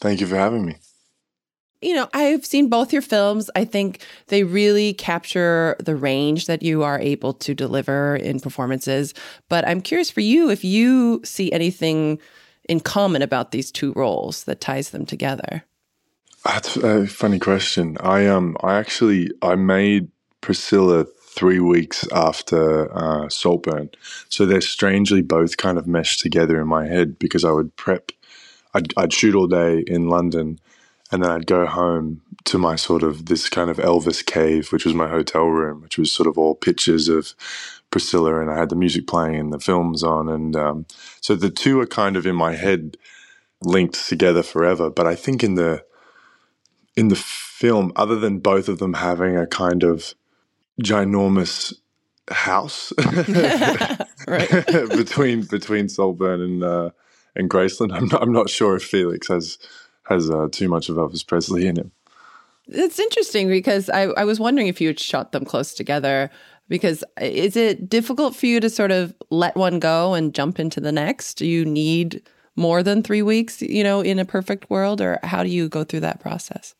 Thank 0.00 0.20
you 0.20 0.26
for 0.26 0.34
having 0.34 0.66
me. 0.66 0.78
You 1.80 1.94
know, 1.94 2.08
I've 2.12 2.44
seen 2.44 2.68
both 2.68 2.92
your 2.92 3.02
films. 3.02 3.50
I 3.54 3.64
think 3.64 4.04
they 4.26 4.42
really 4.42 4.94
capture 4.94 5.76
the 5.78 5.94
range 5.94 6.46
that 6.46 6.64
you 6.64 6.82
are 6.82 6.98
able 6.98 7.32
to 7.34 7.54
deliver 7.54 8.16
in 8.16 8.40
performances. 8.40 9.14
But 9.48 9.64
I'm 9.68 9.80
curious 9.80 10.10
for 10.10 10.22
you 10.22 10.50
if 10.50 10.64
you 10.64 11.20
see 11.22 11.52
anything 11.52 12.18
in 12.68 12.80
common 12.80 13.22
about 13.22 13.52
these 13.52 13.70
two 13.70 13.92
roles 13.92 14.42
that 14.44 14.60
ties 14.60 14.90
them 14.90 15.06
together. 15.06 15.62
That's 16.44 16.76
a 16.76 17.06
funny 17.06 17.38
question. 17.38 17.98
I 18.00 18.26
um 18.26 18.56
I 18.62 18.74
actually 18.76 19.30
I 19.42 19.56
made 19.56 20.08
Priscilla 20.42 21.04
three 21.06 21.60
weeks 21.60 22.06
after 22.12 22.92
uh, 22.96 23.28
Saltburn, 23.30 23.90
so 24.28 24.46
they're 24.46 24.60
strangely 24.60 25.22
both 25.22 25.56
kind 25.56 25.78
of 25.78 25.86
meshed 25.86 26.20
together 26.20 26.60
in 26.60 26.68
my 26.68 26.86
head 26.88 27.18
because 27.18 27.44
I 27.44 27.52
would 27.52 27.76
prep, 27.76 28.12
I'd, 28.74 28.92
I'd 28.96 29.12
shoot 29.14 29.34
all 29.34 29.48
day 29.48 29.84
in 29.86 30.08
London, 30.08 30.60
and 31.12 31.24
then 31.24 31.30
I'd 31.30 31.46
go 31.46 31.66
home 31.66 32.22
to 32.46 32.58
my 32.58 32.76
sort 32.76 33.02
of 33.04 33.26
this 33.26 33.48
kind 33.48 33.70
of 33.70 33.78
Elvis 33.78 34.24
cave, 34.26 34.72
which 34.72 34.84
was 34.84 34.94
my 34.94 35.08
hotel 35.08 35.46
room, 35.46 35.82
which 35.82 35.98
was 35.98 36.12
sort 36.12 36.28
of 36.28 36.38
all 36.38 36.54
pictures 36.54 37.08
of 37.08 37.34
Priscilla, 37.90 38.40
and 38.40 38.50
I 38.50 38.58
had 38.58 38.70
the 38.70 38.76
music 38.76 39.06
playing 39.06 39.36
and 39.36 39.52
the 39.52 39.60
films 39.60 40.02
on, 40.04 40.28
and 40.28 40.56
um, 40.56 40.86
so 41.20 41.36
the 41.36 41.50
two 41.50 41.80
are 41.80 41.86
kind 41.86 42.16
of 42.16 42.26
in 42.26 42.36
my 42.36 42.54
head 42.56 42.96
linked 43.62 44.08
together 44.08 44.42
forever. 44.42 44.90
But 44.90 45.06
I 45.06 45.14
think 45.16 45.44
in 45.44 45.54
the 45.56 45.84
in 46.96 47.08
the 47.08 47.16
film, 47.16 47.92
other 47.96 48.16
than 48.16 48.38
both 48.38 48.68
of 48.68 48.78
them 48.78 48.94
having 48.94 49.36
a 49.36 49.46
kind 49.46 49.82
of 49.82 50.14
ginormous 50.82 51.74
house 52.30 52.92
between 54.96 55.42
between 55.42 55.88
Saltburn 55.88 56.40
and 56.40 56.64
uh, 56.64 56.90
and 57.36 57.50
Graceland, 57.50 57.92
I'm 57.92 58.06
not, 58.06 58.22
I'm 58.22 58.32
not 58.32 58.48
sure 58.48 58.76
if 58.76 58.84
Felix 58.84 59.28
has 59.28 59.58
has 60.04 60.30
uh, 60.30 60.48
too 60.50 60.68
much 60.68 60.88
of 60.88 60.96
Elvis 60.96 61.26
Presley 61.26 61.66
in 61.66 61.76
him. 61.76 61.92
It's 62.66 62.98
interesting 62.98 63.48
because 63.48 63.90
I, 63.90 64.02
I 64.04 64.24
was 64.24 64.40
wondering 64.40 64.68
if 64.68 64.80
you 64.80 64.88
had 64.88 65.00
shot 65.00 65.32
them 65.32 65.44
close 65.44 65.74
together. 65.74 66.30
Because 66.66 67.04
is 67.20 67.56
it 67.56 67.90
difficult 67.90 68.34
for 68.34 68.46
you 68.46 68.58
to 68.58 68.70
sort 68.70 68.90
of 68.90 69.14
let 69.28 69.54
one 69.54 69.78
go 69.78 70.14
and 70.14 70.34
jump 70.34 70.58
into 70.58 70.80
the 70.80 70.92
next? 70.92 71.34
Do 71.34 71.46
you 71.46 71.62
need 71.62 72.22
more 72.56 72.82
than 72.82 73.02
three 73.02 73.20
weeks, 73.20 73.60
you 73.60 73.84
know, 73.84 74.00
in 74.00 74.18
a 74.18 74.24
perfect 74.24 74.70
world, 74.70 75.00
or 75.00 75.18
how 75.22 75.42
do 75.42 75.50
you 75.50 75.68
go 75.68 75.84
through 75.84 76.00
that 76.00 76.20
process? 76.20 76.74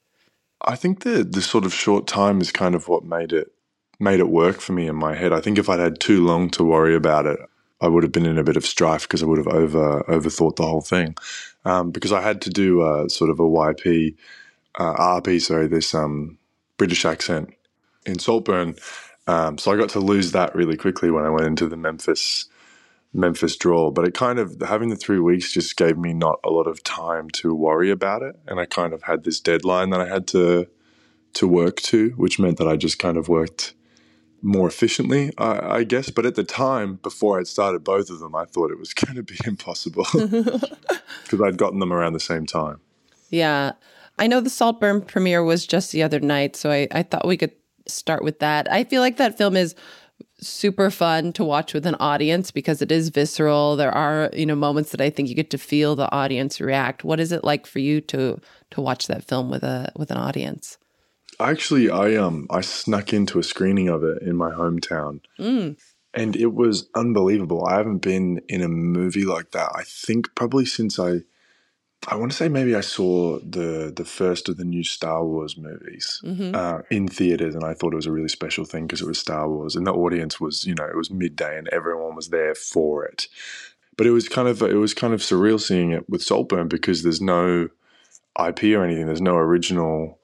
I 0.67 0.77
think 0.77 1.01
the 1.01 1.25
the 1.25 1.43
sort 1.43 1.65
of 1.65 1.75
short 1.75 2.07
time 2.07 2.41
is 2.41 2.51
kind 2.51 2.75
of 2.75 2.89
what 2.89 3.05
made 3.05 3.33
it 3.33 3.53
made 4.01 4.21
it 4.21 4.29
work 4.29 4.61
for 4.61 4.73
me 4.73 4.87
in 4.87 4.97
my 4.97 5.15
head. 5.15 5.33
I 5.33 5.41
think 5.41 5.59
if 5.59 5.69
I'd 5.69 5.81
had 5.81 6.01
too 6.01 6.25
long 6.25 6.51
to 6.51 6.65
worry 6.65 6.95
about 6.95 7.27
it, 7.27 7.39
I 7.81 7.89
would 7.89 8.03
have 8.03 8.13
been 8.13 8.27
in 8.27 8.39
a 8.39 8.45
bit 8.45 8.57
of 8.57 8.67
strife 8.67 9.03
because 9.03 9.23
I 9.23 9.27
would 9.27 9.39
have 9.39 9.49
over 9.49 10.03
overthought 10.09 10.57
the 10.57 10.67
whole 10.67 10.81
thing. 10.81 11.17
Um, 11.65 11.91
because 11.91 12.13
I 12.13 12.21
had 12.21 12.43
to 12.43 12.51
do 12.51 12.83
a, 12.83 13.09
sort 13.09 13.31
of 13.31 13.41
a 13.41 13.43
YP, 13.43 14.17
uh, 14.79 14.95
RP, 14.95 15.41
sorry, 15.41 15.67
this 15.67 15.95
um, 15.95 16.37
British 16.77 17.05
accent 17.07 17.55
in 18.05 18.19
Saltburn. 18.19 18.75
Um, 19.27 19.57
so 19.57 19.73
I 19.73 19.77
got 19.77 19.89
to 19.91 20.01
lose 20.01 20.33
that 20.33 20.55
really 20.55 20.77
quickly 20.77 21.11
when 21.11 21.25
I 21.25 21.31
went 21.31 21.47
into 21.47 21.67
the 21.67 21.79
Memphis 21.79 22.47
Memphis 23.15 23.57
draw. 23.57 23.91
But 23.91 24.07
it 24.07 24.15
kind 24.15 24.39
of 24.39 24.61
having 24.61 24.91
the 24.91 24.97
three 24.97 25.21
weeks 25.21 25.53
just 25.53 25.77
gave 25.77 25.97
me 25.97 26.13
not 26.13 26.41
a 26.45 26.51
lot 26.51 26.67
of 26.67 26.83
time 26.83 27.31
to 27.31 27.55
worry 27.55 27.91
about 27.91 28.23
it, 28.23 28.37
and 28.47 28.61
I 28.61 28.67
kind 28.67 28.93
of 28.93 29.05
had 29.05 29.25
this 29.25 29.41
deadline 29.41 29.91
that 29.91 30.01
I 30.01 30.09
had 30.09 30.27
to 30.29 30.67
to 31.35 31.49
work 31.49 31.77
to, 31.77 32.11
which 32.11 32.39
meant 32.39 32.59
that 32.59 32.69
I 32.69 32.77
just 32.77 32.99
kind 32.99 33.17
of 33.17 33.29
worked 33.29 33.75
more 34.41 34.69
efficiently, 34.69 35.33
I, 35.39 35.77
I 35.79 35.85
guess. 35.85 36.11
But 36.11 36.27
at 36.27 36.35
the 36.35 36.45
time, 36.45 36.97
before 37.03 37.41
I'd 37.41 37.49
started 37.49 37.83
both 37.83 38.11
of 38.11 38.21
them, 38.21 38.35
I 38.35 38.45
thought 38.45 38.71
it 38.71 38.79
was 38.79 38.95
going 38.95 39.17
to 39.17 39.23
be 39.23 39.39
impossible 39.45 40.07
because 40.13 41.41
I'd 41.43 41.57
gotten 41.57 41.81
them 41.81 41.93
around 41.93 42.13
the 42.13 42.21
same 42.21 42.47
time. 42.47 42.81
Yeah. 43.31 43.73
I 44.19 44.29
know 44.29 44.41
the 44.41 44.51
Saltburn 44.51 45.01
premiere 45.01 45.43
was 45.43 45.67
just 45.67 45.91
the 45.91 46.03
other 46.03 46.21
night, 46.21 46.55
so 46.55 46.71
I, 46.71 46.87
I 46.93 47.03
thought 47.03 47.27
we 47.27 47.37
could 47.37 47.51
start 47.87 48.23
with 48.23 48.39
that. 48.39 48.71
I 48.71 48.85
feel 48.85 49.01
like 49.01 49.17
that 49.17 49.37
film 49.37 49.57
is 49.57 49.75
super 50.41 50.91
fun 50.91 51.33
to 51.35 51.45
watch 51.45 51.75
with 51.75 51.87
an 51.87 51.97
audience 51.97 52.51
because 52.51 52.83
it 52.83 52.91
is 52.91 53.09
visceral. 53.09 53.77
There 53.77 53.93
are, 53.93 54.31
you 54.33 54.47
know, 54.47 54.55
moments 54.55 54.91
that 54.91 55.01
I 55.01 55.11
think 55.11 55.29
you 55.29 55.35
get 55.35 55.51
to 55.51 55.59
feel 55.59 55.97
the 55.97 56.11
audience 56.13 56.61
react. 56.61 57.05
What 57.05 57.21
is 57.21 57.33
it 57.33 57.45
like 57.45 57.67
for 57.67 57.79
you 57.79 58.01
to 58.03 58.41
to 58.71 58.81
watch 58.81 59.07
that 59.07 59.25
film 59.25 59.51
with 59.51 59.63
a 59.63 59.93
with 59.97 60.11
an 60.11 60.17
audience? 60.17 60.79
Actually, 61.41 61.91
I 61.91 62.17
um 62.17 62.47
I 62.51 62.61
snuck 62.61 63.13
into 63.13 63.39
a 63.39 63.43
screening 63.43 63.89
of 63.89 64.05
it 64.05 64.23
in 64.23 64.37
my 64.37 64.51
hometown. 64.51 65.21
Mm. 65.39 65.79
And 66.13 66.37
it 66.37 66.55
was 66.55 66.89
unbelievable. 66.95 67.65
I 67.67 67.77
haven't 67.77 67.99
been 67.99 68.41
in 68.49 68.63
a 68.63 68.69
movie 68.69 69.25
like 69.25 69.51
that. 69.51 69.73
I 69.75 69.83
think 69.83 70.33
probably 70.37 70.65
since 70.65 70.99
I 70.99 71.23
I 72.09 72.17
want 72.17 72.31
to 72.33 72.37
say 72.37 72.49
maybe 72.49 72.75
I 72.77 72.81
saw 72.83 73.39
the 73.39 73.93
the 73.95 74.05
first 74.05 74.49
of 74.49 74.57
the 74.57 74.65
new 74.65 74.85
Star 74.85 75.25
Wars 75.25 75.57
movies 75.57 76.21
Mhm. 76.25 76.55
uh, 76.55 76.83
in 76.91 77.09
theaters, 77.09 77.55
and 77.55 77.65
I 77.65 77.75
thought 77.75 77.93
it 77.93 77.97
was 77.97 78.07
a 78.07 78.13
really 78.13 78.29
special 78.29 78.65
thing 78.65 78.87
because 78.87 79.01
it 79.01 79.07
was 79.07 79.19
Star 79.19 79.49
Wars, 79.49 79.75
and 79.77 79.87
the 79.87 79.93
audience 79.93 80.41
was 80.41 80.65
you 80.67 80.75
know 80.75 80.85
it 80.85 80.97
was 80.97 81.11
midday, 81.11 81.57
and 81.59 81.69
everyone 81.69 82.15
was 82.15 82.29
there 82.29 82.55
for 82.55 83.05
it. 83.05 83.27
But 83.97 84.07
it 84.07 84.11
was 84.11 84.29
kind 84.29 84.49
of 84.49 84.61
it 84.63 84.75
was 84.75 84.93
kind 84.95 85.15
of 85.15 85.21
surreal 85.21 85.61
seeing 85.61 85.93
it 85.93 86.09
with 86.09 86.23
Saltburn 86.23 86.69
because 86.69 87.03
there's 87.03 87.21
no 87.23 87.69
IP 88.39 88.75
or 88.75 88.85
anything. 88.85 89.07
There's 89.07 89.21
no 89.23 89.37
original 89.37 90.19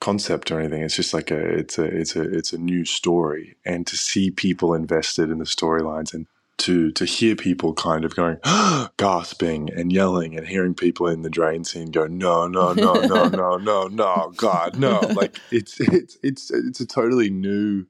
concept 0.00 0.50
or 0.50 0.58
anything. 0.58 0.82
It's 0.82 0.96
just 0.96 1.14
like 1.14 1.30
a 1.30 1.38
it's 1.38 1.78
a 1.78 1.84
it's 1.84 2.16
a 2.16 2.22
it's 2.22 2.52
a 2.52 2.58
new 2.58 2.84
story, 2.84 3.54
and 3.64 3.86
to 3.86 3.96
see 3.96 4.30
people 4.30 4.74
invested 4.74 5.30
in 5.30 5.38
the 5.38 5.44
storylines 5.44 6.12
and 6.14 6.26
to 6.62 6.90
to 6.92 7.04
hear 7.04 7.36
people 7.36 7.74
kind 7.74 8.04
of 8.04 8.16
going 8.16 8.38
gasping 8.96 9.70
and 9.72 9.92
yelling 9.92 10.36
and 10.36 10.46
hearing 10.46 10.74
people 10.74 11.06
in 11.06 11.22
the 11.22 11.30
drain 11.30 11.64
scene 11.64 11.90
go 11.90 12.06
no 12.06 12.46
no 12.46 12.72
no 12.72 12.94
no 12.94 13.28
no 13.28 13.56
no 13.56 13.86
no 13.86 14.32
god 14.36 14.78
no 14.78 15.00
like 15.14 15.38
it's 15.50 15.80
it's 15.80 16.16
it's 16.22 16.50
it's 16.50 16.80
a 16.80 16.86
totally 16.86 17.30
new 17.30 17.86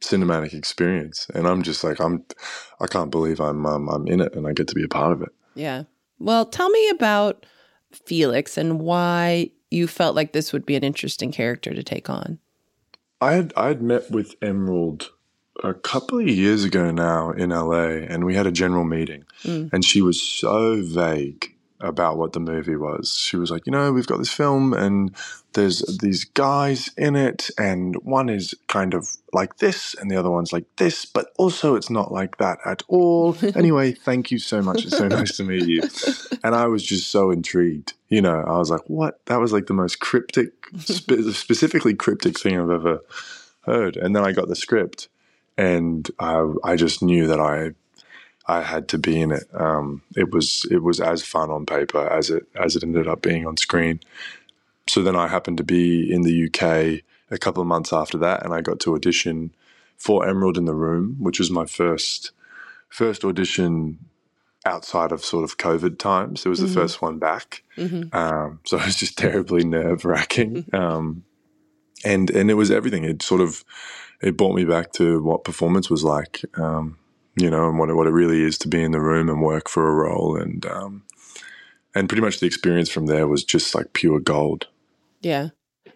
cinematic 0.00 0.54
experience. 0.54 1.26
And 1.34 1.46
I'm 1.46 1.62
just 1.62 1.84
like, 1.84 2.00
I'm, 2.00 2.24
I 2.80 2.86
can't 2.86 3.10
believe 3.10 3.40
I'm, 3.40 3.64
um, 3.66 3.88
I'm 3.88 4.06
in 4.08 4.20
it 4.20 4.34
and 4.34 4.46
I 4.46 4.52
get 4.52 4.68
to 4.68 4.74
be 4.74 4.84
a 4.84 4.88
part 4.88 5.12
of 5.12 5.22
it. 5.22 5.30
Yeah. 5.54 5.84
Well, 6.18 6.46
tell 6.46 6.70
me 6.70 6.88
about 6.90 7.46
Felix 7.92 8.56
and 8.56 8.80
why 8.80 9.50
you 9.70 9.86
felt 9.86 10.16
like 10.16 10.32
this 10.32 10.52
would 10.52 10.66
be 10.66 10.76
an 10.76 10.84
interesting 10.84 11.32
character 11.32 11.74
to 11.74 11.82
take 11.82 12.10
on. 12.10 12.38
I 13.20 13.32
had 13.32 13.52
I 13.56 13.68
had 13.68 13.82
met 13.82 14.10
with 14.10 14.34
Emerald 14.40 15.10
a 15.62 15.74
couple 15.74 16.18
of 16.18 16.26
years 16.28 16.64
ago 16.64 16.90
now 16.90 17.30
in 17.30 17.50
LA, 17.50 18.06
and 18.08 18.24
we 18.24 18.34
had 18.34 18.46
a 18.46 18.52
general 18.52 18.84
meeting, 18.84 19.24
Mm. 19.44 19.72
and 19.72 19.84
she 19.84 20.02
was 20.02 20.20
so 20.20 20.82
vague 20.82 21.54
about 21.82 22.18
what 22.18 22.34
the 22.34 22.40
movie 22.40 22.76
was. 22.76 23.16
She 23.18 23.36
was 23.38 23.50
like, 23.50 23.64
you 23.64 23.72
know, 23.72 23.90
we've 23.90 24.06
got 24.06 24.18
this 24.18 24.32
film, 24.32 24.74
and 24.74 25.14
there's 25.54 25.80
these 26.02 26.24
guys 26.24 26.90
in 26.98 27.16
it, 27.16 27.50
and 27.58 27.96
one 28.02 28.28
is 28.28 28.54
kind 28.68 28.92
of 28.92 29.08
like 29.32 29.56
this, 29.58 29.94
and 29.94 30.10
the 30.10 30.16
other 30.16 30.30
one's 30.30 30.52
like 30.52 30.66
this, 30.76 31.06
but 31.06 31.32
also 31.38 31.76
it's 31.76 31.88
not 31.88 32.12
like 32.12 32.36
that 32.36 32.58
at 32.66 32.82
all. 32.88 33.34
anyway, 33.54 33.92
thank 33.92 34.30
you 34.30 34.38
so 34.38 34.60
much. 34.60 34.84
It's 34.84 34.96
so 34.98 35.08
nice 35.18 35.36
to 35.38 35.42
meet 35.44 35.66
you. 35.66 35.80
And 36.44 36.54
I 36.54 36.66
was 36.66 36.82
just 36.84 37.10
so 37.10 37.30
intrigued. 37.30 37.94
You 38.08 38.20
know, 38.20 38.44
I 38.46 38.58
was 38.58 38.70
like, 38.70 38.84
what? 38.86 39.24
That 39.26 39.40
was 39.40 39.52
like 39.52 39.66
the 39.66 39.72
most 39.72 40.00
cryptic, 40.00 40.52
spe- 40.80 41.30
specifically 41.32 41.94
cryptic 41.94 42.38
thing 42.38 42.58
I've 42.60 42.70
ever 42.70 43.00
heard. 43.64 43.96
And 43.96 44.14
then 44.14 44.22
I 44.24 44.32
got 44.32 44.48
the 44.48 44.56
script, 44.56 45.08
and 45.60 46.10
I, 46.18 46.34
I 46.64 46.76
just 46.76 47.02
knew 47.02 47.26
that 47.26 47.40
I 47.40 47.72
I 48.46 48.62
had 48.62 48.88
to 48.88 48.98
be 48.98 49.20
in 49.20 49.30
it. 49.32 49.44
Um, 49.54 50.02
it 50.16 50.32
was 50.34 50.64
it 50.70 50.82
was 50.82 51.00
as 51.00 51.22
fun 51.22 51.50
on 51.50 51.66
paper 51.66 52.02
as 52.18 52.30
it 52.30 52.44
as 52.64 52.76
it 52.76 52.82
ended 52.82 53.06
up 53.06 53.22
being 53.22 53.46
on 53.46 53.56
screen. 53.56 54.00
So 54.88 55.02
then 55.02 55.16
I 55.16 55.28
happened 55.28 55.58
to 55.58 55.64
be 55.64 56.12
in 56.12 56.22
the 56.22 56.36
UK 56.46 57.02
a 57.30 57.38
couple 57.38 57.60
of 57.60 57.68
months 57.68 57.92
after 57.92 58.18
that, 58.18 58.44
and 58.44 58.52
I 58.54 58.60
got 58.60 58.80
to 58.80 58.94
audition 58.94 59.54
for 59.96 60.26
Emerald 60.26 60.56
in 60.58 60.64
the 60.64 60.74
Room, 60.74 61.16
which 61.20 61.38
was 61.38 61.50
my 61.50 61.66
first 61.66 62.32
first 62.88 63.24
audition 63.24 63.98
outside 64.66 65.12
of 65.12 65.24
sort 65.24 65.44
of 65.44 65.56
COVID 65.58 65.98
times. 65.98 66.44
It 66.44 66.48
was 66.48 66.60
Mhm. 66.60 66.66
the 66.68 66.74
first 66.80 67.00
one 67.02 67.18
back, 67.18 67.62
Mhm. 67.78 68.12
um, 68.14 68.58
so 68.64 68.76
it 68.78 68.86
was 68.86 68.96
just 68.96 69.16
terribly 69.26 69.64
nerve 69.64 70.04
wracking. 70.04 70.64
Um, 70.72 71.22
and 72.04 72.30
and 72.30 72.50
it 72.50 72.54
was 72.54 72.70
everything. 72.70 73.04
It 73.04 73.22
sort 73.22 73.40
of 73.42 73.64
it 74.20 74.36
brought 74.36 74.54
me 74.54 74.64
back 74.64 74.92
to 74.92 75.22
what 75.22 75.44
performance 75.44 75.88
was 75.88 76.04
like, 76.04 76.44
um, 76.54 76.98
you 77.36 77.50
know, 77.50 77.68
and 77.68 77.78
what 77.78 77.90
it, 77.90 77.94
what 77.94 78.06
it 78.06 78.12
really 78.12 78.42
is 78.42 78.58
to 78.58 78.68
be 78.68 78.82
in 78.82 78.92
the 78.92 79.00
room 79.00 79.28
and 79.28 79.42
work 79.42 79.68
for 79.68 79.88
a 79.88 79.92
role, 79.92 80.36
and 80.36 80.66
um, 80.66 81.02
and 81.94 82.08
pretty 82.08 82.22
much 82.22 82.40
the 82.40 82.46
experience 82.46 82.90
from 82.90 83.06
there 83.06 83.26
was 83.26 83.44
just 83.44 83.74
like 83.74 83.92
pure 83.92 84.20
gold. 84.20 84.68
Yeah. 85.20 85.50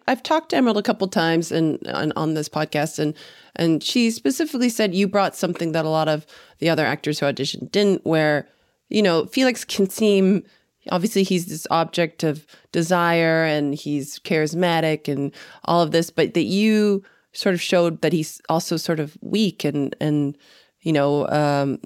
I've 0.07 0.23
talked 0.23 0.49
to 0.49 0.57
Emerald 0.57 0.77
a 0.77 0.83
couple 0.83 1.07
times 1.07 1.51
and 1.51 1.79
on, 1.87 2.13
on 2.15 2.33
this 2.33 2.49
podcast 2.49 2.99
and 2.99 3.15
and 3.55 3.83
she 3.83 4.11
specifically 4.11 4.69
said 4.69 4.93
you 4.93 5.07
brought 5.07 5.35
something 5.35 5.71
that 5.71 5.85
a 5.85 5.89
lot 5.89 6.07
of 6.07 6.25
the 6.59 6.69
other 6.69 6.85
actors 6.85 7.19
who 7.19 7.25
auditioned 7.25 7.71
didn't 7.71 8.05
where 8.05 8.47
you 8.89 9.01
know 9.01 9.25
Felix 9.25 9.63
can 9.63 9.89
seem 9.89 10.43
obviously 10.91 11.23
he's 11.23 11.47
this 11.47 11.65
object 11.71 12.23
of 12.23 12.45
desire 12.71 13.45
and 13.45 13.73
he's 13.73 14.19
charismatic 14.19 15.07
and 15.11 15.33
all 15.63 15.81
of 15.81 15.91
this 15.91 16.11
but 16.11 16.35
that 16.35 16.43
you 16.43 17.03
sort 17.35 17.53
of 17.53 17.61
showed 17.61 18.01
that 18.01 18.13
he's 18.13 18.41
also 18.49 18.77
sort 18.77 18.99
of 18.99 19.17
weak 19.21 19.63
and 19.63 19.95
and 19.99 20.37
you 20.81 20.93
know 20.93 21.27
um 21.29 21.79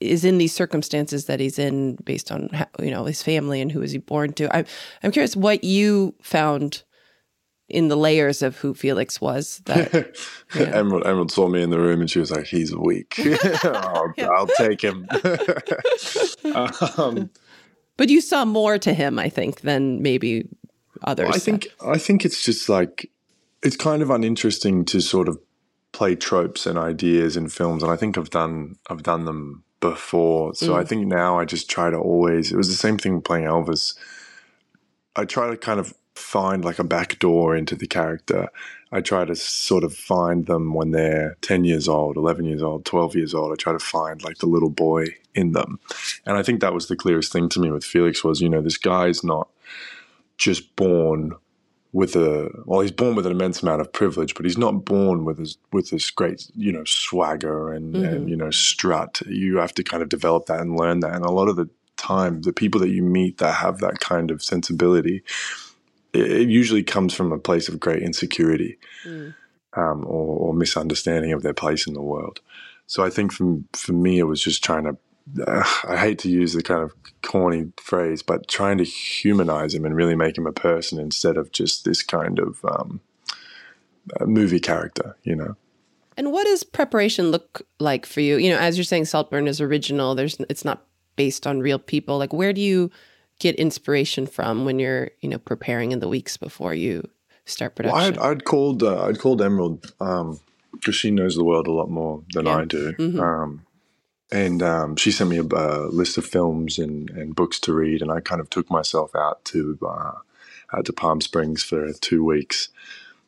is 0.00 0.24
in 0.24 0.38
these 0.38 0.52
circumstances 0.52 1.26
that 1.26 1.40
he's 1.40 1.58
in 1.58 1.96
based 2.04 2.30
on 2.30 2.48
how, 2.52 2.66
you 2.80 2.90
know 2.90 3.04
his 3.04 3.22
family 3.22 3.60
and 3.60 3.72
who 3.72 3.82
is 3.82 3.92
he 3.92 3.98
born 3.98 4.32
to. 4.34 4.54
I'm 4.54 4.66
I'm 5.02 5.10
curious 5.10 5.36
what 5.36 5.64
you 5.64 6.14
found 6.22 6.82
in 7.68 7.88
the 7.88 7.96
layers 7.96 8.42
of 8.42 8.56
who 8.56 8.74
Felix 8.74 9.20
was. 9.20 9.62
That 9.64 10.16
Emerald, 10.54 11.06
Emerald 11.06 11.30
saw 11.32 11.48
me 11.48 11.62
in 11.62 11.70
the 11.70 11.78
room 11.78 12.00
and 12.00 12.10
she 12.10 12.18
was 12.18 12.30
like, 12.30 12.46
"He's 12.46 12.74
weak. 12.74 13.14
I'll, 13.64 14.14
I'll 14.18 14.46
take 14.46 14.82
him." 14.82 15.08
um, 16.98 17.30
but 17.96 18.08
you 18.08 18.20
saw 18.20 18.44
more 18.44 18.78
to 18.78 18.92
him, 18.92 19.18
I 19.18 19.28
think, 19.28 19.62
than 19.62 20.02
maybe 20.02 20.48
others. 21.02 21.30
I 21.34 21.38
think 21.38 21.68
I 21.84 21.98
think 21.98 22.24
it's 22.24 22.42
just 22.44 22.68
like 22.68 23.10
it's 23.64 23.76
kind 23.76 24.02
of 24.02 24.10
uninteresting 24.10 24.84
to 24.84 25.00
sort 25.00 25.28
of 25.28 25.38
play 25.92 26.14
tropes 26.14 26.66
and 26.66 26.78
ideas 26.78 27.36
in 27.36 27.48
films, 27.48 27.82
and 27.82 27.90
I 27.90 27.96
think 27.96 28.18
I've 28.18 28.30
done 28.30 28.76
I've 28.88 29.02
done 29.02 29.24
them 29.24 29.64
before. 29.80 30.54
So 30.54 30.72
Mm. 30.72 30.80
I 30.80 30.84
think 30.84 31.06
now 31.06 31.38
I 31.38 31.44
just 31.44 31.68
try 31.68 31.90
to 31.90 31.96
always. 31.96 32.52
It 32.52 32.56
was 32.56 32.68
the 32.68 32.74
same 32.74 32.98
thing 32.98 33.20
playing 33.20 33.46
Elvis. 33.46 33.94
I 35.16 35.24
try 35.24 35.48
to 35.48 35.56
kind 35.56 35.80
of 35.80 35.94
find 36.14 36.64
like 36.64 36.78
a 36.78 36.84
back 36.84 37.18
door 37.18 37.56
into 37.56 37.74
the 37.74 37.86
character. 37.86 38.48
I 38.92 39.00
try 39.00 39.24
to 39.24 39.34
sort 39.34 39.82
of 39.82 39.92
find 39.94 40.46
them 40.46 40.72
when 40.74 40.92
they're 40.92 41.36
10 41.40 41.64
years 41.64 41.88
old, 41.88 42.16
11 42.16 42.44
years 42.44 42.62
old, 42.62 42.84
12 42.84 43.16
years 43.16 43.34
old. 43.34 43.52
I 43.52 43.56
try 43.56 43.72
to 43.72 43.78
find 43.80 44.22
like 44.22 44.38
the 44.38 44.46
little 44.46 44.70
boy 44.70 45.06
in 45.34 45.52
them. 45.52 45.80
And 46.24 46.36
I 46.36 46.42
think 46.44 46.60
that 46.60 46.72
was 46.74 46.86
the 46.86 46.96
clearest 46.96 47.32
thing 47.32 47.48
to 47.50 47.60
me 47.60 47.70
with 47.70 47.84
Felix 47.84 48.22
was, 48.22 48.40
you 48.40 48.48
know, 48.48 48.62
this 48.62 48.78
guy's 48.78 49.24
not 49.24 49.48
just 50.38 50.76
born 50.76 51.34
with 51.94 52.16
a 52.16 52.50
well 52.66 52.80
he's 52.80 52.90
born 52.90 53.14
with 53.14 53.24
an 53.24 53.30
immense 53.32 53.62
amount 53.62 53.80
of 53.80 53.92
privilege 53.92 54.34
but 54.34 54.44
he's 54.44 54.58
not 54.58 54.84
born 54.84 55.24
with 55.24 55.38
this 55.38 55.56
with 55.72 55.90
this 55.90 56.10
great 56.10 56.50
you 56.56 56.72
know 56.72 56.82
swagger 56.84 57.72
and, 57.72 57.94
and 57.96 58.26
Mhm. 58.26 58.30
you 58.30 58.36
know 58.36 58.50
strut. 58.50 59.22
You 59.26 59.58
have 59.58 59.72
to 59.74 59.84
kind 59.84 60.02
of 60.02 60.08
develop 60.08 60.46
that 60.46 60.60
and 60.60 60.76
learn 60.78 61.00
that. 61.00 61.14
And 61.14 61.24
a 61.24 61.30
lot 61.30 61.48
of 61.48 61.56
the 61.56 61.68
time 61.96 62.42
the 62.42 62.52
people 62.52 62.80
that 62.80 62.90
you 62.90 63.02
meet 63.02 63.38
that 63.38 63.54
have 63.54 63.78
that 63.78 64.00
kind 64.00 64.30
of 64.32 64.42
sensibility 64.42 65.22
it, 66.12 66.30
it 66.42 66.48
usually 66.48 66.82
comes 66.82 67.14
from 67.14 67.30
a 67.32 67.38
place 67.38 67.68
of 67.68 67.78
great 67.80 68.02
insecurity 68.02 68.76
um, 69.74 70.04
or, 70.04 70.26
or 70.48 70.54
misunderstanding 70.54 71.32
of 71.32 71.42
their 71.42 71.54
place 71.54 71.86
in 71.86 71.94
the 71.94 72.02
world. 72.02 72.40
So 72.86 73.04
i 73.04 73.10
think 73.10 73.32
from 73.32 73.66
for 73.72 73.92
me 73.92 74.18
it 74.18 74.24
was 74.24 74.42
just 74.42 74.64
trying 74.64 74.84
to 74.84 74.96
I 75.46 75.96
hate 75.96 76.18
to 76.20 76.28
use 76.30 76.52
the 76.52 76.62
kind 76.62 76.82
of 76.82 76.92
corny 77.22 77.72
phrase, 77.80 78.22
but 78.22 78.46
trying 78.48 78.78
to 78.78 78.84
humanize 78.84 79.74
him 79.74 79.84
and 79.84 79.96
really 79.96 80.14
make 80.14 80.36
him 80.36 80.46
a 80.46 80.52
person 80.52 80.98
instead 80.98 81.36
of 81.36 81.50
just 81.50 81.84
this 81.84 82.02
kind 82.02 82.38
of 82.38 82.62
um, 82.64 83.00
movie 84.26 84.60
character, 84.60 85.16
you 85.22 85.34
know. 85.34 85.56
And 86.16 86.30
what 86.30 86.44
does 86.44 86.62
preparation 86.62 87.30
look 87.30 87.62
like 87.80 88.06
for 88.06 88.20
you? 88.20 88.36
You 88.36 88.50
know, 88.50 88.58
as 88.58 88.76
you're 88.76 88.84
saying, 88.84 89.06
Saltburn 89.06 89.48
is 89.48 89.60
original. 89.60 90.14
There's 90.14 90.36
it's 90.48 90.64
not 90.64 90.84
based 91.16 91.46
on 91.46 91.60
real 91.60 91.78
people. 91.78 92.18
Like, 92.18 92.32
where 92.32 92.52
do 92.52 92.60
you 92.60 92.90
get 93.40 93.56
inspiration 93.56 94.26
from 94.26 94.64
when 94.64 94.78
you're 94.78 95.10
you 95.22 95.28
know 95.28 95.38
preparing 95.38 95.90
in 95.90 95.98
the 95.98 96.08
weeks 96.08 96.36
before 96.36 96.74
you 96.74 97.08
start 97.46 97.72
Well, 97.82 97.92
production? 97.94 98.18
I'd, 98.22 98.30
I'd 98.30 98.44
called 98.44 98.82
uh, 98.82 99.06
I'd 99.06 99.18
called 99.18 99.42
Emerald 99.42 99.92
because 100.72 100.94
she 100.94 101.10
knows 101.10 101.34
the 101.34 101.44
world 101.44 101.66
a 101.66 101.72
lot 101.72 101.90
more 101.90 102.22
than 102.32 102.46
Yeah. 102.46 102.56
I 102.58 102.64
do, 102.66 102.92
Mhm. 102.92 103.20
um, 103.20 103.66
and 104.34 104.62
um, 104.62 104.96
she 104.96 105.10
sent 105.12 105.30
me 105.30 105.38
a, 105.38 105.44
uh 105.44 105.88
list 105.90 106.18
of 106.18 106.26
films 106.26 106.78
and, 106.78 107.08
and 107.10 107.36
books 107.36 107.60
to 107.60 107.72
read, 107.72 108.02
and 108.02 108.10
I 108.10 108.20
kind 108.20 108.40
of 108.40 108.50
took 108.50 108.70
myself 108.70 109.14
out 109.14 109.44
to 109.46 109.78
uh, 109.82 110.18
out 110.76 110.84
to 110.86 110.92
Palm 110.92 111.20
Springs 111.20 111.62
for 111.62 111.92
two 111.92 112.24
weeks, 112.24 112.68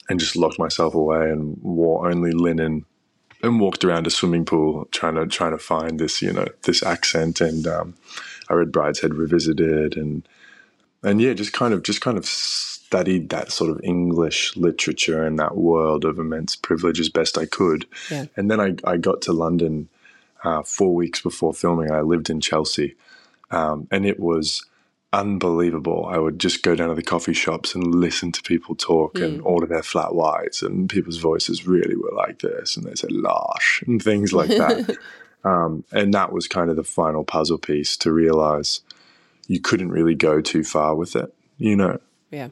and 0.08 0.18
just 0.20 0.36
locked 0.36 0.58
myself 0.58 0.94
away 0.94 1.30
and 1.30 1.58
wore 1.62 2.10
only 2.10 2.32
linen 2.32 2.84
and 3.42 3.60
walked 3.60 3.84
around 3.84 4.06
a 4.06 4.10
swimming 4.10 4.44
pool 4.44 4.88
trying 4.90 5.14
to 5.14 5.26
trying 5.26 5.52
to 5.52 5.58
find 5.58 6.00
this 6.00 6.20
you 6.22 6.32
know 6.32 6.46
this 6.62 6.82
accent 6.82 7.40
and 7.40 7.66
um, 7.66 7.94
I 8.48 8.54
read 8.54 8.72
Brideshead 8.72 9.16
Revisited 9.16 9.96
and 9.96 10.26
and 11.02 11.20
yeah 11.20 11.34
just 11.34 11.52
kind 11.52 11.72
of 11.74 11.82
just 11.82 12.00
kind 12.00 12.18
of 12.18 12.24
studied 12.26 13.28
that 13.28 13.52
sort 13.52 13.70
of 13.70 13.80
English 13.84 14.56
literature 14.56 15.22
and 15.24 15.38
that 15.38 15.56
world 15.56 16.04
of 16.04 16.18
immense 16.18 16.56
privilege 16.56 16.98
as 16.98 17.08
best 17.08 17.36
I 17.36 17.46
could 17.46 17.86
Yeah. 18.10 18.24
and 18.36 18.50
then 18.50 18.60
I, 18.60 18.74
I 18.84 18.96
got 18.96 19.20
to 19.22 19.32
London 19.32 19.88
uh, 20.44 20.62
four 20.62 20.94
weeks 20.94 21.20
before 21.20 21.52
filming 21.54 21.90
I 21.90 22.00
lived 22.00 22.30
in 22.30 22.40
Chelsea 22.40 22.96
um, 23.50 23.86
and 23.90 24.04
it 24.04 24.18
was 24.18 24.64
unbelievable. 25.12 26.06
I 26.10 26.18
would 26.18 26.38
just 26.38 26.62
go 26.62 26.74
down 26.74 26.88
to 26.88 26.94
the 26.94 27.02
coffee 27.02 27.32
shops 27.32 27.74
and 27.74 27.94
listen 27.94 28.32
to 28.32 28.42
people 28.42 28.74
talk 28.74 29.18
and 29.18 29.40
Mm. 29.40 29.46
order 29.46 29.66
their 29.66 29.82
flat 29.82 30.14
whites, 30.14 30.62
and 30.62 30.88
people's 30.90 31.16
voices 31.18 31.66
really 31.66 31.96
were 31.96 32.12
like 32.14 32.40
this, 32.40 32.76
and 32.76 32.84
they 32.84 32.94
said 32.94 33.12
"losh" 33.12 33.82
and 33.86 34.02
things 34.02 34.32
like 34.32 34.48
that. 34.48 34.96
um, 35.44 35.84
and 35.92 36.12
that 36.12 36.32
was 36.32 36.48
kind 36.48 36.70
of 36.70 36.76
the 36.76 36.84
final 36.84 37.24
puzzle 37.24 37.58
piece 37.58 37.96
to 37.98 38.12
realize 38.12 38.80
you 39.46 39.60
couldn't 39.60 39.90
really 39.90 40.14
go 40.14 40.40
too 40.40 40.64
far 40.64 40.94
with 40.94 41.14
it, 41.16 41.32
you 41.56 41.76
know. 41.76 42.00
Yeah. 42.30 42.48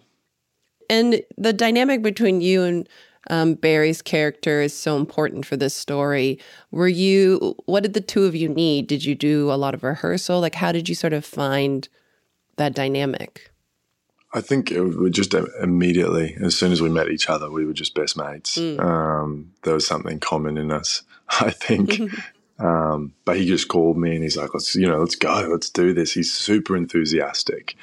And 0.88 1.22
the 1.36 1.52
dynamic 1.52 2.02
between 2.02 2.40
you 2.40 2.62
and 2.62 2.88
um, 3.30 3.54
Barry's 3.54 4.02
character 4.02 4.60
is 4.60 4.72
so 4.76 4.96
important 4.96 5.46
for 5.46 5.56
this 5.56 5.74
story. 5.74 6.38
Were 6.70 6.88
you, 6.88 7.56
what 7.66 7.82
did 7.82 7.94
the 7.94 8.00
two 8.00 8.24
of 8.24 8.34
you 8.34 8.48
need? 8.48 8.86
Did 8.86 9.04
you 9.04 9.14
do 9.14 9.50
a 9.50 9.56
lot 9.56 9.74
of 9.74 9.82
rehearsal? 9.82 10.40
Like, 10.40 10.54
how 10.54 10.72
did 10.72 10.88
you 10.88 10.94
sort 10.94 11.12
of 11.12 11.24
find 11.24 11.88
that 12.56 12.74
dynamic? 12.74 13.50
I 14.34 14.40
think 14.40 14.72
it 14.72 14.80
was 14.80 15.12
just 15.12 15.32
immediately, 15.62 16.36
as 16.42 16.56
soon 16.56 16.72
as 16.72 16.82
we 16.82 16.88
met 16.88 17.08
each 17.08 17.30
other, 17.30 17.48
we 17.48 17.64
were 17.64 17.72
just 17.72 17.94
best 17.94 18.16
mates. 18.16 18.58
Mm. 18.58 18.80
Um, 18.80 19.52
there 19.62 19.74
was 19.74 19.86
something 19.86 20.18
common 20.18 20.58
in 20.58 20.72
us, 20.72 21.02
I 21.40 21.50
think. 21.50 22.00
um, 22.58 23.14
but 23.24 23.36
he 23.36 23.46
just 23.46 23.68
called 23.68 23.96
me 23.96 24.14
and 24.14 24.24
he's 24.24 24.36
like, 24.36 24.52
"Let's, 24.52 24.74
you 24.74 24.88
know, 24.88 24.98
let's 24.98 25.14
go, 25.14 25.48
let's 25.50 25.70
do 25.70 25.94
this." 25.94 26.12
He's 26.12 26.32
super 26.32 26.76
enthusiastic, 26.76 27.76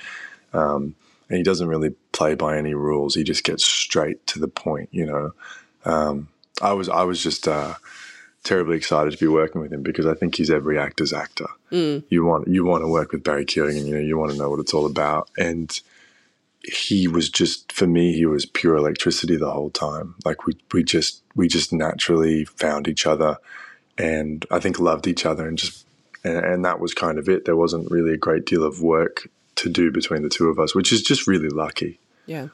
um, 0.51 0.95
and 1.31 1.37
he 1.37 1.43
doesn't 1.43 1.69
really 1.69 1.91
play 2.11 2.35
by 2.35 2.57
any 2.57 2.73
rules. 2.73 3.15
He 3.15 3.23
just 3.23 3.45
gets 3.45 3.63
straight 3.63 4.27
to 4.27 4.39
the 4.39 4.49
point, 4.49 4.89
you 4.91 5.05
know. 5.05 5.31
Um, 5.85 6.27
I 6.61 6.73
was 6.73 6.89
I 6.89 7.03
was 7.03 7.23
just 7.23 7.47
uh, 7.47 7.75
terribly 8.43 8.75
excited 8.75 9.13
to 9.13 9.17
be 9.17 9.29
working 9.29 9.61
with 9.61 9.71
him 9.71 9.81
because 9.81 10.05
I 10.05 10.13
think 10.13 10.35
he's 10.35 10.51
every 10.51 10.77
actor's 10.77 11.13
actor. 11.13 11.47
Mm. 11.71 12.03
You 12.09 12.25
want 12.25 12.49
you 12.49 12.65
want 12.65 12.83
to 12.83 12.89
work 12.89 13.13
with 13.13 13.23
Barry 13.23 13.45
Keoghan, 13.45 13.85
you 13.85 13.95
know, 13.95 14.01
you 14.01 14.17
want 14.17 14.33
to 14.33 14.37
know 14.37 14.49
what 14.49 14.59
it's 14.59 14.73
all 14.73 14.85
about, 14.85 15.29
and 15.37 15.79
he 16.63 17.07
was 17.07 17.29
just 17.29 17.71
for 17.71 17.87
me 17.87 18.11
he 18.11 18.25
was 18.25 18.45
pure 18.45 18.75
electricity 18.75 19.37
the 19.37 19.51
whole 19.51 19.69
time. 19.69 20.15
Like 20.25 20.45
we 20.45 20.57
we 20.73 20.83
just 20.83 21.23
we 21.33 21.47
just 21.47 21.71
naturally 21.71 22.43
found 22.43 22.89
each 22.89 23.05
other, 23.05 23.37
and 23.97 24.45
I 24.51 24.59
think 24.59 24.79
loved 24.79 25.07
each 25.07 25.25
other, 25.25 25.47
and 25.47 25.57
just 25.57 25.87
and, 26.25 26.35
and 26.45 26.65
that 26.65 26.81
was 26.81 26.93
kind 26.93 27.17
of 27.17 27.29
it. 27.29 27.45
There 27.45 27.55
wasn't 27.55 27.89
really 27.89 28.13
a 28.13 28.17
great 28.17 28.45
deal 28.45 28.65
of 28.65 28.81
work 28.81 29.29
to 29.55 29.69
do 29.69 29.91
between 29.91 30.23
the 30.23 30.29
two 30.29 30.47
of 30.47 30.59
us, 30.59 30.73
which 30.73 30.91
is 30.91 31.01
just 31.01 31.27
really 31.27 31.49
lucky. 31.49 31.99
Yeah. 32.25 32.47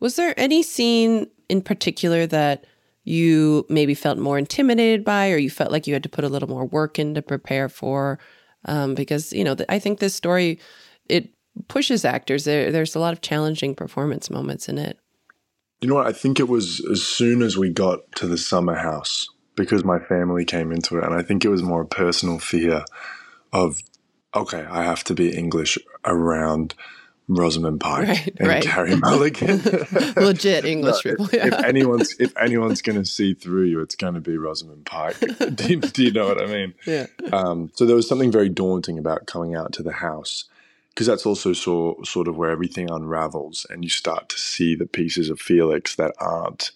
Was 0.00 0.16
there 0.16 0.34
any 0.38 0.62
scene 0.62 1.28
in 1.48 1.62
particular 1.62 2.26
that 2.26 2.66
you 3.04 3.66
maybe 3.68 3.94
felt 3.94 4.18
more 4.18 4.38
intimidated 4.38 5.04
by, 5.04 5.30
or 5.30 5.36
you 5.36 5.50
felt 5.50 5.70
like 5.70 5.86
you 5.86 5.92
had 5.92 6.02
to 6.02 6.08
put 6.08 6.24
a 6.24 6.28
little 6.28 6.48
more 6.48 6.64
work 6.64 6.98
in 6.98 7.14
to 7.14 7.22
prepare 7.22 7.68
for? 7.68 8.18
Um, 8.64 8.94
because 8.94 9.32
you 9.32 9.44
know, 9.44 9.56
I 9.68 9.78
think 9.78 9.98
this 9.98 10.14
story 10.14 10.58
it 11.08 11.28
pushes 11.68 12.04
actors. 12.04 12.44
There, 12.44 12.72
there's 12.72 12.94
a 12.94 13.00
lot 13.00 13.12
of 13.12 13.20
challenging 13.20 13.74
performance 13.74 14.30
moments 14.30 14.68
in 14.68 14.78
it. 14.78 14.98
You 15.80 15.88
know 15.88 15.96
what? 15.96 16.06
I 16.06 16.12
think 16.12 16.40
it 16.40 16.48
was 16.48 16.84
as 16.90 17.02
soon 17.02 17.42
as 17.42 17.58
we 17.58 17.70
got 17.70 18.00
to 18.16 18.26
the 18.26 18.38
summer 18.38 18.74
house 18.74 19.28
because 19.54 19.84
my 19.84 19.98
family 19.98 20.44
came 20.44 20.72
into 20.72 20.98
it, 20.98 21.04
and 21.04 21.14
I 21.14 21.22
think 21.22 21.44
it 21.44 21.50
was 21.50 21.62
more 21.62 21.82
a 21.82 21.86
personal 21.86 22.38
fear 22.38 22.84
of, 23.52 23.82
okay, 24.34 24.66
I 24.70 24.82
have 24.84 25.04
to 25.04 25.14
be 25.14 25.34
English 25.36 25.78
around 26.04 26.74
Rosamund 27.26 27.80
Pike 27.80 28.06
Right, 28.08 28.34
and 28.38 28.48
right. 28.48 28.62
Carey 28.62 28.96
Mulligan. 28.96 29.62
Legit 30.16 30.66
English 30.66 31.02
people. 31.02 31.24
if, 31.26 31.34
if 31.34 31.54
anyone's 31.64 32.14
if 32.18 32.36
anyone's 32.38 32.82
going 32.82 32.98
to 32.98 33.06
see 33.06 33.32
through 33.32 33.64
you, 33.64 33.80
it's 33.80 33.94
going 33.96 34.12
to 34.14 34.20
be 34.20 34.36
Rosamund 34.36 34.84
Pike. 34.84 35.18
do, 35.54 35.68
you- 35.68 35.80
do 35.80 36.04
you 36.04 36.10
know 36.12 36.26
what 36.26 36.42
I 36.42 36.46
mean? 36.46 36.74
Yeah. 36.86 37.06
Um, 37.32 37.70
so 37.74 37.86
there 37.86 37.96
was 37.96 38.06
something 38.08 38.30
very 38.30 38.50
daunting 38.50 38.98
about 38.98 39.26
coming 39.26 39.54
out 39.54 39.72
to 39.74 39.82
the 39.82 39.92
house 39.92 40.44
because 40.90 41.06
that's 41.06 41.24
also 41.24 41.52
so, 41.54 41.98
sort 42.04 42.28
of 42.28 42.36
where 42.36 42.50
everything 42.50 42.90
unravels 42.90 43.66
and 43.70 43.82
you 43.82 43.90
start 43.90 44.28
to 44.28 44.38
see 44.38 44.74
the 44.76 44.86
pieces 44.86 45.30
of 45.30 45.40
Felix 45.40 45.94
that 45.96 46.12
aren't 46.20 46.72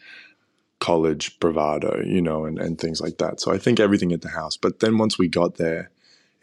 college 0.80 1.38
bravado, 1.40 2.02
you 2.04 2.22
know, 2.22 2.44
and, 2.44 2.58
and 2.58 2.80
things 2.80 3.00
like 3.00 3.18
that. 3.18 3.40
So 3.40 3.52
I 3.52 3.58
think 3.58 3.78
everything 3.80 4.12
at 4.12 4.22
the 4.22 4.30
house. 4.30 4.56
But 4.56 4.80
then 4.80 4.96
once 4.98 5.18
we 5.18 5.28
got 5.28 5.56
there, 5.56 5.90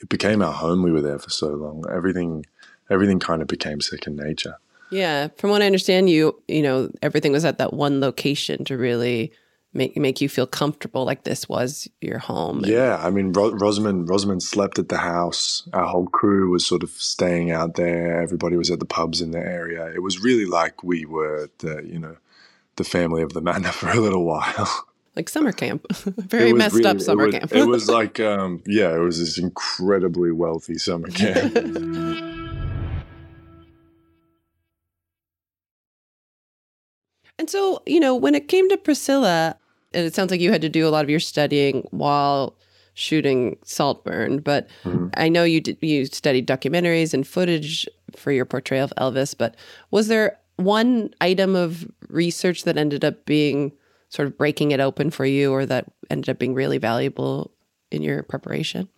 it 0.05 0.09
became 0.09 0.43
our 0.43 0.53
home. 0.53 0.83
We 0.83 0.91
were 0.91 1.01
there 1.01 1.17
for 1.17 1.31
so 1.31 1.49
long. 1.49 1.83
Everything 1.91 2.45
everything 2.91 3.19
kind 3.19 3.41
of 3.41 3.47
became 3.47 3.81
second 3.81 4.15
nature. 4.15 4.57
Yeah, 4.91 5.29
from 5.37 5.49
what 5.49 5.63
I 5.63 5.65
understand, 5.65 6.09
you 6.09 6.41
you 6.47 6.61
know 6.61 6.91
everything 7.01 7.31
was 7.31 7.43
at 7.43 7.57
that 7.57 7.73
one 7.73 7.99
location 7.99 8.63
to 8.65 8.77
really 8.77 9.31
make 9.73 9.97
make 9.97 10.21
you 10.21 10.29
feel 10.29 10.45
comfortable, 10.45 11.03
like 11.03 11.23
this 11.23 11.49
was 11.49 11.89
your 12.01 12.19
home. 12.19 12.61
Yeah, 12.65 13.01
I 13.01 13.09
mean, 13.09 13.33
Ro- 13.33 13.55
Rosamund 13.55 14.07
Rosamund 14.07 14.43
slept 14.43 14.77
at 14.77 14.89
the 14.89 14.99
house. 14.99 15.67
Our 15.73 15.87
whole 15.87 16.07
crew 16.07 16.51
was 16.51 16.67
sort 16.67 16.83
of 16.83 16.91
staying 16.91 17.49
out 17.49 17.73
there. 17.73 18.21
Everybody 18.21 18.57
was 18.57 18.69
at 18.69 18.79
the 18.79 18.85
pubs 18.85 19.21
in 19.21 19.31
the 19.31 19.39
area. 19.39 19.91
It 19.91 20.03
was 20.03 20.21
really 20.21 20.45
like 20.45 20.83
we 20.83 21.05
were 21.05 21.49
the 21.59 21.81
you 21.83 21.97
know 21.97 22.17
the 22.75 22.83
family 22.83 23.23
of 23.23 23.33
the 23.33 23.41
manor 23.41 23.71
for 23.79 23.89
a 23.89 23.99
little 23.99 24.23
while. 24.23 24.85
Like 25.15 25.29
summer 25.29 25.51
camp, 25.51 25.85
very 25.91 26.53
messed 26.53 26.85
up 26.85 26.99
summer 26.99 27.23
it 27.23 27.27
was, 27.27 27.35
camp. 27.35 27.53
it 27.53 27.65
was 27.65 27.89
like 27.99 28.19
um, 28.19 28.61
yeah, 28.65 28.93
it 28.93 28.99
was 28.99 29.19
this 29.19 29.37
incredibly 29.37 30.31
wealthy 30.31 30.77
summer 30.77 31.07
camp. 31.11 31.55
And 37.37 37.49
so, 37.49 37.81
you 37.85 37.99
know, 37.99 38.15
when 38.15 38.33
it 38.33 38.47
came 38.47 38.69
to 38.69 38.77
Priscilla, 38.77 39.57
and 39.93 40.05
it 40.05 40.15
sounds 40.15 40.31
like 40.31 40.39
you 40.39 40.51
had 40.51 40.61
to 40.61 40.69
do 40.69 40.87
a 40.87 40.89
lot 40.89 41.03
of 41.03 41.09
your 41.09 41.19
studying 41.19 41.87
while 41.91 42.55
shooting 42.93 43.57
Saltburn, 43.63 44.39
but 44.39 44.69
I 45.15 45.27
know 45.27 45.43
you 45.43 45.59
did, 45.59 45.77
you 45.81 46.05
studied 46.05 46.47
documentaries 46.47 47.13
and 47.13 47.27
footage 47.27 47.87
for 48.15 48.31
your 48.31 48.45
portrayal 48.45 48.85
of 48.85 48.93
Elvis, 48.97 49.35
but 49.37 49.55
was 49.91 50.07
there 50.07 50.39
one 50.55 51.13
item 51.19 51.55
of 51.55 51.85
research 52.07 52.63
that 52.63 52.77
ended 52.77 53.03
up 53.03 53.25
being 53.25 53.73
sort 54.09 54.27
of 54.27 54.37
breaking 54.37 54.71
it 54.71 54.79
open 54.79 55.11
for 55.11 55.25
you 55.25 55.51
or 55.51 55.65
that 55.65 55.85
ended 56.09 56.29
up 56.29 56.39
being 56.39 56.53
really 56.53 56.77
valuable 56.77 57.51
in 57.91 58.01
your 58.01 58.23
preparation? 58.23 58.89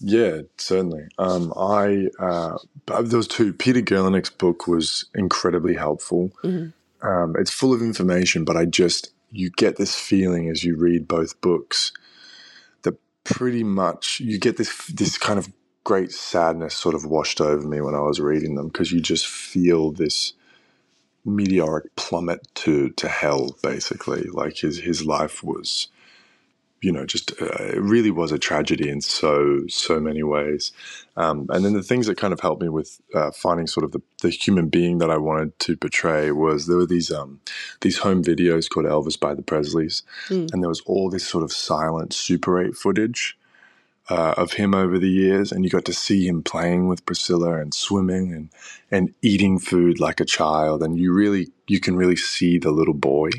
Yeah, 0.00 0.42
certainly. 0.58 1.04
Um, 1.18 1.52
I 1.56 2.08
uh, 2.18 2.58
there 3.02 3.16
was 3.16 3.28
two. 3.28 3.52
Peter 3.52 3.80
Guralnick's 3.80 4.30
book 4.30 4.66
was 4.66 5.04
incredibly 5.14 5.74
helpful. 5.74 6.32
Um, 7.02 7.36
it's 7.38 7.52
full 7.52 7.72
of 7.72 7.82
information, 7.82 8.44
but 8.44 8.56
I 8.56 8.64
just 8.64 9.12
you 9.30 9.50
get 9.50 9.76
this 9.76 9.94
feeling 9.94 10.48
as 10.48 10.64
you 10.64 10.76
read 10.76 11.06
both 11.06 11.40
books 11.40 11.92
that 12.82 12.94
pretty 13.24 13.62
much 13.62 14.18
you 14.20 14.38
get 14.38 14.56
this 14.56 14.86
this 14.88 15.16
kind 15.18 15.38
of 15.38 15.52
great 15.84 16.12
sadness 16.12 16.74
sort 16.74 16.94
of 16.94 17.04
washed 17.04 17.40
over 17.40 17.66
me 17.66 17.80
when 17.80 17.94
I 17.94 18.00
was 18.00 18.20
reading 18.20 18.56
them 18.56 18.68
because 18.68 18.92
you 18.92 19.00
just 19.00 19.26
feel 19.26 19.92
this 19.92 20.32
meteoric 21.24 21.94
plummet 21.96 22.46
to 22.54 22.90
to 22.90 23.08
hell 23.08 23.56
basically 23.62 24.24
like 24.24 24.58
his 24.58 24.80
his 24.80 25.04
life 25.06 25.42
was 25.44 25.86
you 26.80 26.92
know, 26.92 27.06
just 27.06 27.32
uh, 27.42 27.46
it 27.60 27.82
really 27.82 28.10
was 28.10 28.32
a 28.32 28.38
tragedy 28.38 28.88
in 28.88 29.00
so 29.00 29.62
so 29.68 30.00
many 30.00 30.22
ways. 30.22 30.72
Um, 31.16 31.46
and 31.50 31.64
then 31.64 31.72
the 31.74 31.82
things 31.82 32.06
that 32.06 32.18
kind 32.18 32.32
of 32.32 32.40
helped 32.40 32.62
me 32.62 32.68
with 32.68 33.00
uh, 33.14 33.32
finding 33.32 33.66
sort 33.66 33.84
of 33.84 33.92
the, 33.92 34.02
the 34.22 34.30
human 34.30 34.68
being 34.68 34.98
that 34.98 35.10
I 35.10 35.16
wanted 35.16 35.58
to 35.60 35.76
portray 35.76 36.30
was 36.30 36.66
there 36.68 36.76
were 36.76 36.86
these 36.86 37.10
um, 37.10 37.40
these 37.80 37.98
home 37.98 38.22
videos 38.22 38.70
called 38.70 38.86
Elvis 38.86 39.18
by 39.18 39.34
the 39.34 39.42
Presleys, 39.42 40.02
Mm. 40.28 40.52
and 40.52 40.62
there 40.62 40.68
was 40.68 40.82
all 40.86 41.10
this 41.10 41.26
sort 41.26 41.44
of 41.44 41.52
silent 41.52 42.12
Super 42.12 42.60
8 42.62 42.76
footage. 42.76 43.36
Uh, 44.12 44.34
of 44.36 44.52
him 44.52 44.74
over 44.74 44.98
the 44.98 45.08
years, 45.08 45.50
and 45.50 45.64
you 45.64 45.70
got 45.70 45.86
to 45.86 45.92
see 45.94 46.26
him 46.28 46.42
playing 46.42 46.86
with 46.86 47.06
Priscilla 47.06 47.58
and 47.62 47.72
swimming 47.72 48.34
and 48.34 48.50
and 48.90 49.14
eating 49.22 49.58
food 49.58 49.98
like 49.98 50.20
a 50.20 50.26
child, 50.26 50.82
and 50.82 50.98
you 50.98 51.14
really 51.14 51.48
you 51.66 51.80
can 51.80 51.96
really 51.96 52.16
see 52.16 52.58
the 52.58 52.72
little 52.72 52.92
boy 52.92 53.30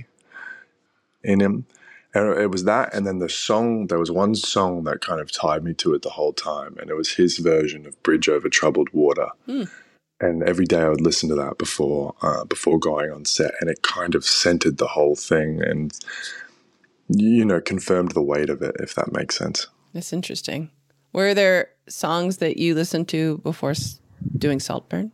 in 1.24 1.42
him. 1.42 1.68
And 2.16 2.36
it 2.40 2.50
was 2.50 2.64
that, 2.64 2.92
and 2.92 3.06
then 3.06 3.20
the 3.20 3.30
song. 3.30 3.86
There 3.86 4.00
was 4.00 4.10
one 4.10 4.34
song 4.34 4.84
that 4.86 5.00
kind 5.00 5.22
of 5.22 5.32
tied 5.32 5.64
me 5.64 5.76
to 5.76 5.94
it 5.94 6.02
the 6.02 6.18
whole 6.18 6.34
time, 6.34 6.76
and 6.80 6.90
it 6.90 6.96
was 6.96 7.14
his 7.14 7.38
version 7.38 7.86
of 7.86 8.02
"Bridge 8.02 8.28
Over 8.28 8.50
Troubled 8.50 8.90
Water." 8.94 9.30
Hmm. 9.46 9.66
And 10.20 10.42
every 10.42 10.66
day 10.66 10.82
I 10.82 10.90
would 10.90 11.02
listen 11.02 11.30
to 11.30 11.36
that 11.36 11.60
before 11.60 12.16
uh, 12.24 12.46
before 12.46 12.80
going 12.80 13.12
on 13.12 13.26
set, 13.26 13.54
and 13.62 13.70
it 13.70 13.84
kind 13.84 14.16
of 14.16 14.26
centered 14.26 14.80
the 14.80 14.94
whole 14.96 15.16
thing, 15.16 15.62
and 15.62 15.94
you 17.10 17.46
know 17.46 17.62
confirmed 17.62 18.14
the 18.14 18.24
weight 18.24 18.50
of 18.50 18.64
it, 18.64 18.76
if 18.80 18.96
that 18.96 19.14
makes 19.14 19.38
sense. 19.38 19.68
That's 19.94 20.12
interesting. 20.14 20.70
Were 21.12 21.34
there 21.34 21.70
songs 21.88 22.38
that 22.38 22.58
you 22.58 22.74
listened 22.76 23.08
to 23.10 23.38
before 23.40 23.74
doing 24.38 24.60
Saltburn? 24.60 25.12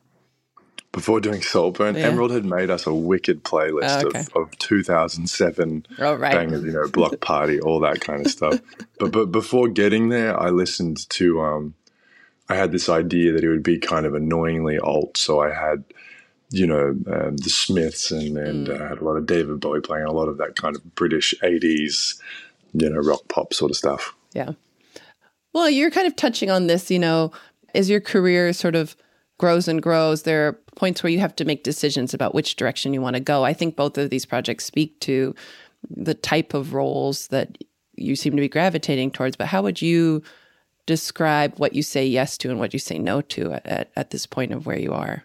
Before 0.91 1.19
doing 1.19 1.41
Saltburn, 1.41 1.95
Yeah. 1.95 2.07
Emerald 2.07 2.32
had 2.32 2.45
made 2.45 2.69
us 2.71 2.88
a 2.88 2.93
wicked 2.93 3.43
playlist 3.43 4.03
Oh, 4.03 4.07
okay. 4.07 4.19
of, 4.36 4.47
of 4.47 4.57
2007 4.57 5.86
Oh, 5.99 6.15
right. 6.15 6.32
bangers, 6.34 6.63
you 6.63 6.71
know, 6.71 6.88
Block 6.88 7.19
Party, 7.21 7.59
all 7.59 7.80
that 7.82 7.99
kind 8.01 8.25
of 8.25 8.32
stuff. 8.32 8.59
but 8.99 9.11
but 9.11 9.27
before 9.27 9.67
getting 9.67 10.09
there, 10.09 10.39
I 10.39 10.49
listened 10.49 11.07
to. 11.11 11.41
Um, 11.41 11.73
I 12.51 12.55
had 12.55 12.71
this 12.71 12.89
idea 12.89 13.32
that 13.34 13.43
it 13.43 13.49
would 13.49 13.61
be 13.61 13.77
kind 13.77 14.07
of 14.07 14.15
annoyingly 14.15 14.80
alt, 14.80 15.17
so 15.17 15.39
I 15.39 15.53
had, 15.53 15.84
you 16.49 16.65
know, 16.65 16.95
um, 17.13 17.38
the 17.38 17.49
Smiths 17.51 18.09
and 18.09 18.36
and 18.38 18.67
Mm. 18.67 18.82
uh, 18.82 18.88
had 18.89 18.97
a 18.99 19.03
lot 19.03 19.17
of 19.17 19.27
David 19.27 19.59
Bowie 19.59 19.82
playing 19.82 20.05
a 20.05 20.11
lot 20.11 20.27
of 20.27 20.38
that 20.38 20.55
kind 20.55 20.75
of 20.75 20.95
British 20.95 21.36
80s, 21.43 22.19
you 22.73 22.89
know, 22.89 22.97
rock 22.99 23.21
pop 23.27 23.53
sort 23.53 23.69
of 23.69 23.77
stuff. 23.77 24.15
Yeah. 24.34 24.53
Well, 25.54 25.70
you're 25.70 25.91
kind 25.91 26.08
of 26.08 26.16
touching 26.16 26.50
on 26.50 26.68
this, 26.68 26.91
you 26.91 27.00
know, 27.00 27.32
as 27.74 27.89
your 27.89 28.02
career 28.02 28.54
sort 28.54 28.76
of 28.76 28.95
grows 29.38 29.68
and 29.68 29.82
grows, 29.82 30.24
there 30.24 30.47
are 30.47 30.54
points 30.76 31.02
where 31.02 31.12
you 31.12 31.20
have 31.20 31.36
to 31.38 31.45
make 31.45 31.64
decisions 31.64 32.14
about 32.14 32.36
which 32.36 32.56
direction 32.56 32.93
you 32.93 33.02
want 33.02 33.16
to 33.16 33.22
go. 33.22 33.43
I 33.43 33.54
think 33.54 33.76
both 33.76 33.97
of 33.97 34.10
these 34.10 34.26
projects 34.26 34.66
speak 34.66 35.00
to 35.02 35.34
the 35.89 36.14
type 36.14 36.54
of 36.54 36.74
roles 36.74 37.28
that 37.28 37.58
you 37.95 38.16
seem 38.16 38.36
to 38.36 38.41
be 38.41 38.50
gravitating 38.50 39.12
towards, 39.12 39.36
but 39.36 39.47
how 39.47 39.62
would 39.62 39.82
you 39.82 40.22
describe 40.86 41.58
what 41.58 41.74
you 41.74 41.84
say 41.84 42.06
yes 42.06 42.38
to 42.39 42.50
and 42.50 42.60
what 42.60 42.74
you 42.74 42.80
say 42.80 42.97
no 42.97 43.22
to 43.22 43.54
at, 43.54 43.66
at, 43.66 43.91
at 43.95 44.10
this 44.12 44.26
point 44.26 44.52
of 44.52 44.66
where 44.66 44.80
you 44.80 44.93
are? 44.93 45.24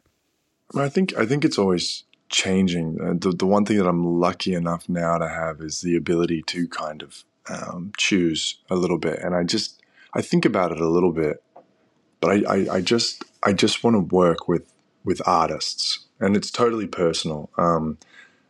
I 0.75 0.89
think 0.89 1.17
I 1.17 1.27
think 1.27 1.45
it's 1.45 1.59
always 1.59 2.05
changing. 2.29 2.99
Uh, 3.01 3.15
the 3.17 3.31
the 3.31 3.47
one 3.47 3.65
thing 3.65 3.79
that 3.79 3.87
I'm 3.87 4.21
lucky 4.21 4.55
enough 4.55 4.89
now 4.89 5.19
to 5.19 5.29
have 5.29 5.61
is 5.61 5.81
the 5.81 5.97
ability 5.97 6.43
to 6.49 6.67
kind 6.69 7.03
of 7.03 7.25
um, 7.49 7.93
choose 7.97 8.59
a 8.71 8.75
little 8.75 8.99
bit, 8.99 9.21
and 9.21 9.35
I 9.35 9.45
just 9.45 9.81
I 10.15 10.23
think 10.23 10.45
about 10.45 10.73
it 10.73 10.81
a 10.81 10.89
little 10.89 11.13
bit, 11.13 11.43
but 12.21 12.31
I 12.31 12.55
I, 12.55 12.75
I 12.77 12.81
just 12.81 13.25
I 13.43 13.53
just 13.53 13.85
want 13.85 13.95
to 13.95 14.15
work 14.15 14.49
with 14.49 14.71
with 15.05 15.21
artists, 15.27 16.01
and 16.21 16.37
it's 16.37 16.51
totally 16.51 16.87
personal. 16.87 17.51
Um, 17.59 17.99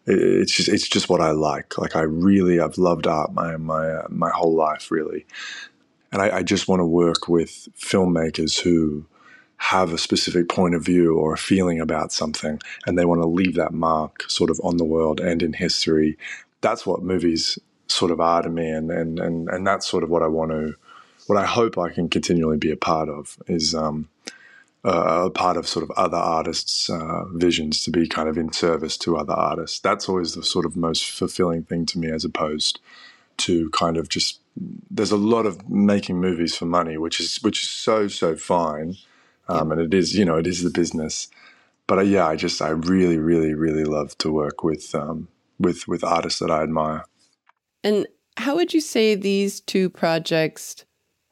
it, 0.06 0.18
it's 0.18 0.52
just 0.52 0.68
it's 0.68 0.88
just 0.88 1.08
what 1.08 1.20
I 1.20 1.30
like. 1.30 1.78
Like 1.78 1.96
I 1.96 2.02
really 2.02 2.60
I've 2.60 2.78
loved 2.78 3.06
art 3.06 3.32
my 3.32 3.56
my 3.56 3.88
uh, 3.90 4.06
my 4.08 4.30
whole 4.30 4.54
life 4.54 4.90
really, 4.90 5.26
and 6.12 6.22
I, 6.22 6.38
I 6.38 6.42
just 6.42 6.68
want 6.68 6.80
to 6.80 6.86
work 6.86 7.28
with 7.28 7.68
filmmakers 7.76 8.60
who 8.60 9.06
have 9.56 9.92
a 9.92 9.98
specific 9.98 10.48
point 10.48 10.74
of 10.74 10.84
view 10.84 11.16
or 11.16 11.32
a 11.32 11.38
feeling 11.38 11.80
about 11.80 12.12
something 12.12 12.60
and 12.86 12.98
they 12.98 13.04
want 13.04 13.22
to 13.22 13.26
leave 13.26 13.54
that 13.54 13.72
mark 13.72 14.28
sort 14.28 14.50
of 14.50 14.60
on 14.62 14.76
the 14.76 14.84
world 14.84 15.20
and 15.20 15.42
in 15.42 15.54
history 15.54 16.18
that's 16.60 16.84
what 16.86 17.02
movies 17.02 17.58
sort 17.88 18.10
of 18.10 18.20
are 18.20 18.42
to 18.42 18.48
me, 18.48 18.68
and 18.68 18.90
and 18.90 19.20
and 19.20 19.48
and 19.48 19.66
that's 19.66 19.86
sort 19.88 20.02
of 20.02 20.10
what 20.10 20.22
I 20.22 20.26
want 20.26 20.50
to, 20.50 20.74
what 21.26 21.38
I 21.38 21.46
hope 21.46 21.78
I 21.78 21.90
can 21.90 22.08
continually 22.08 22.56
be 22.56 22.70
a 22.70 22.76
part 22.76 23.08
of 23.08 23.38
is. 23.46 23.74
Um, 23.74 24.08
uh, 24.84 25.24
a 25.24 25.30
part 25.30 25.56
of 25.56 25.66
sort 25.66 25.82
of 25.82 25.90
other 25.92 26.18
artists' 26.18 26.90
uh, 26.90 27.24
visions 27.32 27.82
to 27.82 27.90
be 27.90 28.06
kind 28.06 28.28
of 28.28 28.36
in 28.36 28.52
service 28.52 28.98
to 28.98 29.16
other 29.16 29.32
artists. 29.32 29.80
That's 29.80 30.08
always 30.08 30.34
the 30.34 30.42
sort 30.42 30.66
of 30.66 30.76
most 30.76 31.10
fulfilling 31.10 31.62
thing 31.62 31.86
to 31.86 31.98
me, 31.98 32.10
as 32.10 32.24
opposed 32.24 32.80
to 33.38 33.70
kind 33.70 33.96
of 33.96 34.08
just. 34.08 34.40
There's 34.90 35.10
a 35.10 35.16
lot 35.16 35.46
of 35.46 35.68
making 35.68 36.20
movies 36.20 36.54
for 36.54 36.66
money, 36.66 36.98
which 36.98 37.18
is 37.18 37.38
which 37.42 37.62
is 37.62 37.70
so 37.70 38.08
so 38.08 38.36
fine, 38.36 38.96
um, 39.48 39.72
and 39.72 39.80
it 39.80 39.94
is 39.94 40.14
you 40.14 40.24
know 40.24 40.36
it 40.36 40.46
is 40.46 40.62
the 40.62 40.70
business. 40.70 41.28
But 41.86 41.98
uh, 41.98 42.02
yeah, 42.02 42.26
I 42.26 42.36
just 42.36 42.60
I 42.60 42.68
really 42.68 43.18
really 43.18 43.54
really 43.54 43.84
love 43.84 44.16
to 44.18 44.30
work 44.30 44.62
with 44.62 44.94
um, 44.94 45.28
with 45.58 45.88
with 45.88 46.04
artists 46.04 46.40
that 46.40 46.50
I 46.50 46.62
admire. 46.62 47.06
And 47.82 48.06
how 48.36 48.54
would 48.56 48.74
you 48.74 48.80
say 48.80 49.14
these 49.14 49.60
two 49.60 49.88
projects 49.88 50.84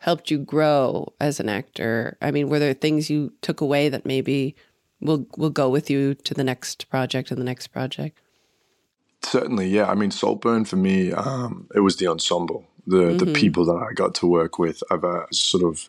helped 0.03 0.32
you 0.32 0.38
grow 0.38 1.12
as 1.20 1.38
an 1.38 1.48
actor? 1.48 2.16
I 2.20 2.32
mean, 2.32 2.48
were 2.48 2.59
there 2.59 2.74
things 2.74 3.09
you 3.09 3.32
took 3.40 3.61
away 3.61 3.88
that 3.88 4.05
maybe 4.05 4.57
will 5.00 5.26
will 5.36 5.50
go 5.50 5.68
with 5.68 5.88
you 5.88 6.14
to 6.14 6.34
the 6.34 6.44
next 6.44 6.90
project 6.90 7.30
and 7.30 7.40
the 7.40 7.44
next 7.44 7.68
project? 7.68 8.18
Certainly, 9.22 9.68
yeah. 9.68 9.88
I 9.88 9.94
mean, 9.94 10.11
Saltburn 10.11 10.64
for 10.64 10.76
me, 10.76 11.12
um, 11.12 11.68
it 11.74 11.80
was 11.80 11.96
the 11.96 12.09
ensemble, 12.09 12.66
the 12.84 12.96
mm-hmm. 12.96 13.18
the 13.18 13.32
people 13.32 13.64
that 13.66 13.76
I 13.76 13.92
got 13.92 14.14
to 14.16 14.26
work 14.26 14.59
with. 14.59 14.82
I've 14.90 15.05
uh, 15.05 15.26
sort 15.30 15.62
of 15.62 15.88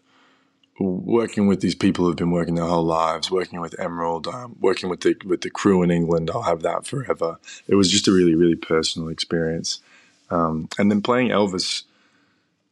working 0.79 1.47
with 1.47 1.61
these 1.61 1.75
people 1.75 2.05
who've 2.05 2.15
been 2.15 2.31
working 2.31 2.55
their 2.55 2.65
whole 2.65 2.85
lives, 2.85 3.31
working 3.31 3.61
with 3.61 3.79
Emerald, 3.79 4.27
um, 4.27 4.55
working 4.59 4.89
with 4.89 5.01
the 5.01 5.15
with 5.25 5.41
the 5.41 5.49
crew 5.49 5.81
in 5.81 5.89
England. 5.89 6.29
I'll 6.31 6.43
have 6.43 6.61
that 6.61 6.85
forever. 6.85 7.39
It 7.67 7.75
was 7.75 7.91
just 7.91 8.07
a 8.07 8.11
really 8.11 8.35
really 8.35 8.55
personal 8.55 9.09
experience, 9.09 9.81
um, 10.29 10.69
and 10.77 10.91
then 10.91 11.01
playing 11.01 11.29
Elvis 11.29 11.83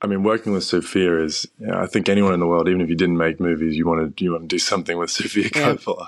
I 0.01 0.07
mean, 0.07 0.23
working 0.23 0.51
with 0.51 0.63
Sofia 0.63 1.19
is. 1.19 1.47
You 1.59 1.67
know, 1.67 1.77
I 1.77 1.85
think 1.85 2.09
anyone 2.09 2.33
in 2.33 2.39
the 2.39 2.47
world, 2.47 2.67
even 2.67 2.81
if 2.81 2.89
you 2.89 2.95
didn't 2.95 3.17
make 3.17 3.39
movies, 3.39 3.75
you 3.75 3.85
want 3.85 4.17
to 4.17 4.23
you 4.23 4.31
want 4.31 4.43
to 4.43 4.47
do 4.47 4.59
something 4.59 4.97
with 4.97 5.11
Sofia 5.11 5.49
Coppola. 5.49 6.07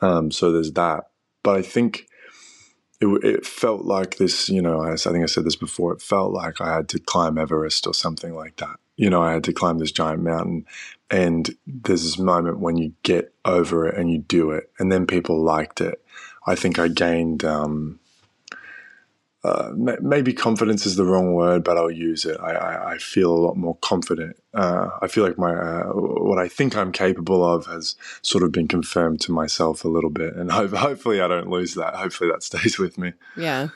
Um, 0.00 0.30
so 0.30 0.52
there's 0.52 0.72
that. 0.72 1.10
But 1.42 1.56
I 1.56 1.62
think 1.62 2.06
it, 3.00 3.06
it 3.24 3.46
felt 3.46 3.84
like 3.84 4.16
this. 4.16 4.48
You 4.48 4.62
know, 4.62 4.80
I, 4.80 4.92
I 4.92 4.96
think 4.96 5.22
I 5.22 5.26
said 5.26 5.44
this 5.44 5.56
before. 5.56 5.92
It 5.92 6.02
felt 6.02 6.32
like 6.32 6.60
I 6.60 6.74
had 6.74 6.88
to 6.90 6.98
climb 6.98 7.38
Everest 7.38 7.86
or 7.86 7.94
something 7.94 8.34
like 8.34 8.56
that. 8.56 8.78
You 8.96 9.10
know, 9.10 9.22
I 9.22 9.32
had 9.32 9.44
to 9.44 9.52
climb 9.52 9.78
this 9.78 9.92
giant 9.92 10.22
mountain, 10.22 10.66
and 11.10 11.50
there's 11.66 12.02
this 12.02 12.18
moment 12.18 12.58
when 12.58 12.76
you 12.76 12.94
get 13.02 13.32
over 13.44 13.86
it 13.86 13.96
and 13.96 14.10
you 14.10 14.18
do 14.18 14.50
it, 14.50 14.70
and 14.78 14.90
then 14.90 15.06
people 15.06 15.40
liked 15.40 15.80
it. 15.80 16.02
I 16.46 16.54
think 16.54 16.78
I 16.78 16.88
gained. 16.88 17.44
Um, 17.44 18.00
uh, 19.44 19.70
maybe 20.00 20.32
confidence 20.32 20.84
is 20.84 20.96
the 20.96 21.04
wrong 21.04 21.32
word, 21.32 21.62
but 21.62 21.76
I'll 21.76 21.90
use 21.90 22.24
it. 22.24 22.38
I, 22.40 22.52
I, 22.52 22.92
I 22.94 22.98
feel 22.98 23.32
a 23.32 23.38
lot 23.38 23.56
more 23.56 23.76
confident. 23.76 24.36
Uh, 24.52 24.90
I 25.00 25.06
feel 25.06 25.24
like 25.24 25.38
my 25.38 25.54
uh, 25.54 25.84
what 25.92 26.38
I 26.38 26.48
think 26.48 26.76
I'm 26.76 26.90
capable 26.90 27.44
of 27.44 27.66
has 27.66 27.94
sort 28.22 28.42
of 28.42 28.50
been 28.50 28.66
confirmed 28.66 29.20
to 29.22 29.32
myself 29.32 29.84
a 29.84 29.88
little 29.88 30.10
bit, 30.10 30.34
and 30.34 30.50
ho- 30.50 30.66
hopefully 30.68 31.20
I 31.20 31.28
don't 31.28 31.48
lose 31.48 31.74
that. 31.74 31.94
Hopefully 31.94 32.30
that 32.30 32.42
stays 32.42 32.78
with 32.78 32.98
me. 32.98 33.12
Yeah, 33.36 33.68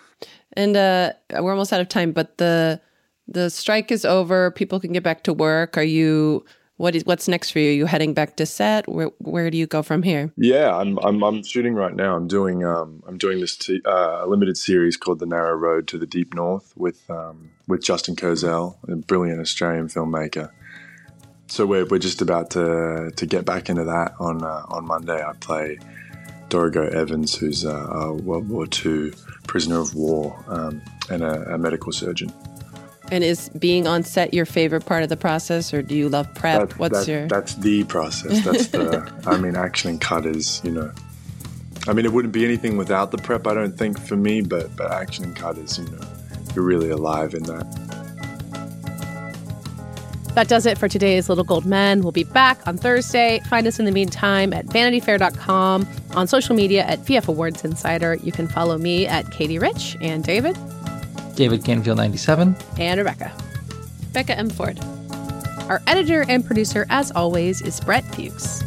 and 0.55 0.77
uh, 0.77 1.13
we're 1.31 1.53
almost 1.53 1.73
out 1.73 1.81
of 1.81 1.89
time, 1.89 2.11
but 2.11 2.39
the 2.39 2.81
the 3.29 3.49
strike 3.49 3.93
is 3.93 4.05
over. 4.05 4.51
People 4.51 4.81
can 4.81 4.93
get 4.93 5.05
back 5.05 5.23
to 5.25 5.33
work. 5.33 5.79
Are 5.79 5.85
you? 5.85 6.45
What 6.83 6.97
is 6.97 7.07
what's 7.07 7.29
next 7.29 7.53
for 7.53 7.61
you? 7.61 7.71
Are 7.71 7.75
you 7.75 7.87
heading 7.87 8.13
back 8.13 8.35
to 8.39 8.45
set? 8.45 8.89
Where 8.89 9.13
where 9.19 9.53
do 9.53 9.57
you 9.57 9.69
go 9.69 9.85
from 9.85 10.03
here? 10.03 10.33
Yeah, 10.37 10.77
I'm 10.77 10.99
I'm, 10.99 11.23
I'm 11.23 11.45
shooting 11.45 11.75
right 11.75 11.95
now. 11.95 12.17
I'm 12.17 12.27
doing 12.27 12.65
um 12.65 13.05
I'm 13.07 13.19
doing 13.19 13.39
this 13.39 13.55
t- 13.55 13.81
uh, 13.85 14.27
limited 14.27 14.57
series 14.57 14.97
called 14.97 15.21
The 15.21 15.27
Narrow 15.27 15.55
Road 15.55 15.87
to 15.89 15.97
the 15.97 16.09
Deep 16.09 16.35
North 16.35 16.73
with 16.77 17.09
um 17.09 17.51
with 17.69 17.85
Justin 17.85 18.17
Kurzel, 18.17 18.79
a 18.89 18.97
brilliant 18.97 19.41
Australian 19.41 19.87
filmmaker. 19.87 20.51
So 21.47 21.67
we're 21.67 21.87
we're 21.87 22.01
just 22.01 22.21
about 22.21 22.51
to 22.51 23.13
to 23.15 23.27
get 23.27 23.45
back 23.45 23.69
into 23.69 23.85
that 23.85 24.15
on 24.19 24.43
uh, 24.43 24.65
on 24.69 24.85
Monday. 24.85 25.23
I 25.23 25.35
play 25.35 25.79
Dorigo 26.49 26.93
Evans, 26.93 27.37
who's 27.37 27.63
a, 27.63 27.77
a 27.77 28.13
World 28.13 28.49
War 28.49 28.67
II 28.85 29.13
prisoner 29.47 29.79
of 29.79 29.95
war 29.95 30.37
um, 30.49 30.83
and 31.09 31.23
a, 31.23 31.55
a 31.55 31.59
medical 31.59 31.93
surgeon. 31.93 32.33
And 33.13 33.23
is 33.23 33.51
being 33.51 33.87
on 33.87 34.05
set 34.05 34.33
your 34.33 34.47
favorite 34.47 34.87
part 34.87 35.03
of 35.03 35.11
the 35.11 35.19
process, 35.19 35.75
or 35.75 35.83
do 35.83 35.95
you 35.95 36.09
love 36.09 36.33
prep? 36.35 36.71
That, 36.71 36.79
What's 36.79 37.01
that, 37.01 37.13
your? 37.13 37.29
That's 37.29 37.57
the 37.57 37.85
process. 37.85 38.43
That's 38.43 38.69
the. 38.69 39.13
I 39.27 39.37
mean, 39.37 39.55
action 39.55 39.91
and 39.91 40.01
cut 40.01 40.25
is 40.25 40.63
you 40.65 40.71
know. 40.71 40.91
I 41.87 41.93
mean, 41.93 42.07
it 42.07 42.13
wouldn't 42.15 42.33
be 42.33 42.43
anything 42.47 42.79
without 42.79 43.11
the 43.11 43.19
prep. 43.19 43.47
I 43.47 43.53
don't 43.53 43.77
think 43.77 44.01
for 44.01 44.17
me, 44.17 44.41
but 44.41 44.75
but 44.77 44.91
action 44.91 45.25
and 45.25 45.37
cut 45.37 45.59
is 45.59 45.79
you 45.79 45.85
know, 45.89 46.01
you're 46.55 46.65
really 46.65 46.89
alive 46.89 47.35
in 47.35 47.43
that. 47.43 47.93
That 50.35 50.49
does 50.49 50.65
it 50.65 50.79
for 50.79 50.89
today's 50.89 51.29
Little 51.29 51.45
Gold 51.45 51.67
Men. 51.67 52.01
We'll 52.01 52.13
be 52.13 52.25
back 52.25 52.67
on 52.67 52.79
Thursday. 52.79 53.43
Find 53.51 53.67
us 53.67 53.79
in 53.79 53.85
the 53.85 53.93
meantime 53.93 54.55
at 54.55 54.65
vanityfair.com, 54.65 55.87
on 56.15 56.27
social 56.27 56.57
media 56.57 56.85
at 56.85 57.01
VF 57.01 57.29
Awards 57.29 57.63
Insider. 57.63 58.15
You 58.15 58.33
can 58.33 58.49
follow 58.49 58.79
me 58.79 59.07
at 59.07 59.27
Katey 59.27 59.61
Rich 59.61 59.99
and 60.01 60.25
David. 60.25 60.57
David 61.35 61.65
Canfield 61.65 61.97
97. 61.97 62.57
And 62.79 62.99
Rebecca. 62.99 63.33
Becca 64.13 64.37
M. 64.37 64.51
Ford. 64.51 64.79
Our 65.69 65.81
editor 65.87 66.25
and 66.29 66.45
producer, 66.45 66.87
as 66.91 67.11
always, 67.13 67.63
is 67.63 67.81
Brett 67.81 68.05
Fuchs. 68.15 68.63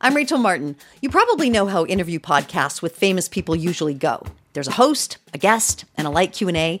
I'm 0.00 0.14
Rachel 0.14 0.38
Martin. 0.38 0.76
You 1.02 1.10
probably 1.10 1.50
know 1.50 1.66
how 1.66 1.84
interview 1.84 2.20
podcasts 2.20 2.80
with 2.80 2.94
famous 2.94 3.28
people 3.28 3.56
usually 3.56 3.94
go. 3.94 4.22
There's 4.52 4.68
a 4.68 4.72
host, 4.72 5.18
a 5.34 5.38
guest, 5.38 5.84
and 5.96 6.06
a 6.06 6.10
light 6.10 6.32
Q&A. 6.32 6.80